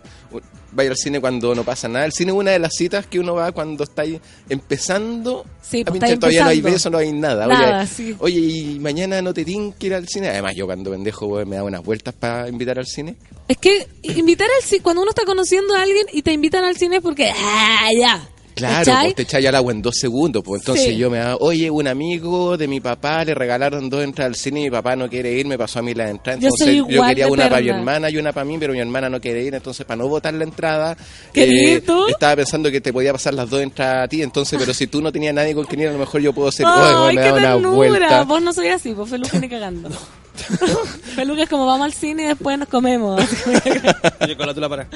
[0.78, 2.06] va a ir al cine cuando no pasa nada.
[2.06, 4.20] El cine es una de las citas que uno va cuando está ahí
[4.50, 6.18] empezando Sí, a pinchar.
[6.18, 7.48] Todavía no hay beso, no hay nada.
[7.48, 8.16] Nada, oye, sí.
[8.20, 10.30] oye, y mañana no te que ir al cine.
[10.30, 13.16] Además, yo cuando pendejo me da unas vueltas para invitar al cine.
[13.48, 16.76] Es que invitar al cine, cuando uno está conociendo a alguien y te invitan al
[16.78, 18.28] cine es porque, ah, ya.
[18.58, 20.44] Claro, pues te echáis al agua en dos segundos.
[20.44, 20.98] Pues entonces Sí.
[20.98, 24.62] yo me da, oye, un amigo de mi papá le regalaron dos entradas al cine
[24.62, 26.40] y mi papá no quiere ir, me pasó a mí la entrada.
[26.40, 29.10] Yo Entonces yo, quería una para mi hermana y una para mí, pero mi hermana
[29.10, 29.56] no quiere ir.
[29.56, 30.98] Entonces, para no votar la entrada,
[31.34, 34.22] eh, estaba pensando que te podía pasar las dos entradas a ti.
[34.22, 36.52] Entonces, pero si tú no tenías nadie con quien ir, a lo mejor yo puedo
[36.52, 38.24] ser, oye, me qué da una vuelta.
[38.24, 39.90] Vos no soy así, vos Feluca ni cagando.
[41.16, 43.22] Feluca es como vamos al cine y después nos comemos.
[44.28, 44.88] Yo con la tula para.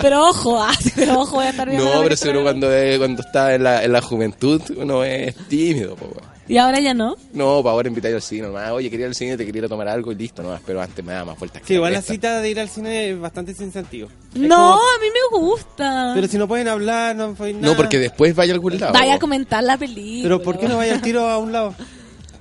[0.00, 3.22] pero ojo, ah, pero ojo, voy a estar viendo No, pero seguro cuando, es- cuando
[3.22, 5.96] está en la, en la juventud uno es tímido.
[5.96, 6.10] po.
[6.48, 7.16] Y ahora ya no.
[7.32, 8.72] No, para ahora invitar al cine nomás.
[8.72, 10.60] Oye, quería ir al cine, te quería ir a tomar algo y listo nomás.
[10.66, 11.62] Pero antes me da más vueltas.
[11.62, 14.08] que Sí, igual la cita de ir al cine es bastante sin sentido.
[14.34, 16.10] Es No, como- a mí me gusta.
[16.12, 17.72] Pero si no pueden hablar, no pueden nada.
[17.72, 18.92] No, porque después vaya a algún lado.
[18.92, 20.22] Vaya a comentar la película.
[20.24, 21.72] Pero ¿por qué no vaya al tiro a un lado?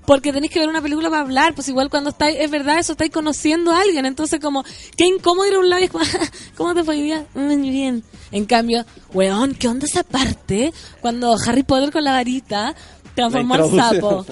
[0.09, 2.93] Porque tenéis que ver una película para hablar, pues igual cuando estáis, es verdad, eso
[2.93, 4.63] estáis conociendo a alguien, entonces como,
[4.97, 6.03] qué incómodo ir a un lado y es como,
[6.57, 7.27] ¿cómo te fue hoy día?
[7.35, 8.03] "Mm, bien.
[8.31, 10.73] En cambio, weón, ¿qué onda esa parte?
[11.01, 12.75] Cuando Harry Potter con la varita
[13.19, 14.25] transformó al sapo.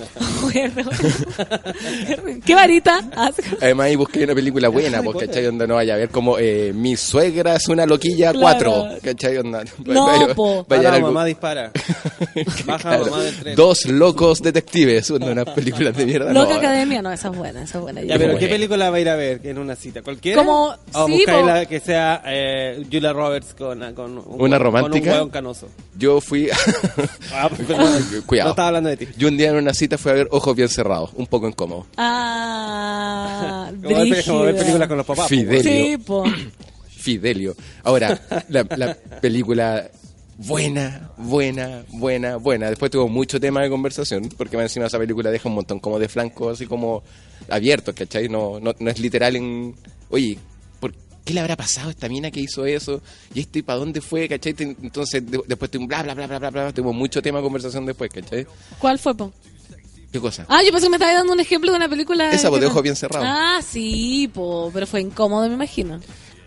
[2.45, 3.01] ¿Qué varita?
[3.61, 5.47] Además, ahí busqué una película buena, porque ¿cachai?
[5.47, 8.39] Onda no vaya a ver como eh, Mi suegra es una loquilla Claro.
[8.41, 8.85] 4.
[9.03, 9.37] ¿Cachai?
[9.37, 10.65] Onda, No, vaya, po.
[10.67, 11.71] vaya Para, mamá dispara.
[12.65, 13.05] Baja Claro.
[13.05, 13.55] mamá del tren.
[13.55, 16.33] Dos locos detectives, una, unas películas de mierda.
[16.33, 16.59] Loca no.
[16.59, 18.01] Academia, no, esa es buena, esa es buena.
[18.01, 20.01] Ya, pero ¿qué película va a ir a ver en una cita?
[20.01, 20.41] ¿Cualquiera?
[20.43, 21.45] Como- o sí, buscáis po.
[21.45, 25.11] la que sea eh, Julia Roberts con, con un, ¿Una romántica?
[25.13, 25.67] Con un canoso.
[25.97, 26.49] Yo fui.
[27.33, 28.49] Ah, no, Cuidado.
[28.49, 29.13] No hablando de ti.
[29.17, 31.85] Yo un día en una cita fui a ver Ojos Bien Cerrados, un poco incómodo.
[31.97, 35.25] Ah, Como ver, como ver películas con los papás.
[35.25, 35.61] po, Fidelio.
[35.63, 36.23] Sí, po.
[36.89, 37.55] Fidelio.
[37.83, 39.89] Ahora, la, la película
[40.37, 42.69] buena, buena, buena, buena.
[42.69, 45.99] Después tuvo mucho tema de conversación, porque más encima esa película deja un montón como
[45.99, 47.03] de flancos, así como
[47.49, 48.29] abiertos, ¿cachai?
[48.29, 49.75] No, no, no es literal en,
[50.09, 50.41] oye, ¿por
[51.27, 53.01] qué le habrá pasado a esta mina que hizo eso?
[53.33, 54.55] ¿Y este para dónde fue, cachai?
[54.57, 57.85] Entonces, de- después tuvo bla, bla, bla, bla, bla, bla, tuvo mucho tema de conversación
[57.85, 58.47] después, ¿cachai?
[58.79, 59.31] ¿Cuál fue, po?
[60.11, 60.45] ¿Qué cosa?
[60.47, 62.31] Ah, yo pensé que me estabas dando un ejemplo de una película.
[62.31, 63.27] Esa, po, que de ojos bien cerrados.
[63.29, 65.99] Ah, sí, po, pero fue incómodo, me imagino.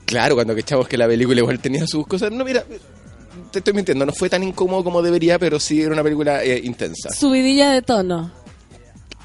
[0.07, 2.33] Claro, cuando cachamos que la película igual tenía sus cosas.
[2.33, 2.65] No, mira,
[3.53, 6.61] te estoy mintiendo, no fue tan incómodo como debería, pero sí era una película eh,
[6.65, 7.11] intensa.
[7.13, 8.33] Subidilla de tono.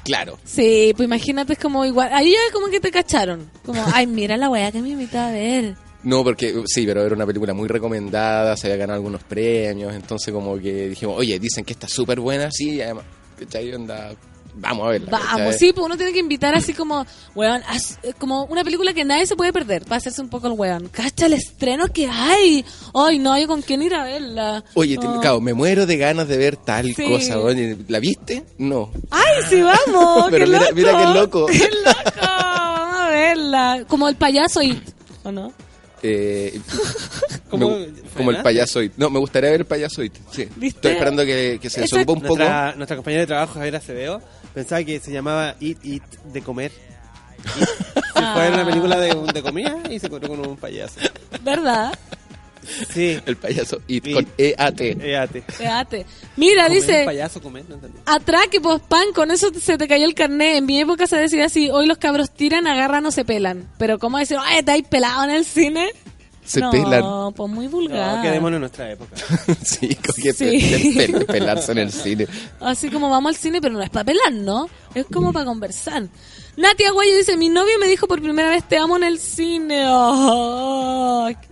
[0.06, 0.38] Claro.
[0.44, 2.10] Sí, pues imagínate, es como igual.
[2.12, 3.50] Ahí ya como que te cacharon.
[3.64, 5.74] Como, ay, mira la weá que me invitaba a ver.
[6.04, 10.32] No, porque sí, pero era una película muy recomendada, se había ganado algunos premios, entonces
[10.32, 13.06] como que dijimos, oye, dicen que está súper buena, sí, además,
[13.36, 13.74] ¿cachai?
[13.74, 14.14] Onda,
[14.56, 15.10] vamos a verla.
[15.10, 15.52] Vamos, ¿cachai?
[15.58, 19.04] sí, pues uno tiene que invitar así como, weón, haz- eh, como una película que
[19.04, 20.88] nadie se puede perder, para hacerse un poco el weón.
[20.88, 22.64] Cacha el estreno que hay.
[22.94, 24.64] Ay, no hay con quién ir a verla.
[24.74, 25.20] Oye, te- Oh.
[25.20, 27.04] claro, me muero de ganas de ver tal Sí.
[27.08, 28.44] cosa, oye, ¿la viste?
[28.58, 28.90] No.
[29.10, 30.26] Ay, sí, vamos.
[30.30, 30.74] Pero qué mira- loco.
[30.74, 31.46] mira qué loco.
[31.52, 32.20] Qué loco.
[32.20, 33.84] Vamos a verla.
[33.88, 34.82] Como el payaso It,
[35.24, 35.52] ¿o no?
[36.02, 36.60] Eh,
[37.50, 37.70] ¿Cómo?
[37.70, 37.86] me-
[38.16, 38.92] como el payaso It.
[38.96, 40.48] No, me gustaría ver el payaso It, sí.
[40.56, 40.78] ¿Viste?
[40.78, 42.36] Estoy esperando que, que se suba un poco.
[42.36, 44.22] Nuestra, nuestra compañera de trabajo, Javier Acevedo,
[44.54, 46.02] pensaba que se llamaba Eat, Eat,
[46.32, 46.72] de comer.
[48.16, 50.56] Y se fue a ver una película de, de comida y se encontró con un
[50.56, 50.98] payaso.
[51.42, 51.92] ¿Verdad?
[52.92, 53.18] Sí.
[53.26, 54.12] El payaso It, Sí.
[54.12, 54.98] con E E-A-T.
[55.02, 55.42] Éate.
[55.42, 56.06] Fíjate.
[56.36, 57.98] Mira, Comer, dice, payaso comer, no entendí.
[58.06, 60.56] atraque, pues pan, con eso se te cayó el carnet.
[60.56, 63.68] En mi época se decía así, hoy los cabros tiran, agarran o se pelan.
[63.78, 65.88] Pero ¿cómo decir, ay, hay pelado en el cine?
[66.44, 67.32] Se no, pelan.
[67.34, 68.22] pues muy No, vulgar.
[68.22, 69.16] quedémonos en nuestra época.
[69.64, 69.88] sí,
[70.22, 70.94] que Sí.
[70.96, 72.28] pe- pe- pelarse en el cine.
[72.60, 74.68] Así como vamos al cine, pero no es para pelar, ¿no?
[74.94, 76.04] Es como para conversar.
[76.56, 79.84] Nati Aguayo dice, mi novio me dijo por primera vez te amo en el cine.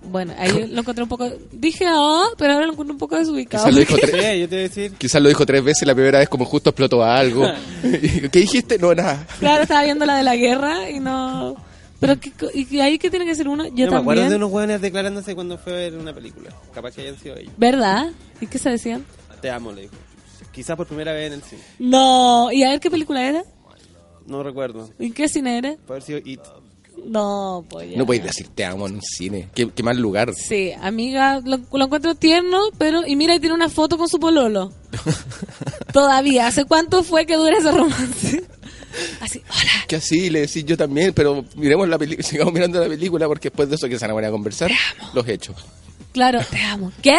[0.02, 1.30] Bueno, ahí lo encontré un poco...
[1.52, 3.64] Dije, ah, pero ahora lo encuentro un poco desubicado.
[3.64, 4.92] Quizás lo dijo Sí, tres, yo te voy a decir.
[4.96, 7.46] quizás lo dijo tres veces, la primera vez como justo explotó algo.
[7.82, 8.78] ¿Qué dijiste?
[8.78, 9.26] No, nada.
[9.40, 11.56] Claro, estaba viendo la de la guerra y no...
[12.00, 13.64] Pero ¿qué co- ¿y ahí qué tiene que ser uno?
[13.66, 14.28] Yo Yo me acuerdo también.
[14.30, 16.50] de unos hueones declarándose cuando fue a ver una película.
[16.74, 17.52] Capaz que hayan sido ellos.
[17.56, 18.08] ¿Verdad?
[18.42, 19.04] ¿Y qué se decían?
[19.40, 19.94] Te amo, le dijo.
[20.52, 21.62] Quizás por primera vez en el cine.
[21.78, 22.50] No.
[22.52, 23.42] ¿Y a ver qué película era?
[24.26, 24.90] No recuerdo.
[24.98, 25.74] ¿Y qué cine era?
[25.86, 26.40] Puede haber sido It.
[27.06, 27.98] No, pues ya.
[27.98, 29.48] No podéis decir te amo en un cine.
[29.54, 30.32] Qué, qué mal lugar.
[30.34, 33.06] Sí, amiga, lo, lo encuentro tierno, pero...
[33.06, 34.72] Y mira, y tiene una foto con su pololo.
[35.92, 36.46] Todavía.
[36.46, 38.44] ¿Hace cuánto fue que dura ese romance?
[39.20, 39.72] Así, hola.
[39.88, 43.50] Que así le decís yo también, pero miremos la película, sigamos mirando la película porque
[43.50, 44.70] después de eso que se van a poner a conversar,
[45.12, 45.56] los hechos.
[46.12, 46.92] Claro, te amo.
[47.02, 47.18] ¿Qué?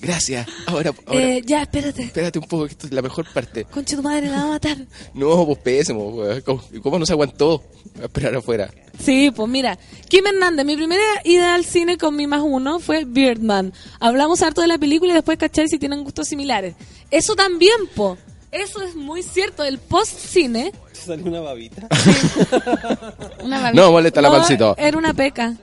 [0.00, 0.46] Gracias.
[0.66, 2.02] Ahora, ahora Eh, ya, espérate.
[2.04, 3.64] espérate un poco, que esto es la mejor parte.
[3.64, 4.76] Concha tu madre, la va a matar.
[5.14, 6.16] No, pues pésimo.
[6.44, 7.62] ¿Cómo, cómo no se aguantó
[8.00, 8.70] a esperar afuera?
[8.98, 9.78] Sí, pues mira,
[10.08, 13.72] Kim Hernández, mi primera ida al cine con mi más uno fue Birdman.
[13.98, 16.74] Hablamos harto de la película y después cachai si tienen gustos similares.
[17.10, 18.16] Eso también, po.
[18.52, 19.62] Eso es muy cierto.
[19.64, 21.86] El post-cine, ¿Te salió una babita?
[23.44, 24.74] una babita- No, molesta la pancito.
[24.76, 25.54] Era una peca.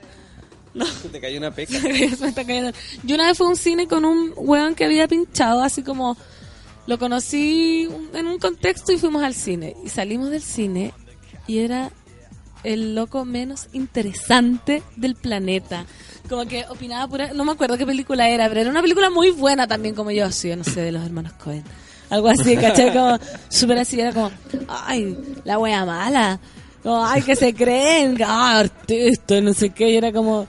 [1.12, 1.78] ¿Te cayó una peca?
[3.02, 6.16] Yo una vez fui a un cine con un weón que había pinchado, así como
[6.86, 9.76] lo conocí en un contexto y fuimos al cine.
[9.84, 10.94] Y salimos del cine
[11.46, 11.90] y era
[12.64, 15.84] el loco menos interesante del planeta.
[16.28, 17.32] Como que opinaba pura...
[17.32, 20.26] No me acuerdo qué película era, pero era una película muy buena también, como yo,
[20.26, 21.64] así, no sé, de los hermanos Cohen.
[22.10, 22.92] Algo así, ¿cachai?
[22.92, 23.18] Como
[23.48, 24.30] súper así, era como,
[24.68, 26.40] ay, la wea mala.
[26.88, 29.90] Como, ay, que se creen, ah, artista, no sé qué.
[29.90, 30.46] Y era como,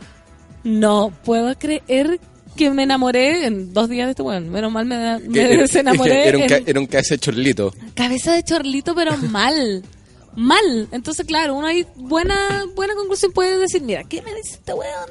[0.63, 2.19] no puedo creer
[2.55, 4.49] que me enamoré en dos días de este weón.
[4.49, 7.73] Menos mal me, me Que era, un, en- era un cabeza de chorlito.
[7.93, 9.83] cabeza de chorlito, pero mal.
[10.35, 10.87] Mal.
[10.91, 15.09] Entonces, claro, uno ahí, buena, buena conclusión puede decir, mira, ¿qué me dice este weón?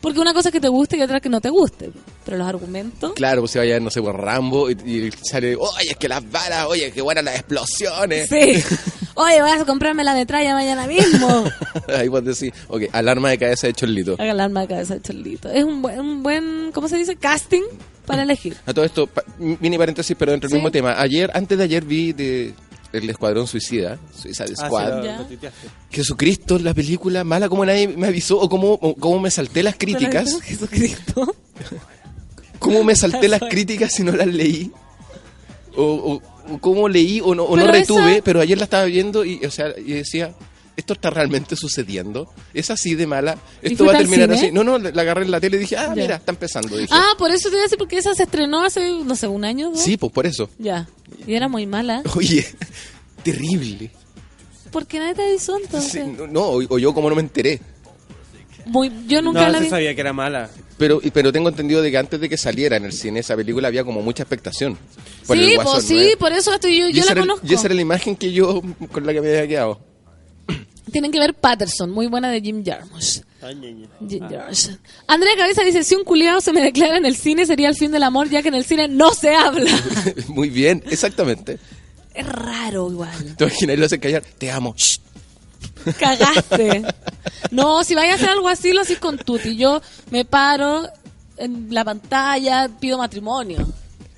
[0.00, 1.90] Porque una cosa es que te guste y otra que no te guste.
[2.24, 3.12] Pero los argumentos...
[3.14, 6.28] Claro, pues se vaya, no sé, por Rambo y, y sale, oye, es que las
[6.30, 8.28] balas, oye, qué buenas las explosiones.
[8.28, 8.62] Sí.
[9.16, 11.44] Oye, vas a comprarme la metralla mañana mismo.
[11.96, 14.14] Ahí vos decís, ok, alarma de cabeza de chorlito.
[14.14, 15.48] Haga el arma de cabeza de chorlito.
[15.50, 17.16] Es un buen, un buen, ¿cómo se dice?
[17.16, 17.62] Casting
[18.06, 18.56] para elegir.
[18.66, 20.56] A todo esto, pa- mini paréntesis, pero dentro del Sí.
[20.58, 21.00] mismo tema.
[21.00, 22.54] Ayer, antes de ayer vi de
[22.92, 25.02] El Escuadrón Suicida, Suicide Ah, Squad.
[25.02, 25.68] sí, lo tuiteaste.
[25.90, 30.40] Jesucristo, la película mala, como nadie me avisó, o cómo, cómo me salté las críticas.
[30.42, 31.34] Jesucristo.
[32.58, 34.70] ¿Cómo me salté las críticas si no las leí?
[35.76, 35.82] O-
[36.14, 39.44] o cómo leí o no, o no retuve, esa- pero ayer la estaba viendo y,
[39.44, 40.34] o sea, y decía,
[40.76, 42.28] ¿esto está realmente sucediendo?
[42.54, 43.38] ¿Es así de mala?
[43.62, 44.50] ¿Y ¿Esto va a terminar así?
[44.52, 46.02] No, no, la agarré en la tele y dije, ah, Ya.
[46.02, 46.76] mira, está empezando.
[46.76, 46.88] Dije.
[46.92, 49.44] Ah, por eso te iba a decir, porque esa se estrenó hace, no sé, un
[49.44, 49.76] año, ¿no?
[49.76, 50.50] Sí, pues por eso.
[50.58, 50.88] Ya.
[51.26, 52.02] Y era muy mala.
[52.14, 52.46] Oye,
[53.22, 53.90] terrible.
[54.70, 55.92] ¿Por qué nadie te avisó entonces?
[55.92, 57.60] Sí, no, no, o, o yo como no me enteré.
[58.66, 59.68] Muy, yo nunca No, la vi.
[59.68, 60.50] sabía que era mala.
[60.76, 63.34] Pero, y- pero tengo entendido de que antes de que saliera en el cine esa
[63.36, 64.76] película había como mucha expectación.
[65.26, 67.46] por Sí, pues sí, por eso estoy yo, yo la era- conozco.
[67.48, 68.60] Y esa era la imagen que yo,
[68.92, 69.80] con la que me había quedado.
[70.92, 73.20] Tienen que ver Patterson, muy buena de Jim Jarmusch.
[74.08, 74.68] Jim Jarmusch.
[75.08, 77.90] Andrea Cabeza dice, si un culiado se me declara en el cine sería el fin
[77.90, 79.70] del amor, ya que en el cine no se habla.
[80.28, 81.58] Muy bien, exactamente.
[82.14, 83.36] es raro igual.
[83.36, 84.22] Te imaginas lo hacen callar.
[84.38, 84.74] Te amo.
[84.76, 84.98] Shh.
[85.98, 86.82] Cagaste.
[87.50, 89.56] No, si vayas a hacer algo así, lo haces con Tuti.
[89.56, 89.80] Yo
[90.10, 90.86] me paro
[91.36, 93.66] en la pantalla, pido matrimonio.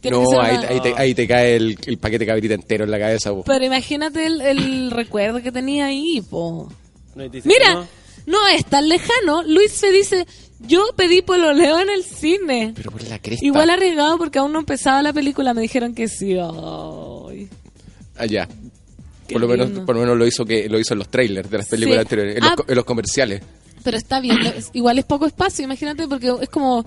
[0.00, 2.90] Tiene No, ahí, una- ahí te, ahí te cae el, el paquete cabrita entero en
[2.90, 3.32] la cabeza.
[3.44, 6.70] Pero imagínate el, el recuerdo que tenía ahí, po.
[7.16, 7.86] No, Mira, no.
[8.26, 9.42] no es tan lejano.
[9.42, 10.24] Luis se dice,
[10.60, 12.72] yo pedí pololeo en el cine.
[12.76, 13.44] Pero por la cresta.
[13.44, 16.36] Igual arriesgado porque aún no empezaba la película, me dijeron que sí.
[16.38, 17.48] Ay.
[18.16, 18.48] Allá.
[19.32, 21.58] Por lo, menos, por lo menos lo hizo que lo hizo en los trailers de
[21.58, 22.00] las películas Sí.
[22.00, 22.46] anteriores, en, Ah.
[22.48, 23.42] los, co- en los comerciales.
[23.84, 24.36] Pero está bien,
[24.72, 26.84] igual es poco espacio, imagínate, porque es como...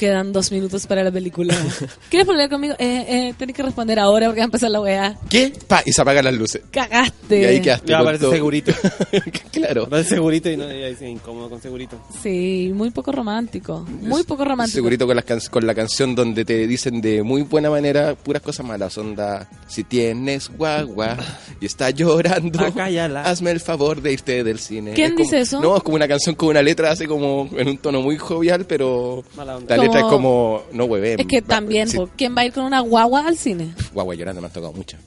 [0.00, 1.54] Quedan dos minutos para la película.
[2.08, 2.74] ¿Quieres volver conmigo?
[2.78, 5.18] Eh, eh, tenés que responder ahora porque va a empezar la weá.
[5.28, 5.52] ¿Qué?
[5.68, 6.62] Pa, y se apagan las luces.
[6.70, 7.38] Cagaste.
[7.42, 7.90] Y ahí quedaste.
[7.92, 8.30] Ya todo.
[8.32, 8.72] segurito.
[9.52, 9.84] claro.
[9.84, 12.00] Aparece segurito y no, y ahí sí, incómodo con segurito.
[12.22, 13.86] Sí, muy poco romántico.
[14.00, 14.76] Muy poco romántico.
[14.76, 18.40] Segurito con, las can- con la canción donde te dicen de muy buena manera puras
[18.40, 18.96] cosas malas.
[18.96, 21.18] Onda, si tienes guagua
[21.60, 23.24] y está llorando, Acállala.
[23.24, 24.92] hazme el favor de irte del cine.
[24.94, 25.60] ¿Quién Es como- dice eso?
[25.60, 28.64] No, es como una canción con una letra así como en un tono muy jovial,
[28.64, 29.76] pero Mala onda.
[29.76, 31.16] la letra es Como- no hueve.
[31.18, 33.74] Es que también, Sí, ¿quién va a ir con una guagua al cine?
[33.92, 35.00] guagua llorando me han tocado muchas.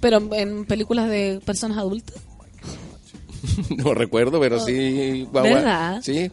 [0.00, 2.16] Pero en películas de personas adultas.
[3.76, 5.50] no recuerdo, pero sí, guagua.
[5.50, 6.00] ¿Verdad?
[6.02, 6.30] Sí.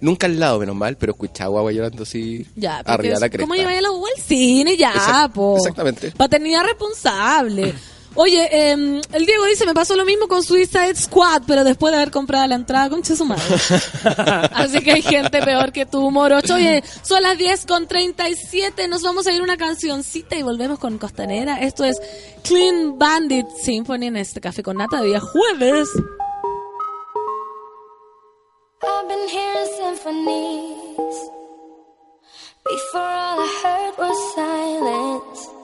[0.00, 3.26] Nunca al lado, menos mal, pero escuchaba guagua llorando así Ya, porque arriba de la
[3.26, 3.44] es- cresta.
[3.44, 4.76] ¿Cómo lleváis a la guagua al cine?
[4.76, 5.56] Ya, Exact- po.
[5.56, 6.10] exactamente.
[6.10, 7.74] Paternidad responsable.
[8.16, 11.96] Oye, em, el Diego dice, me pasó lo mismo con Suicide Squad, pero después de
[11.96, 13.42] haber comprado la entrada con su madre.
[14.52, 16.54] Así que hay gente peor que tú, Morocho.
[16.54, 20.98] Oye, son las 10 con 37, nos vamos a ir una cancioncita y volvemos con
[20.98, 21.60] Costanera.
[21.60, 22.00] Esto es
[22.44, 25.88] Clean Bandit Symphony en este Café con Nata de día jueves.
[28.86, 31.30] I've been hearing symphonies.
[32.64, 35.63] Before all I heard was silence.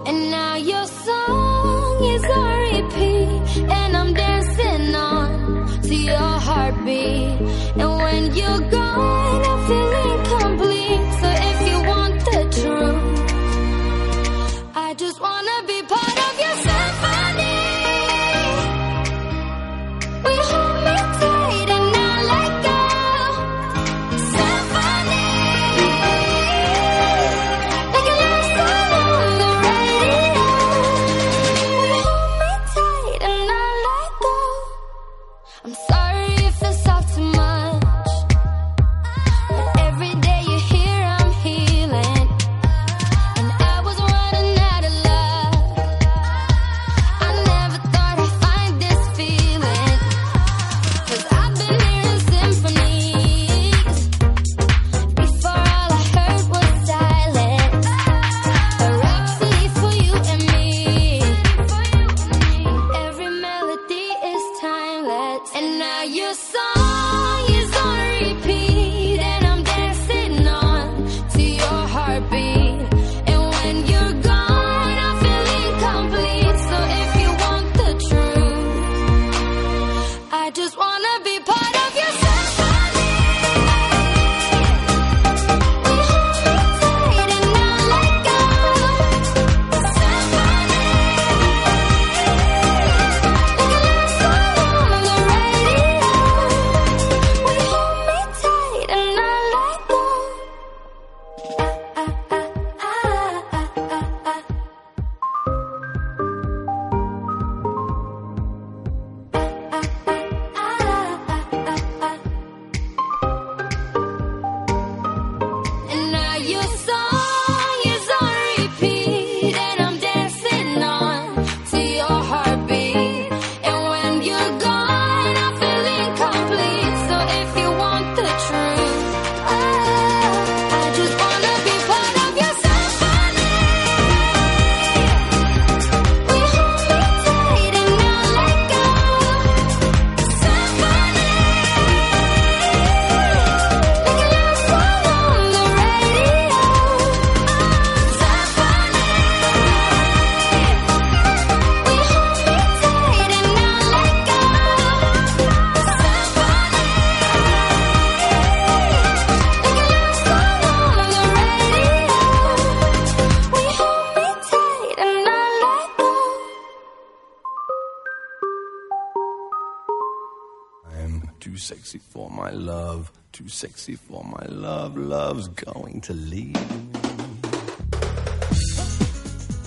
[173.91, 174.97] Sexy for my love.
[174.97, 176.55] Love's going to leave.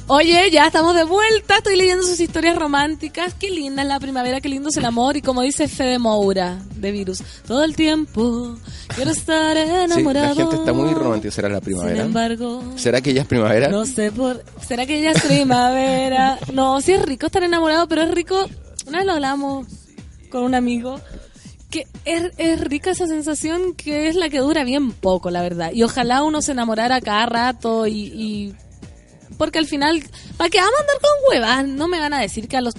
[0.06, 1.56] Oye, ya estamos de vuelta.
[1.56, 3.32] Estoy leyendo sus historias románticas.
[3.34, 5.16] Qué linda es la primavera, qué lindo es el amor.
[5.16, 8.54] Y como dice Fede Moura de Virus, todo el tiempo
[8.94, 10.28] quiero estar Sí, enamorado.
[10.28, 11.32] la gente está muy romántica.
[11.34, 12.02] ¿Será la Sin primavera?
[12.02, 13.68] embargo, ¿Será que ya es primavera?
[13.68, 14.44] no sé por.
[14.66, 16.38] ¿Será que ya es primavera?
[16.52, 18.46] No, sí es rico estar enamorado, pero es rico.
[18.86, 19.66] Una vez lo hablamos
[20.30, 21.00] con un amigo.
[22.04, 25.72] Es, es rica esa sensación que es la que dura bien poco, la verdad.
[25.72, 28.54] Y ojalá uno se enamorara cada rato y, y
[29.38, 30.02] porque al final,
[30.36, 31.66] ¿para qué vamos a andar con huevas?
[31.66, 32.74] No me van a decir que a los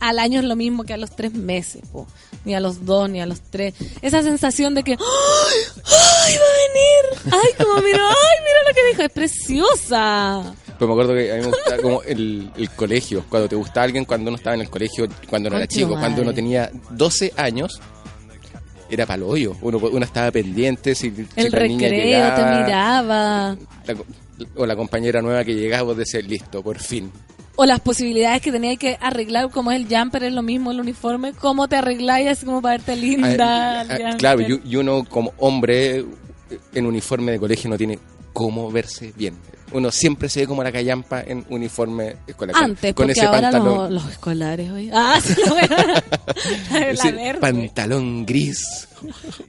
[0.00, 2.06] al año es lo mismo que a los tres meses, po.
[2.44, 3.74] ni a los dos, ni a los tres.
[4.02, 5.58] Esa sensación de que, ¡ay!
[5.84, 7.34] ¡ay, va a venir!
[7.42, 8.06] ¡Ay, como mira!
[8.08, 9.02] ¡ay, mira lo que dijo!
[9.02, 10.54] ¡Es preciosa!
[10.78, 13.84] Pues me acuerdo que a mí me gustaba como el, el colegio, cuando te gustaba
[13.84, 16.00] alguien cuando uno estaba en el colegio, cuando uno era chico, madre.
[16.00, 17.80] cuando uno tenía 12 años,
[18.90, 19.56] era palo hoyo.
[19.62, 22.34] Uno, uno estaba pendiente si, si El la niña recreo llegaba.
[22.36, 23.56] te miraba.
[23.86, 23.96] La-
[24.56, 27.10] o la compañera nueva que llegaba, vos decías, listo, por fin.
[27.58, 30.78] O las posibilidades que tenías que arreglar, como es el jumper, es lo mismo el
[30.80, 31.32] uniforme.
[31.32, 33.80] ¿Cómo te arregláis así como para verte linda?
[33.80, 36.04] Ah, el ah, claro, y, y uno como hombre
[36.74, 37.98] en uniforme de colegio no tiene
[38.34, 39.34] cómo verse bien.
[39.72, 42.54] Uno siempre se ve como la callampa en uniforme escolar.
[42.54, 43.94] con- Antes, con porque ese ahora pantalón.
[43.94, 44.90] los, los escolares hoy.
[44.92, 45.34] Ah, sí,
[46.72, 47.40] la ese verde.
[47.40, 48.88] pantalón gris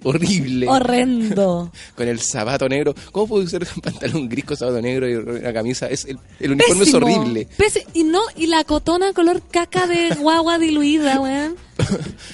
[0.04, 1.72] horrible Horrendo.
[1.96, 2.94] con el zapato negro.
[3.12, 5.88] ¿Cómo puede usar un pantalón gris con zapato negro y una camisa?
[5.88, 7.08] Es el, el uniforme Pésimo.
[7.08, 7.48] es horrible.
[7.58, 11.56] Pesi- y no, y la cotona color caca de guagua diluida, weón.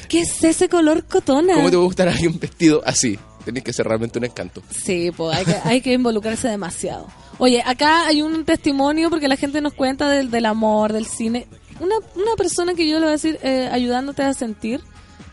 [0.07, 1.53] ¿Qué es ese color cotona?
[1.55, 3.19] ¿Cómo te puede gustar alguien vestido así?
[3.45, 4.63] Tenés que ser realmente un encanto.
[4.71, 7.07] Sí, pues hay que, hay que involucrarse demasiado.
[7.39, 11.47] Oye, acá hay un testimonio porque la gente nos cuenta del, del amor, del cine.
[11.79, 14.81] Una, una persona que yo le voy a decir, eh, ayudándote a sentir,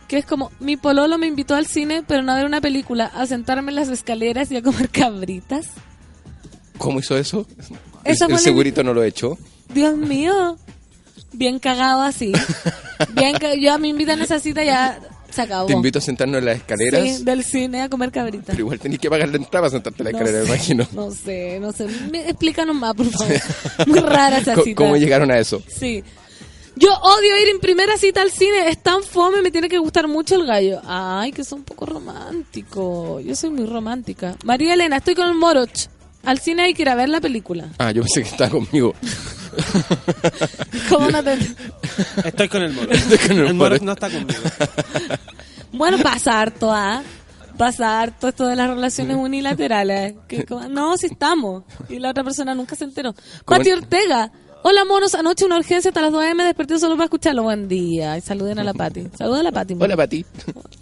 [0.09, 3.07] que es como, mi pololo me invitó al cine, pero no a ver una película,
[3.07, 5.69] a sentarme en las escaleras y a comer cabritas.
[6.79, 7.47] ¿Cómo hizo eso?
[8.05, 9.37] Esa el el segurito no lo echó.
[9.73, 10.57] Dios mío,
[11.33, 12.33] bien cagado así.
[13.15, 14.99] Bien ca- yo me invitan a esa cita ya
[15.31, 15.67] se acabó.
[15.67, 17.03] Te invito a sentarnos en las escaleras.
[17.19, 18.47] Sí, del cine a comer cabritas.
[18.49, 20.87] Pero igual tenés que pagar la entrada para sentarte en la No escalera, me imagino.
[20.93, 21.87] No sé, no sé.
[22.11, 23.35] Me- explícanos más, por favor.
[23.87, 24.75] Muy rara esa cita.
[24.77, 25.63] ¿Cómo llegaron a eso?
[25.69, 26.03] Sí.
[26.77, 28.69] Yo odio ir en primera cita al cine.
[28.69, 30.81] Es tan fome, me tiene que gustar mucho el gallo.
[30.87, 33.21] Ay, que son un poco romántico.
[33.21, 34.37] Yo soy muy romántica.
[34.45, 35.89] María Elena, estoy con el Moroch.
[36.25, 37.69] Al cine hay que ir a ver la película.
[37.79, 38.95] Ah, yo pensé que estaba conmigo.
[40.89, 41.39] ¿Cómo no te...
[42.25, 42.91] Estoy con el moro.
[42.93, 43.77] Estoy con el el moro.
[43.81, 44.41] no está conmigo.
[45.73, 47.01] Bueno, pasa harto, ¿ah?
[47.57, 50.15] Pasa harto esto de las relaciones unilaterales.
[50.27, 51.65] Que como- no, si estamos.
[51.89, 53.15] Y la otra persona nunca se enteró.
[53.45, 54.33] ¿Cómo- Pati Ortega.
[54.63, 55.15] Hola, monos.
[55.15, 57.45] Anoche una urgencia hasta las 2 m desperté solo para escucharlo.
[57.45, 58.19] Buen día.
[58.19, 59.09] Y saluden a la Pati.
[59.17, 59.77] Saluda a la Pati.
[59.79, 60.27] Hola, Pati.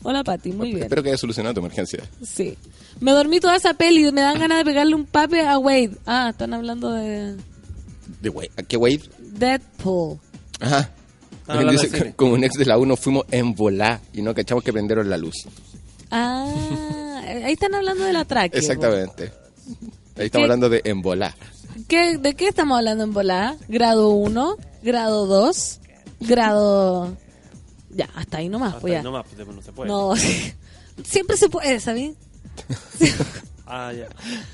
[0.03, 0.53] Hola, Pati.
[0.53, 0.85] Muy bien.
[0.85, 2.03] Espero que haya solucionado tu emergencia.
[2.25, 2.57] Sí.
[3.01, 5.97] Me dormí toda esa peli y me dan ganas de pegarle un pape a Wade.
[6.07, 7.37] Ah, están hablando de
[8.21, 8.51] ¿De Wade?
[8.57, 9.03] ¿A qué Wade?
[9.19, 10.19] Deadpool.
[10.61, 10.91] Ajá.
[11.47, 14.63] Ah, Dice de como un ex de la 1 fuimos en volá y no cachamos
[14.65, 15.47] que prendieron la luz.
[16.11, 18.59] Ah, ahí están hablando del atraque.
[18.59, 19.33] Exactamente.
[20.17, 20.43] Ahí estamos ¿Qué?
[20.45, 21.35] hablando de en volá.
[21.87, 23.57] ¿Qué, ¿De qué estamos hablando en volada?
[23.69, 24.57] ¿Grado 1?
[24.83, 25.81] ¿Grado 2?
[26.21, 27.17] ¿Grado...?
[27.91, 29.03] Ya, hasta ahí nomás, pues ya.
[29.03, 29.89] No más, pues, no se puede.
[29.89, 30.15] No,
[31.05, 32.13] siempre se puede, ¿sabes?
[33.69, 34.09] Ah, ya.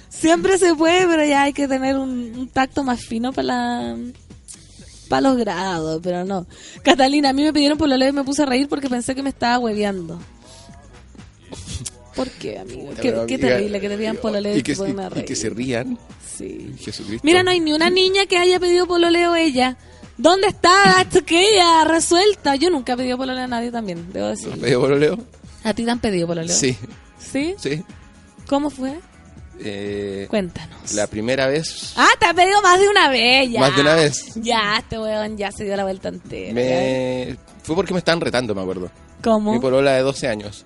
[0.09, 3.97] Siempre se puede, pero ya hay que tener un, un tacto más fino para la...
[5.09, 6.47] Para los grados, pero no.
[6.83, 9.15] Catalina, a mí me pidieron por la ley y me puse a reír porque pensé
[9.15, 10.19] que me estaba hueveando.
[12.17, 12.91] ¿Por qué, amigo?
[13.01, 15.99] Qué, terrible que te pidan ley y que, y, se y- que rían.
[16.37, 16.75] Sí.
[16.79, 17.21] Jesucristo.
[17.25, 19.77] Mira, no hay ni una niña que haya pedido pololeo ella.
[20.17, 22.55] ¿Dónde está la chiquilla resuelta?
[22.57, 24.53] Yo nunca he pedido pololeo a nadie también, debo decir.
[24.53, 25.19] ¿Has pedido pololeo?
[25.65, 26.55] ¿A ti te han pedido pololeo?
[26.55, 26.77] Sí.
[27.19, 27.55] ¿Sí?
[27.59, 27.83] Sí.
[28.55, 28.95] ¿Cómo fue?
[29.61, 30.95] Eh, Cuéntanos.
[30.95, 33.59] la primera vez Ah, te ha pedido más de una vez ya.
[33.61, 34.33] Más de una vez.
[34.37, 36.53] Ya, este weón ya se dio la vuelta entera.
[36.53, 37.37] me...
[37.65, 38.91] fue porque me estaban retando, me acuerdo.
[39.25, 39.53] ¿Cómo?
[39.55, 40.65] Mi polola de 12 años.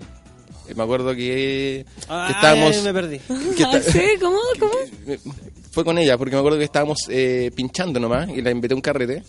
[0.69, 2.77] Eh, Me acuerdo que, que Ah, estábamos...
[2.77, 3.19] ya me perdí.
[3.57, 4.03] que está- ¿Sí?
[4.21, 4.39] ¿Cómo?
[4.61, 4.73] ¿Cómo?
[5.71, 8.77] Fue con ella, porque me acuerdo que estábamos eh, pinchando nomás y la invité a
[8.77, 9.23] un carrete.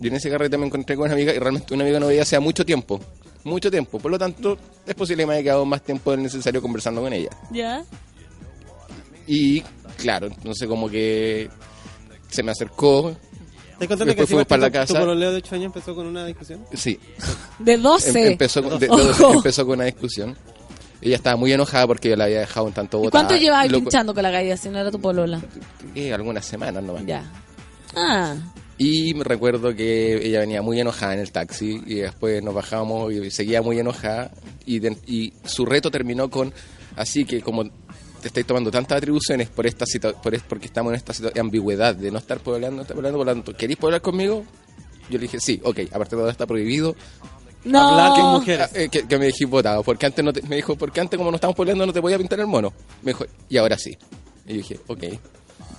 [0.00, 2.22] Y en ese carrete me encontré con una amiga y realmente una amiga no veía
[2.22, 3.00] hace mucho tiempo.
[3.44, 3.98] Mucho tiempo.
[3.98, 7.12] Por lo tanto, es posible que me haya quedado más tiempo del necesario conversando con
[7.12, 7.30] ella.
[7.50, 7.82] ¿Ya?
[9.26, 9.62] Y
[9.96, 11.48] claro, entonces como que
[12.28, 13.14] se me acercó.
[13.78, 15.00] ¿Te contaste Después que fuimos para la tu, tu casa.
[15.00, 16.64] pololeo de 8 años empezó con una discusión?
[16.74, 16.98] Sí,
[17.58, 18.10] De 12.
[18.26, 19.32] em- empezó, con, de- de- Ojo.
[19.36, 20.36] empezó con una discusión.
[21.00, 23.24] Ella estaba muy enojada porque yo la había dejado un tanto ¿Y botada.
[23.26, 25.40] cuánto llevabas pinchando con la galla si no era tu polola?
[25.94, 27.06] eh, algunas semanas nomás.
[27.06, 27.24] Ya.
[27.96, 28.34] Ah,
[28.82, 33.12] Y me recuerdo que ella venía muy enojada en el taxi y después nos bajamos
[33.12, 34.30] y seguía muy enojada
[34.64, 36.50] y, de- y su reto terminó con
[36.96, 39.84] así que como te estáis tomando tantas atribuciones por esta
[40.22, 43.26] por es- porque estamos en esta ambigüedad de no estar poblando, no estar poblando, por
[43.26, 44.44] lo tanto, ¿queréis poblar conmigo?
[45.10, 46.96] Yo le dije, sí, ok, aparte de todo está prohibido.
[47.66, 48.38] Hablar con no.
[48.38, 48.66] mujeres.
[48.72, 51.18] Ah, eh, que, que me dijiste votado, porque antes no te- me dijo, porque antes
[51.18, 52.72] como no estamos poblando no te voy a pintar el mono.
[53.02, 53.94] Me dijo, y ahora sí.
[54.46, 55.04] Y yo dije, ok.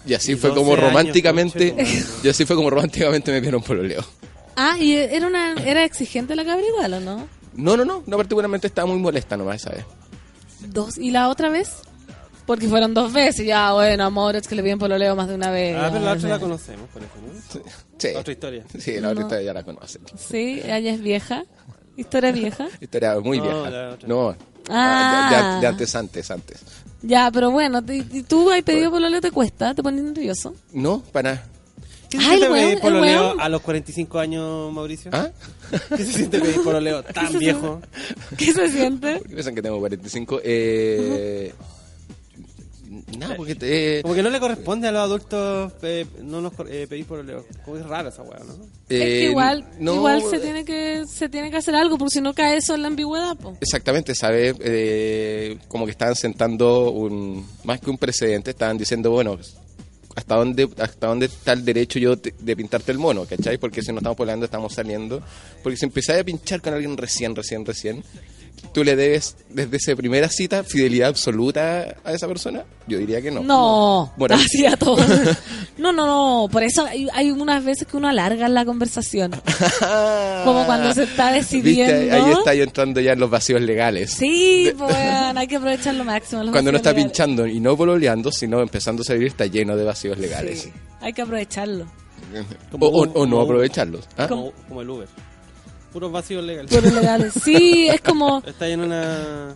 [0.06, 1.76] Y así Y fue 12 como románticamente,
[2.24, 4.04] y así fue como románticamente me vieron pololeo.
[4.56, 7.28] Ah, y era una era exigente la cabra igual, ¿o no?
[7.54, 9.86] No, no, no, no particularmente estaba muy molesta nomás esa vez.
[10.68, 10.98] Dos.
[10.98, 11.70] ¿Y la otra vez?
[12.46, 13.46] Porque fueron dos veces.
[13.46, 15.76] Ya, bueno, amor, es que le piden pololeo más de una vez.
[15.78, 16.36] Ah, pero la otra Ya.
[16.36, 17.62] la conocemos, por eso, ¿no?
[17.98, 18.08] Sí.
[18.16, 18.64] Otra historia.
[18.80, 19.28] Sí, la otra No.
[19.28, 20.02] historia ya la conocen.
[20.18, 21.44] Sí, ella es vieja.
[21.96, 22.68] Historia vieja.
[22.80, 23.70] Historia muy No, vieja.
[23.70, 24.08] la otra.
[24.08, 24.36] No,
[24.70, 25.30] Ah.
[25.32, 26.60] de, de- de antes, antes, antes.
[27.02, 29.74] Ya, pero bueno, te- ¿y tú has pedido pololeo te cuesta?
[29.74, 30.54] ¿Te pones nervioso?
[30.74, 31.44] No, para.
[32.10, 33.42] ¿Qué se Ay, siente pedir pololeo weón.
[33.42, 35.12] a los 45 años, Mauricio?
[35.14, 35.30] ¿Ah?
[35.96, 37.82] ¿Qué se siente pedir pololeo tan viejo?
[38.38, 39.14] ¿Qué se siente?
[39.20, 40.42] ¿Por qué piensan que tengo 45?
[40.44, 41.54] Eh,
[43.18, 46.68] Nada, porque te, Como que no le corresponde a los adultos eh, no nos cor-
[46.72, 47.46] eh, pedir por Leo.
[47.66, 48.54] Como que es raro esa weá, ¿no?
[48.54, 52.12] es que eh, igual, no- igual se tiene que se tiene que hacer algo, porque
[52.14, 53.58] si no cae eso en la ambigüedad, po.
[53.62, 54.56] Exactamente, ¿sabes?
[54.62, 59.38] Eh, como que estaban sentando un más que un precedente, estaban diciendo, bueno,
[60.16, 63.26] ¿hasta dónde hasta dónde está el derecho yo te- de pintarte el mono?
[63.26, 63.58] ¿Cachai?
[63.58, 65.22] Porque si no estamos hablando, estamos saliendo.
[65.64, 68.04] Porque si empezás a pinchar con alguien recién, recién, recién,
[68.74, 72.64] tú le debes desde esa primera cita fidelidad absoluta a esa persona.
[72.88, 73.42] Yo diría que no.
[73.44, 74.40] No, Moral.
[74.46, 75.06] así a todos.
[75.78, 79.32] No, no, no, por eso hay, hay unas veces que uno alarga la conversación.
[80.44, 81.98] Como cuando se está decidiendo.
[82.00, 82.12] ¿Viste?
[82.16, 84.12] Ahí está yo entrando ya en los vacíos legales.
[84.12, 86.44] Sí, pues hay que aprovechar lo máximo.
[86.44, 87.12] los Cuando uno está legales.
[87.12, 90.62] pinchando y no pololeando, sino empezando a salir, está lleno de vacíos legales.
[90.64, 91.86] Sí, hay que aprovecharlo.
[92.80, 94.08] O, o- o no aprovecharlos.
[94.18, 94.28] ¿ah?
[94.28, 95.08] Como, como el Uber.
[95.92, 96.72] Puros vacíos legales.
[96.72, 97.34] Puros legales.
[97.44, 98.42] Sí, es como.
[98.46, 99.56] Está en una...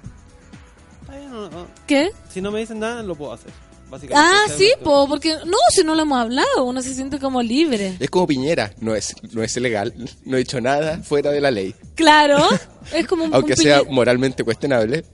[1.01, 1.67] Está no.
[1.87, 2.11] ¿Qué?
[2.29, 3.51] Si no me dicen nada, lo puedo hacer.
[3.89, 4.29] Básicamente.
[4.35, 7.95] Ah, sí, po, porque no, si no lo hemos hablado, uno se siente como libre.
[7.99, 9.93] Es como Piñera, no es, no es ilegal,
[10.25, 11.75] no he hecho nada fuera de la ley.
[11.93, 12.47] Claro,
[12.93, 15.05] es como un, Aunque un sea moralmente cuestionable,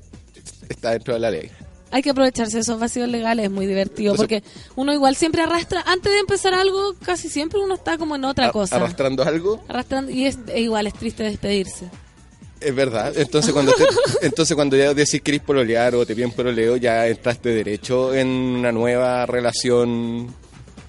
[0.69, 1.52] está dentro de la ley.
[1.91, 4.43] Hay que aprovecharse de esos vacíos legales, es muy divertido, porque
[4.76, 8.47] uno igual siempre arrastra, antes de empezar algo, casi siempre uno está como en otra
[8.47, 8.77] A- cosa.
[8.77, 11.89] Arrastrando algo, Arrastrando, y es, e igual es triste despedirse.
[12.61, 13.11] es verdad.
[13.18, 13.85] Entonces cuando te-
[14.26, 18.27] entonces cuando ya decís que querés pololear o te piden pololeo, ya entraste derecho en
[18.27, 20.34] una nueva relación,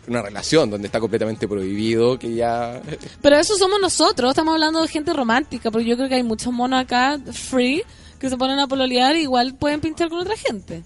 [0.07, 2.81] una relación donde está completamente prohibido, que ya...
[3.21, 6.53] Pero eso somos nosotros, estamos hablando de gente romántica, porque yo creo que hay muchos
[6.53, 7.83] monos acá, free,
[8.21, 10.85] que se ponen a pololear y igual pueden pinchar con otra gente.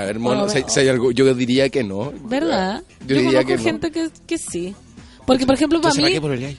[0.00, 2.12] A ver, mono, Bueno, si, si hay algo, yo diría que no.
[2.24, 2.82] ¿Verdad?
[3.00, 3.62] Yo, Yo, diría conozco que no.
[3.62, 4.74] gente que, que sí.
[5.26, 6.14] Porque, por ejemplo, para Entonces, ¿para mí...
[6.14, 6.58] qué pololeáis?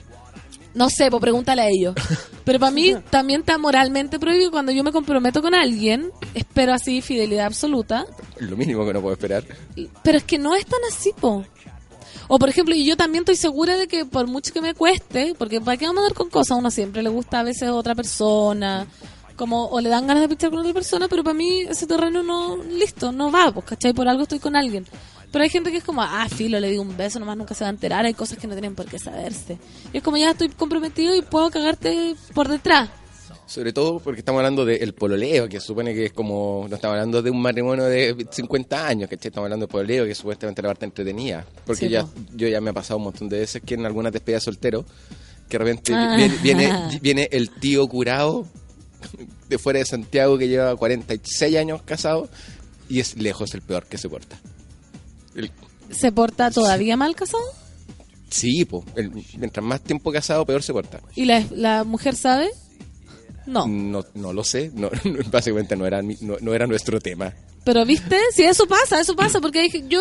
[0.74, 1.94] No sé, pues pregúntale a ellos.
[2.44, 7.02] Pero para mí también está moralmente prohibido cuando yo me comprometo con alguien, espero así
[7.02, 8.06] fidelidad absoluta,
[8.38, 9.44] Lo mínimo que no puedo esperar.
[10.02, 11.44] pero es que no es tan así, po.
[12.28, 15.34] O por ejemplo, y yo también estoy segura de que por mucho que me cueste,
[15.38, 16.52] porque ¿para qué vamos a dar con cosas?
[16.52, 18.86] A uno siempre le gusta a veces a otra persona,
[19.34, 22.22] como o le dan ganas de pinchar con otra persona, pero para mí ese terreno
[22.22, 23.92] no, listo, no va, pues, ¿cachai?
[23.92, 24.86] Por algo estoy con alguien.
[25.30, 27.64] Pero hay gente que es como, ah, filo, le digo un beso, nomás nunca se
[27.64, 29.58] va a enterar, hay cosas que no tienen por qué saberse.
[29.92, 32.90] Y es como, ya estoy comprometido y puedo cagarte por detrás.
[33.46, 36.66] Sobre todo porque estamos hablando del pololeo, que supone que es como.
[36.70, 40.14] No estamos hablando de un matrimonio de 50 años, que Estamos hablando de pololeo, que
[40.14, 41.44] supuestamente la parte entretenida.
[41.66, 44.12] Porque Sí, ya, yo ya me ha pasado un montón de veces que en algunas
[44.12, 44.84] despedidas soltero,
[45.48, 46.14] que de repente Ah.
[46.16, 46.72] viene, viene,
[47.02, 48.46] viene el tío curado
[49.48, 52.28] de fuera de Santiago que lleva 46 años casado
[52.88, 54.38] y es lejos el peor que se porta.
[55.34, 55.50] El-
[55.90, 57.42] ¿Se porta todavía mal casado?
[58.30, 61.00] sí, po, el- mientras más tiempo casado, peor se porta.
[61.14, 62.50] ¿Y la, la mujer sabe?
[63.46, 63.66] No.
[63.66, 64.88] No, no lo sé, no,
[65.30, 67.34] básicamente no era, no, no era nuestro tema.
[67.64, 70.00] Pero viste, si eso pasa, eso pasa, porque yo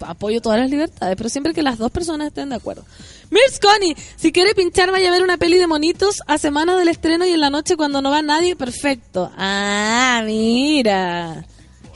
[0.00, 2.84] apoyo todas las libertades, pero siempre que las dos personas estén de acuerdo.
[3.30, 6.88] Mirs Connie, si quiere pinchar, vaya a ver una peli de monitos a semana del
[6.88, 9.30] estreno y en la noche cuando no va nadie, perfecto.
[9.36, 11.30] Ah, mira.
[11.32, 11.44] ¿A,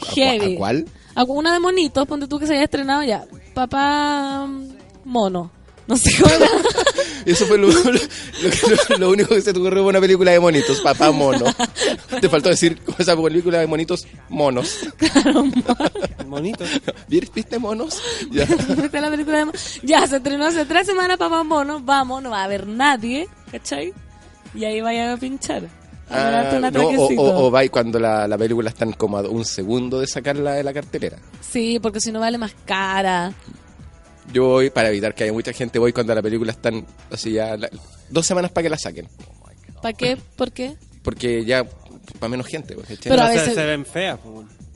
[0.00, 0.54] cua- Heavy.
[0.54, 0.86] a cuál?
[1.16, 3.24] A Una de monitos, ponte tú que se haya estrenado ya.
[3.54, 4.68] Papá mm,
[5.04, 5.50] mono.
[5.86, 6.34] No sé cómo.
[7.26, 10.40] Eso fue lo, lo- lo- lo único que se te ocurrió en una película de
[10.40, 11.44] monitos, papá mono.
[12.20, 14.78] Te faltó decir como esa película de monitos, monos.
[16.26, 16.64] Monito.
[17.08, 18.00] ¿Viste viste monos?
[18.30, 18.44] Ya.
[18.76, 19.52] Viste la película de mo-
[19.82, 21.80] Ya, se estrenó hace tres semanas Papá Mono.
[21.80, 23.92] Vamos, no va a haber nadie, ¿cachai?
[24.54, 25.62] Y ahí vaya a pinchar.
[26.10, 29.44] Ah, no, o, o, o va y cuando la, la película está como a un
[29.44, 31.16] segundo de sacarla de la cartelera.
[31.40, 33.32] Sí, porque si no vale más cara.
[34.32, 37.56] Yo voy, para evitar que haya mucha gente, voy cuando la película están así ya
[37.56, 37.70] la-
[38.10, 39.08] dos semanas para que la saquen.
[39.82, 40.16] ¿Para qué?
[40.36, 40.76] ¿Por qué?
[41.02, 41.64] Porque ya,
[42.18, 42.74] para menos gente.
[42.74, 43.10] pues, ¿cachai?
[43.10, 44.18] Pero a veces- se ven feas,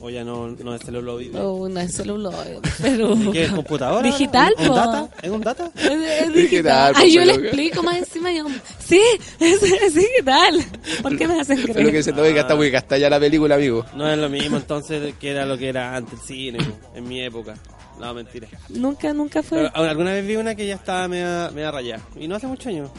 [0.01, 1.37] o ya no, no es celuloide.
[1.37, 3.17] Oh, no es celuloide, pero...
[3.33, 4.01] ¿Qué es computadora?
[4.07, 5.09] Digital, ¿Un, un data?
[5.21, 5.71] ¿Es un data?
[5.75, 5.91] Es,
[6.27, 8.31] es Digital, Ay, yo le pero- explico más encima.
[8.31, 8.45] Yo,
[8.79, 9.01] sí,
[9.41, 10.63] es, es digital.
[11.01, 11.91] ¿Por qué me hacen creer?
[11.91, 13.83] que se te que está muy gastada ya la película, amigo.
[13.95, 16.59] No es lo mismo entonces que era lo que era antes el cine,
[16.95, 17.55] en mi época.
[17.99, 18.47] No, mentira.
[18.69, 19.69] Nunca, nunca fue.
[19.73, 22.01] Pero, alguna vez vi una que ya estaba media, media rayada.
[22.17, 22.89] Y no hace muchos años.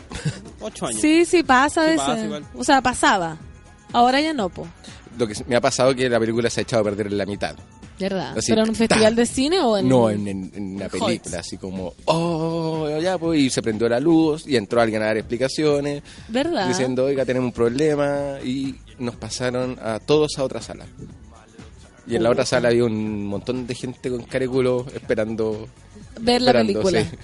[0.60, 1.01] Ocho años.
[1.01, 2.24] Sí, sí, pasa a Sí veces.
[2.24, 2.44] igual.
[2.55, 3.39] O sea, pasaba.
[3.93, 4.66] Ahora ya no, po.
[5.18, 7.18] Lo que me ha pasado es que la película se ha echado a perder en
[7.18, 7.56] la mitad.
[7.98, 8.39] ¿Verdad?
[8.39, 9.20] Así, ¿Pero en un festival ta.
[9.20, 9.86] de cine o en...?
[9.89, 11.05] No, en, en- en una Holtz.
[11.05, 15.06] película, así como, oh, ya, pues, y se prendió la luz, y entró alguien a
[15.06, 16.66] dar explicaciones, ¿Verdad?
[16.66, 20.86] diciendo, oiga, tenemos un problema, y nos pasaron a todos a otra sala.
[22.11, 25.69] Y en la otra sala había un montón de gente con careculo esperando.
[26.20, 27.05] Ver la esperando, película.
[27.05, 27.16] sí.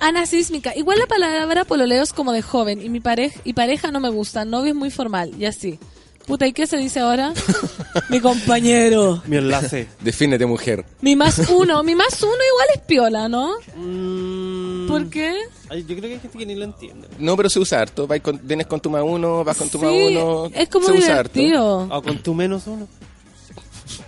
[0.00, 0.76] Ana Sísmica.
[0.76, 4.10] Igual la palabra pololeo es como de joven y mi pareja y pareja no me
[4.10, 4.44] gusta.
[4.44, 5.78] Novio es muy formal y así.
[6.26, 7.34] Puta, ¿y qué se dice ahora?
[8.08, 9.22] Mi compañero.
[9.26, 9.88] Mi enlace.
[10.00, 10.84] Defínete, mujer.
[11.02, 11.82] Mi más uno.
[11.82, 13.52] Mi más uno igual es piola, ¿no?
[13.76, 15.34] Mm, ¿Por qué?
[15.68, 17.08] ay, yo creo que hay gente que ni lo entiende.
[17.18, 18.08] No, pero se usa harto.
[18.22, 20.50] Con- vienes con tu más uno, vas con tu más uno.
[20.54, 21.34] es como se usa harto.
[21.38, 21.88] divertido.
[21.90, 22.88] O con tu menos uno.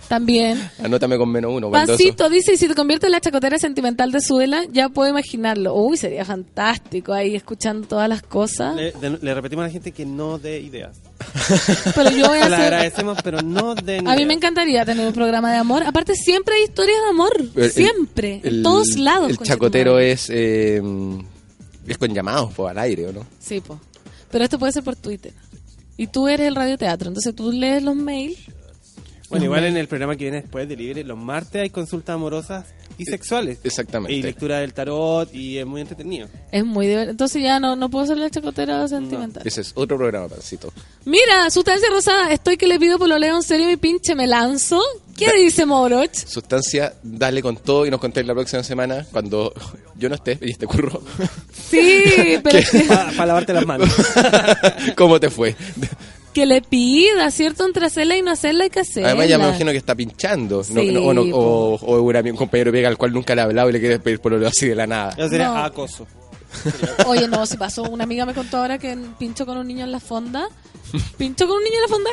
[0.07, 0.69] También.
[0.83, 1.69] Anótame con menos uno.
[1.69, 1.97] baldoso.
[1.97, 5.75] Pancito dice, y si te conviertes en la chacotera sentimental de Suela, ya puedo imaginarlo.
[5.75, 8.75] Uy, sería fantástico ahí escuchando todas las cosas.
[8.75, 10.97] Le, de- le repetimos a la gente que no dé ideas.
[11.95, 12.73] Pero yo voy a Se la hacer...
[12.73, 15.83] agradecemos, pero no den A mí me encantaría tener un programa de amor.
[15.83, 17.33] Aparte, siempre hay historias de amor.
[17.55, 18.41] El- el- siempre.
[18.43, 19.29] en todos lados.
[19.31, 20.27] El chacotero es.
[20.29, 20.81] eh,
[21.87, 23.25] es con llamados, pues, al aire, ¿o no?
[23.39, 23.79] Sí, po.
[24.31, 25.33] Pero esto puede ser por Twitter.
[25.95, 27.07] Y tú eres el radioteatro.
[27.07, 28.37] Entonces tú lees los mails.
[29.29, 32.65] Bueno, igual en el programa que viene después de Libre, los martes hay consultas amorosas
[32.97, 33.59] y sexuales.
[33.63, 34.13] Exactamente.
[34.13, 36.29] Y lectura del tarot y es muy entretenido.
[36.51, 37.11] Es muy divertido.
[37.11, 39.43] Entonces ya no, no puedo ser la chacotera sentimental.
[39.45, 40.71] Ese es otro programa, pancito.
[41.05, 42.31] Mira, sustancia rosada.
[42.31, 44.81] Estoy que le pido por lo leo en serio mi pinche me lanzo.
[45.17, 46.13] ¿Qué dice Moroch?
[46.13, 49.51] Sustancia, dale con todo y nos contéis la próxima semana cuando
[49.97, 51.01] yo no esté y este curro.
[51.69, 52.59] Sí, pero
[53.17, 53.89] Para lavarte las manos.
[54.95, 55.55] ¿Cómo te fue?
[56.37, 57.65] Que le pida, ¿cierto?
[57.65, 59.09] Entre hacerla y no hacerla hay que hacerla.
[59.09, 60.57] Además, ya me imagino que está pinchando.
[60.69, 63.45] No- Sí, no- o, no- o, o un compañero pega al cual nunca le ha
[63.45, 65.15] hablado y le quiere pedir por lo así de la nada.
[65.17, 65.57] Eso sería No.
[65.57, 66.05] acoso.
[67.07, 67.81] Oye, no, si pasó.
[67.89, 70.47] Una amiga me contó ahora que pinchó con un niño en la fonda.
[71.17, 72.09] ¿Pinchó con un niño en la fonda?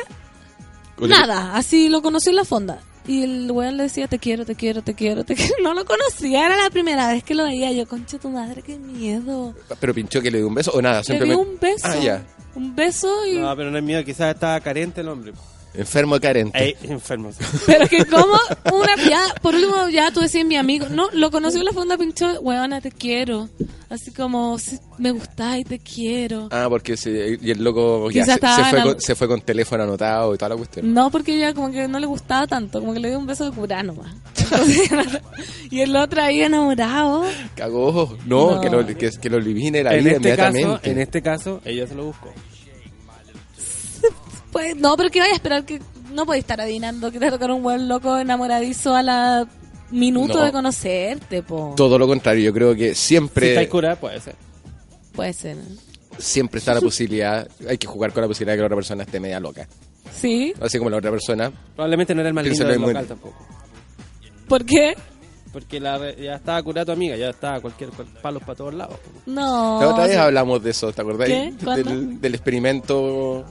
[1.01, 2.81] Nada, así lo conoció en la fonda.
[3.07, 5.53] Y el weón le decía, te quiero, te quiero, te quiero, te quiero.
[5.61, 7.71] No lo conocía, era la primera vez que lo veía.
[7.71, 9.53] Yo, concha tu madre, qué miedo.
[9.79, 11.85] Pero pinchó que le dio un beso o nada, Le dio un beso.
[11.87, 12.25] Ah, ya.
[12.55, 13.37] Un beso y...
[13.37, 15.33] No, pero no es miedo, quizás estaba carente el hombre.
[15.77, 16.57] Enfermo carente.
[16.63, 17.31] Ey, enfermo.
[17.65, 18.33] Pero que como
[18.73, 18.95] una...
[19.09, 20.87] Ya, por último, ya tú decías mi amigo.
[20.89, 23.49] No, lo conoció en la fonda, pinchó, weona, te quiero.
[23.87, 26.47] Así como, "Sí, me gustás y te quiero.
[26.51, 30.33] Ah, porque se- y el loco ya se, fue con, se fue con teléfono anotado
[30.33, 30.91] y toda la cuestión.
[30.93, 33.45] No, porque ella como que no le gustaba tanto, como que le dio un beso
[33.49, 34.11] de cura nomás.
[34.39, 34.89] Entonces,
[35.71, 37.25] y el otro ahí enamorado.
[37.55, 38.17] Cagó.
[38.25, 38.61] No, No.
[38.61, 40.91] Que, lo, que, que lo elimine la En vida este, caso, inmediatamente.
[40.91, 42.33] en este caso, ella se lo buscó.
[44.55, 45.81] Pues no, pero que vaya a esperar que
[46.13, 49.45] no podéis estar adivinando que te tocar un buen loco enamoradizo a la
[49.91, 50.45] minuto No.
[50.45, 51.73] de conocerte, po.
[51.75, 54.35] Todo lo contrario, yo creo que Si siempre, estáis curada, puede ser.
[55.13, 55.57] Puede ser.
[56.19, 59.03] siempre está la posibilidad, hay que jugar con la posibilidad de que la otra persona
[59.03, 59.67] esté media loca.
[60.15, 60.53] ¿Sí?
[60.61, 61.51] Así como la otra persona.
[61.75, 63.45] Probablemente no era el más lindo del local tampoco.
[64.47, 64.95] ¿Por qué?
[65.51, 68.95] Porque la, ya estaba curada tu amiga, ya estaba cualquier cual- palos para todos lados.
[69.25, 69.81] No.
[69.81, 71.27] La otra vez hablamos de eso, ¿te acordás?
[71.27, 73.43] Del, del experimento.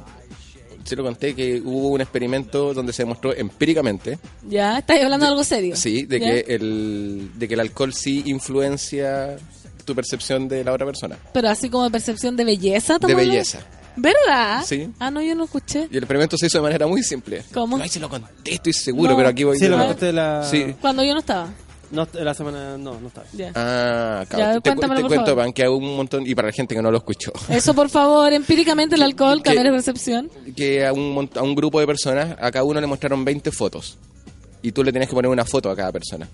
[0.85, 5.31] Se lo conté que hubo un experimento donde se demostró empíricamente, Ya, estáis hablando de
[5.31, 5.77] algo serio.
[5.77, 6.27] sí, de ¿Ya?
[6.27, 9.36] que el de que el alcohol sí influencia
[9.85, 13.12] tu percepción de la otra persona, Pero así como de percepción de belleza de estamos
[13.12, 13.31] hablando?
[13.32, 13.61] belleza.
[13.97, 14.65] ¿Verdad?
[14.66, 14.89] Sí.
[14.98, 15.86] Ah, no, yo no escuché.
[15.90, 17.44] Y el experimento se hizo de manera muy simple.
[17.55, 17.77] ¿Cómo?
[17.77, 19.16] Ay, se lo conté, estoy seguro, No.
[19.16, 19.77] pero aquí voy Sí, lo
[20.12, 20.74] la, Sí.
[20.81, 21.48] Cuando yo no estaba.
[21.94, 22.76] No, la semana.
[22.76, 23.26] No, no estaba.
[23.32, 23.52] Ya.
[23.54, 24.52] Ah, Ya, cabrón.
[24.62, 25.44] te, cu- cuéntamelo, te por cuento, favor.
[25.44, 27.88] Pan, que hay un montón, y para la gente que no lo escuchó, Eso, por
[27.88, 30.30] favor, empíricamente el alcohol, cambiar de percepción.
[30.56, 33.50] que a un, mont- a un grupo de personas, a cada uno le mostraron 20
[33.52, 33.96] fotos.
[34.62, 36.26] Y tú le tenías que poner una foto a cada persona.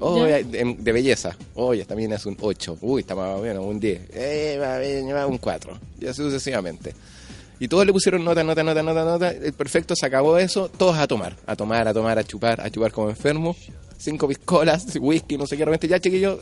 [0.00, 0.42] Oh, Ya.
[0.42, 1.36] de, de belleza.
[1.54, 2.78] Oye, esta también es un 8.
[2.80, 4.00] Uy, está más o menos, un 10.
[4.14, 5.78] Eh, va bien, va un 4.
[6.00, 6.94] Y así sucesivamente.
[7.60, 9.30] Y todos le pusieron nota, nota, nota, nota, nota.
[9.30, 10.68] El perfecto se acabó eso.
[10.70, 11.36] Todos a tomar.
[11.46, 13.54] A tomar, a tomar, a chupar, a chupar como enfermo.
[14.04, 15.60] Cinco piscolas, whisky, no sé qué.
[15.60, 16.38] De repente ya, chiquillo,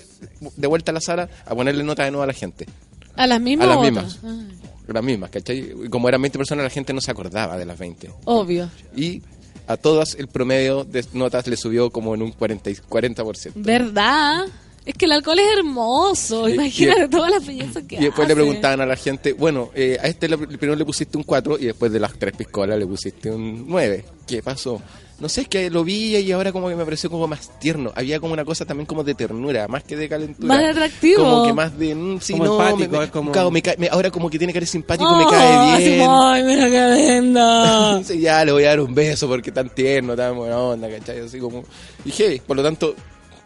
[0.57, 2.67] de vuelta a la sala a ponerle nota de nuevo a la gente.
[3.15, 4.19] ¿A las mismas A las mismas.
[4.25, 4.43] Ah,
[4.89, 5.75] Las mismas, ¿cachai?
[5.91, 8.11] Como eran 20 personas, la gente no se acordaba de las 20.
[8.25, 8.69] obvio.
[8.97, 9.23] Y
[9.69, 13.53] a todas el promedio de notas le subió como en un 40, y- 40%.
[13.55, 14.47] ¿Verdad?
[14.85, 16.49] Es que el alcohol es hermoso.
[16.49, 18.43] Y- Imagínate y- todas las bellezas que Y después le hace.
[18.43, 21.67] preguntaban a la gente, bueno, eh, a este le- primero le pusiste un 4 y
[21.67, 24.05] después de las tres piscolas le pusiste un 9.
[24.27, 24.81] ¿Qué pasó?
[25.21, 27.93] No sé, es que lo vi y ahora como que me pareció como más tierno.
[27.95, 30.49] Había como una cosa también como de ternura, más que de calentura.
[30.49, 31.23] Más atractivo.
[31.23, 33.63] Como que más de, mm, sí, Como no, empático, me- me- es como- claro, me
[33.63, 36.01] cae- me- ahora como que tiene que ser simpático, Oh, me cae así bien.
[36.07, 37.63] como, Ay, mira qué linda.
[37.91, 41.21] Entonces ya le voy a dar un beso porque tan tierno, tan buena onda, ¿cachai?
[41.21, 41.63] Así como...
[42.05, 42.41] Heavy.
[42.45, 42.97] Por lo tanto,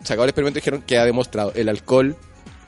[0.07, 2.17] se acabó el experimento y dijeron que ha demostrado el alcohol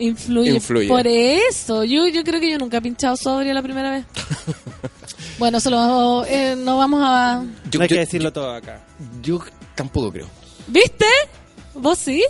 [0.00, 0.50] Influye.
[0.52, 0.88] Influye.
[0.88, 1.82] Por eso.
[1.82, 4.04] Yo, yo creo que yo nunca he pinchado sobrio la primera vez.
[5.38, 7.44] bueno, solo eh, no vamos a...
[7.68, 8.86] Yo, no hay yo- que decirlo todo acá.
[9.22, 9.40] yo
[9.74, 10.28] tampoco creo.
[10.68, 11.06] ¿Viste?
[11.74, 12.22] ¿Vos sí?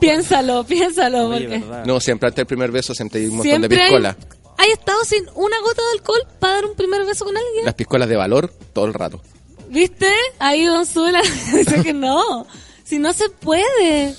[0.00, 1.28] Piénsalo, piénsalo.
[1.28, 1.84] Oye, porque verdad.
[1.86, 4.16] No, siempre antes del primer beso sentí un montón de siempre hay, piscolas.
[4.58, 7.64] hay estado sin una gota de alcohol para dar un primer beso con alguien.
[7.64, 9.22] Las piscolas de valor todo el rato.
[9.68, 10.10] ¿Viste?
[10.40, 11.22] Ahí Don Zula
[11.54, 12.46] dice que no.
[12.90, 14.14] Si no se puede.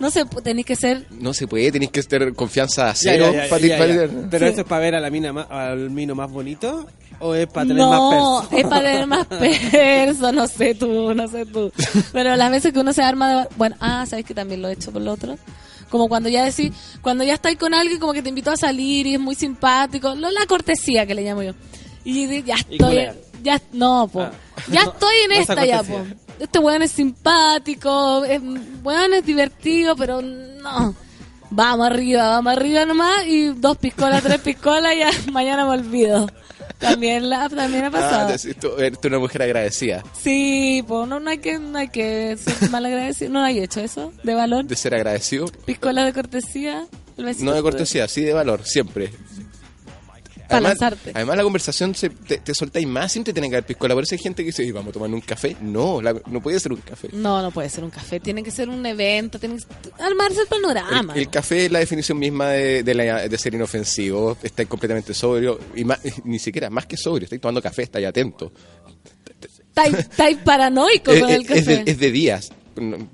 [0.00, 1.06] No se pu- tenéis que ser...
[1.10, 3.30] No se puede, tenéis que tener confianza cero.
[3.32, 4.28] ya, ya, para- ya, para- ya.
[4.30, 4.52] Pero Sí.
[4.52, 6.86] eso es para ver a la mina más, al mino más bonito
[7.20, 8.56] ¿O es para tener más no, perso?
[8.58, 9.26] es para tener más
[9.70, 11.70] perso, no sé tú, no sé tú.
[12.12, 13.48] Pero las veces que uno se arma de...
[13.56, 15.38] Bueno, ah, ¿sabes que también lo he hecho por lo otro?
[15.90, 19.06] Como cuando ya decís, cuando ya estáis con alguien como que te invitó a salir
[19.06, 21.52] y es muy simpático, lo, la cortesía que le llamo yo.
[22.04, 23.06] Y ya estoy,
[23.44, 24.22] ya, no, po.
[24.22, 24.32] Ah.
[24.72, 26.04] Ya No, estoy en no esta ya, po.
[26.40, 28.40] Este weón es simpático, es,
[28.82, 30.94] weón es divertido, pero no.
[31.50, 36.28] Vamos arriba, vamos arriba nomás y dos piscolas, tres piscolas y ya mañana me olvido.
[36.78, 38.22] También la, también ha Ah, pasado.
[38.22, 42.36] entonces tú eres una mujer agradecida Sí, pues no, no hay que, no hay que
[42.36, 43.30] ser mal agradecido.
[43.30, 44.64] No hay hecho eso, de valor.
[44.64, 45.46] de ser agradecido.
[45.64, 46.86] Piscola de cortesía.
[47.16, 49.12] el No de cortesía, sí de valor, siempre.
[50.48, 51.12] Para Además, lanzarte.
[51.14, 53.94] además la conversación se, te, te soltáis más sin te tener que dar piscola.
[53.94, 55.56] Por eso hay gente que dice, "Y vamos a tomar un café.
[55.62, 57.08] No, la- no puede ser un café.
[57.12, 58.20] No, no puede ser un café.
[58.20, 59.38] Tiene que ser un evento.
[59.38, 59.64] Tiene que
[60.02, 61.14] armarse el panorama.
[61.14, 64.36] El, el café es la definición misma de, de la- de ser inofensivo.
[64.42, 65.58] Estáis completamente sobrio.
[65.74, 67.24] Y más- ni siquiera, más que sobrio.
[67.24, 68.52] Estáis tomando café, estáis atento.
[69.74, 71.58] Estáis paranoico con el café.
[71.58, 72.52] es de, es de días.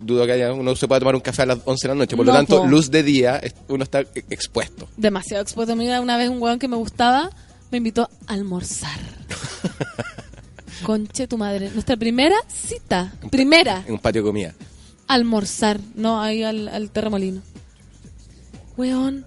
[0.00, 2.16] Dudo que haya, uno se pueda tomar un café a las 11 de la noche.
[2.16, 2.66] Por lo tanto, po.
[2.66, 4.88] luz de día, uno está e- expuesto.
[4.96, 5.76] Demasiado expuesto.
[5.76, 7.30] Mira, una vez un weón que me gustaba
[7.70, 8.98] me invitó a almorzar.
[10.82, 11.70] Conche tu madre.
[11.70, 13.12] Nuestra primera cita.
[13.30, 13.84] Primera.
[13.86, 14.54] En un patio de comida.
[15.08, 17.42] almorzar, no, ahí al, al terremolino.
[18.76, 19.26] Weón,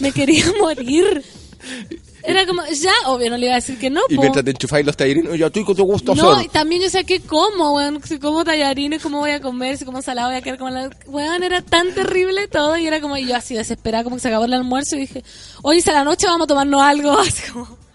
[0.00, 1.22] me quería morir.
[2.26, 4.20] Era como, ya, obvio, no le iba a decir que no, Y po.
[4.20, 7.04] mientras te enchufáis los tallarines, ya tú que te gusta No, y también yo sé
[7.04, 10.42] que como, weón, si como tallarines, cómo voy a comer, si como salado voy a
[10.42, 10.90] quedar como la...
[11.06, 14.28] Weón, era tan terrible todo y era como y yo así desesperada, como que se
[14.28, 17.85] acabó el almuerzo y dije, si a la noche vamos a tomarnos algo, así como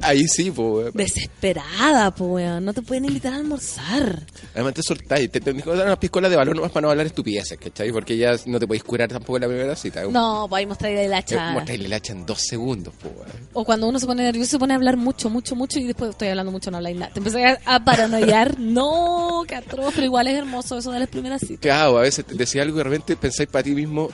[0.00, 0.92] Ahí sí, pues.
[0.94, 4.26] desesperada, po, weón, no te pueden invitar a almorzar.
[4.54, 5.30] Además te soltáis.
[5.30, 7.92] Te, te, te dan unas piscolas de valor nomás para no hablar estupideces, ¿cachai?
[7.92, 10.02] Porque ya no te podéis curar tampoco en la primera cita.
[10.04, 11.50] No, pues ahí mostrarle Eh, hacha.
[11.52, 13.28] Mostrarle la hacha en dos segundos, weón.
[13.52, 16.10] O cuando uno se pone nervioso, se pone a hablar mucho, mucho, mucho y después
[16.10, 17.12] estoy hablando mucho, no habláis nada.
[17.12, 18.58] Te empecé a, paranoiar.
[18.58, 21.60] no, qué atroz, pero igual es hermoso eso de las primeras citas.
[21.60, 24.10] Claro, a veces te decís algo y de repente pensáis para ti mismo,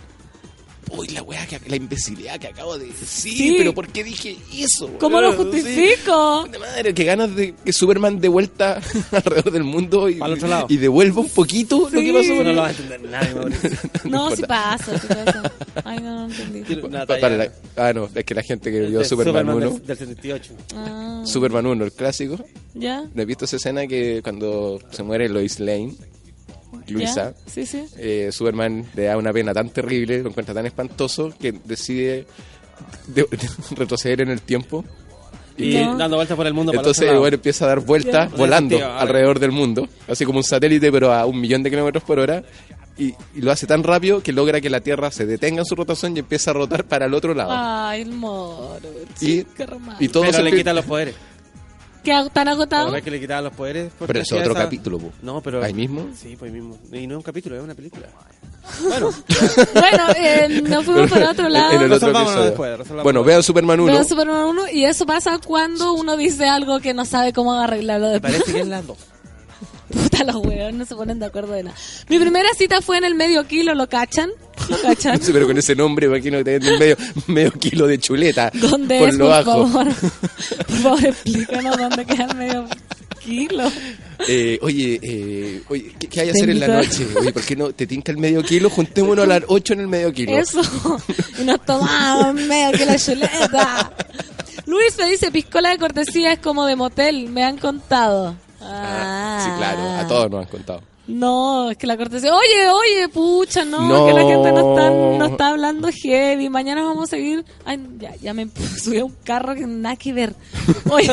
[0.90, 3.54] uy, la weá, que, la imbecilidad que acabo de decir, Sí.
[3.58, 4.90] pero ¿por qué dije eso?
[4.98, 6.44] ¿Cómo lo justifico?
[6.46, 6.50] Sí.
[6.52, 8.80] De madre, que ganas de que Superman de vuelta
[9.12, 10.66] alrededor del mundo y, Al otro lado.
[10.68, 12.34] y devuelva un poquito lo que pasó.
[12.42, 13.70] No lo va a entender nadie, Mauricio.
[14.04, 15.52] No, si pasa, sí pasa.
[15.84, 16.76] Ay, no, no entendí.
[16.76, 19.86] Pa- para la- ah, no, es que la gente que vio de Superman, 1, del,
[19.86, 20.52] del 78.
[20.74, 22.38] Ah, Superman 1, el clásico,
[22.74, 23.02] ¿Ya?
[23.14, 25.94] ¿no has visto esa escena que cuando se muere Lois Lane,
[26.88, 27.34] Luisa.
[27.46, 27.84] Sí, sí.
[27.96, 32.26] eh, Superman le da una pena tan terrible, lo encuentra tan espantoso, que decide
[33.08, 33.26] de-
[33.76, 34.84] retroceder en el tiempo.
[35.56, 37.80] Y dando vueltas por el mundo para el Entonces otro el weón empieza a dar
[37.80, 42.04] vueltas volando alrededor del mundo, así como un satélite, pero a un millón de kilómetros
[42.04, 42.44] por hora.
[42.96, 45.76] Y, y lo hace tan rápido que logra que la Tierra se detenga en su
[45.76, 47.50] rotación y empieza a rotar para el otro lado.
[47.52, 48.80] Ay, el moro.
[49.20, 49.66] y, Qué
[50.00, 51.14] y todo Pero se le quitan los poderes.
[52.02, 52.86] ¿Qué hago tan ¿La agotado?
[52.90, 53.92] verdad que le quitaban los poderes?
[54.06, 55.12] Pero es otro esa- capítulo, po.
[55.22, 55.62] No, pero...
[55.62, 56.08] ¿Ahí mismo?
[56.16, 56.78] Sí, pues ahí mismo.
[56.92, 58.06] Y no es un capítulo, es una película.
[58.82, 59.10] Bueno,
[59.72, 61.72] Bueno, eh, nos fuimos para otro lado.
[61.72, 62.12] en el otro
[62.42, 63.92] después, bueno, vean Superman 1.
[63.92, 68.06] Veo Superman 1 y eso pasa cuando uno dice algo que no sabe cómo arreglarlo
[68.08, 68.32] me después.
[68.34, 68.98] parece que es las dos.
[69.92, 71.76] Puta, los huevos no se ponen de acuerdo de nada.
[72.08, 74.30] Mi primera cita fue en el medio kilo, ¿lo cachan?
[74.68, 75.20] ¿Lo cachan?
[75.22, 76.96] Sí, pero con ese nombre, imagino que te venden medio,
[77.26, 78.50] medio kilo de chuleta.
[78.54, 79.66] ¿Dónde por es, lo por bajo.
[79.68, 79.86] favor?
[80.66, 82.66] Por favor, explícanos dónde queda el medio
[83.20, 83.70] kilo.
[84.26, 87.06] Eh, oye, eh, oye, ¿qué, qué hay a Te hacer en la noche?
[87.18, 88.68] Oye, ¿por qué no te tinca el medio kilo?
[88.70, 90.36] Juntémonos a las 8 en el medio kilo.
[90.36, 90.60] Eso.
[91.38, 93.92] Y nos tomamos medio kilo de chuleta.
[94.66, 98.34] Luis me dice, piscola de cortesía es como de motel, me han contado.
[98.60, 99.17] Ah,
[99.48, 99.56] sí, Ah.
[99.58, 100.82] claro, a todos nos han contado.
[101.08, 102.30] No, es que la cortesía.
[102.34, 104.06] Oye, oye, pucha, no, No.
[104.08, 106.50] que la gente no está, no está hablando heavy.
[106.50, 107.46] Mañana vamos a seguir.
[107.64, 108.46] Ay, ya, ya me
[108.82, 110.34] subí a un carro que nada que ver.
[110.90, 111.08] Oye,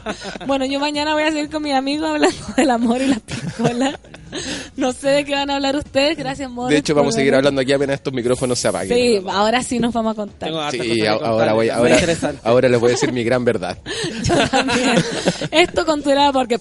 [0.46, 3.98] bueno, yo mañana voy a seguir con mi amigo hablando del amor y la piscola.
[4.76, 6.16] No sé de qué van a hablar ustedes.
[6.16, 6.70] Gracias, amor.
[6.70, 8.96] De hecho, vamos a seguir hablando aquí apenas estos micrófonos se apaguen.
[8.96, 10.48] Sí, ahora sí nos vamos a contar.
[10.70, 11.96] Sí, contar, ahora voy, ahora,
[12.44, 13.76] ahora les voy a decir mi gran verdad.
[14.22, 14.94] Yo también.
[15.50, 16.56] Esto con tu helada porque.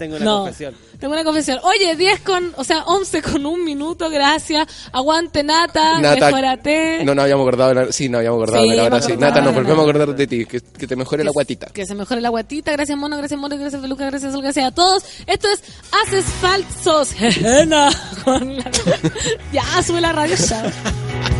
[0.00, 0.38] Tengo una no.
[0.38, 0.74] confesión.
[0.98, 1.58] Tengo una confesión.
[1.62, 4.66] Oye, 10 con, o sea, 11 con un minuto, gracias.
[4.92, 7.04] Aguante Nata, Nata, mejorate.
[7.04, 9.06] No nos habíamos acordado, sí, nos habíamos acordado Sí, de la me verdad.
[9.06, 11.66] Sí, Nata, nos volvemos a acordar de ti, que, que te mejore la guatita.
[11.66, 12.72] Que se mejore la guatita.
[12.72, 13.18] Gracias, Mono.
[13.18, 13.58] Gracias, Mono.
[13.58, 14.06] Gracias, Feluca.
[14.06, 14.40] Gracias, Sol.
[14.42, 15.04] Gracias a todos.
[15.26, 15.62] Esto es
[16.02, 17.12] Haces Falsos.
[17.14, 17.90] Jejena.
[18.24, 18.70] Con la-
[19.52, 20.34] ya, sube la radio.
[20.36, 21.39] Chao.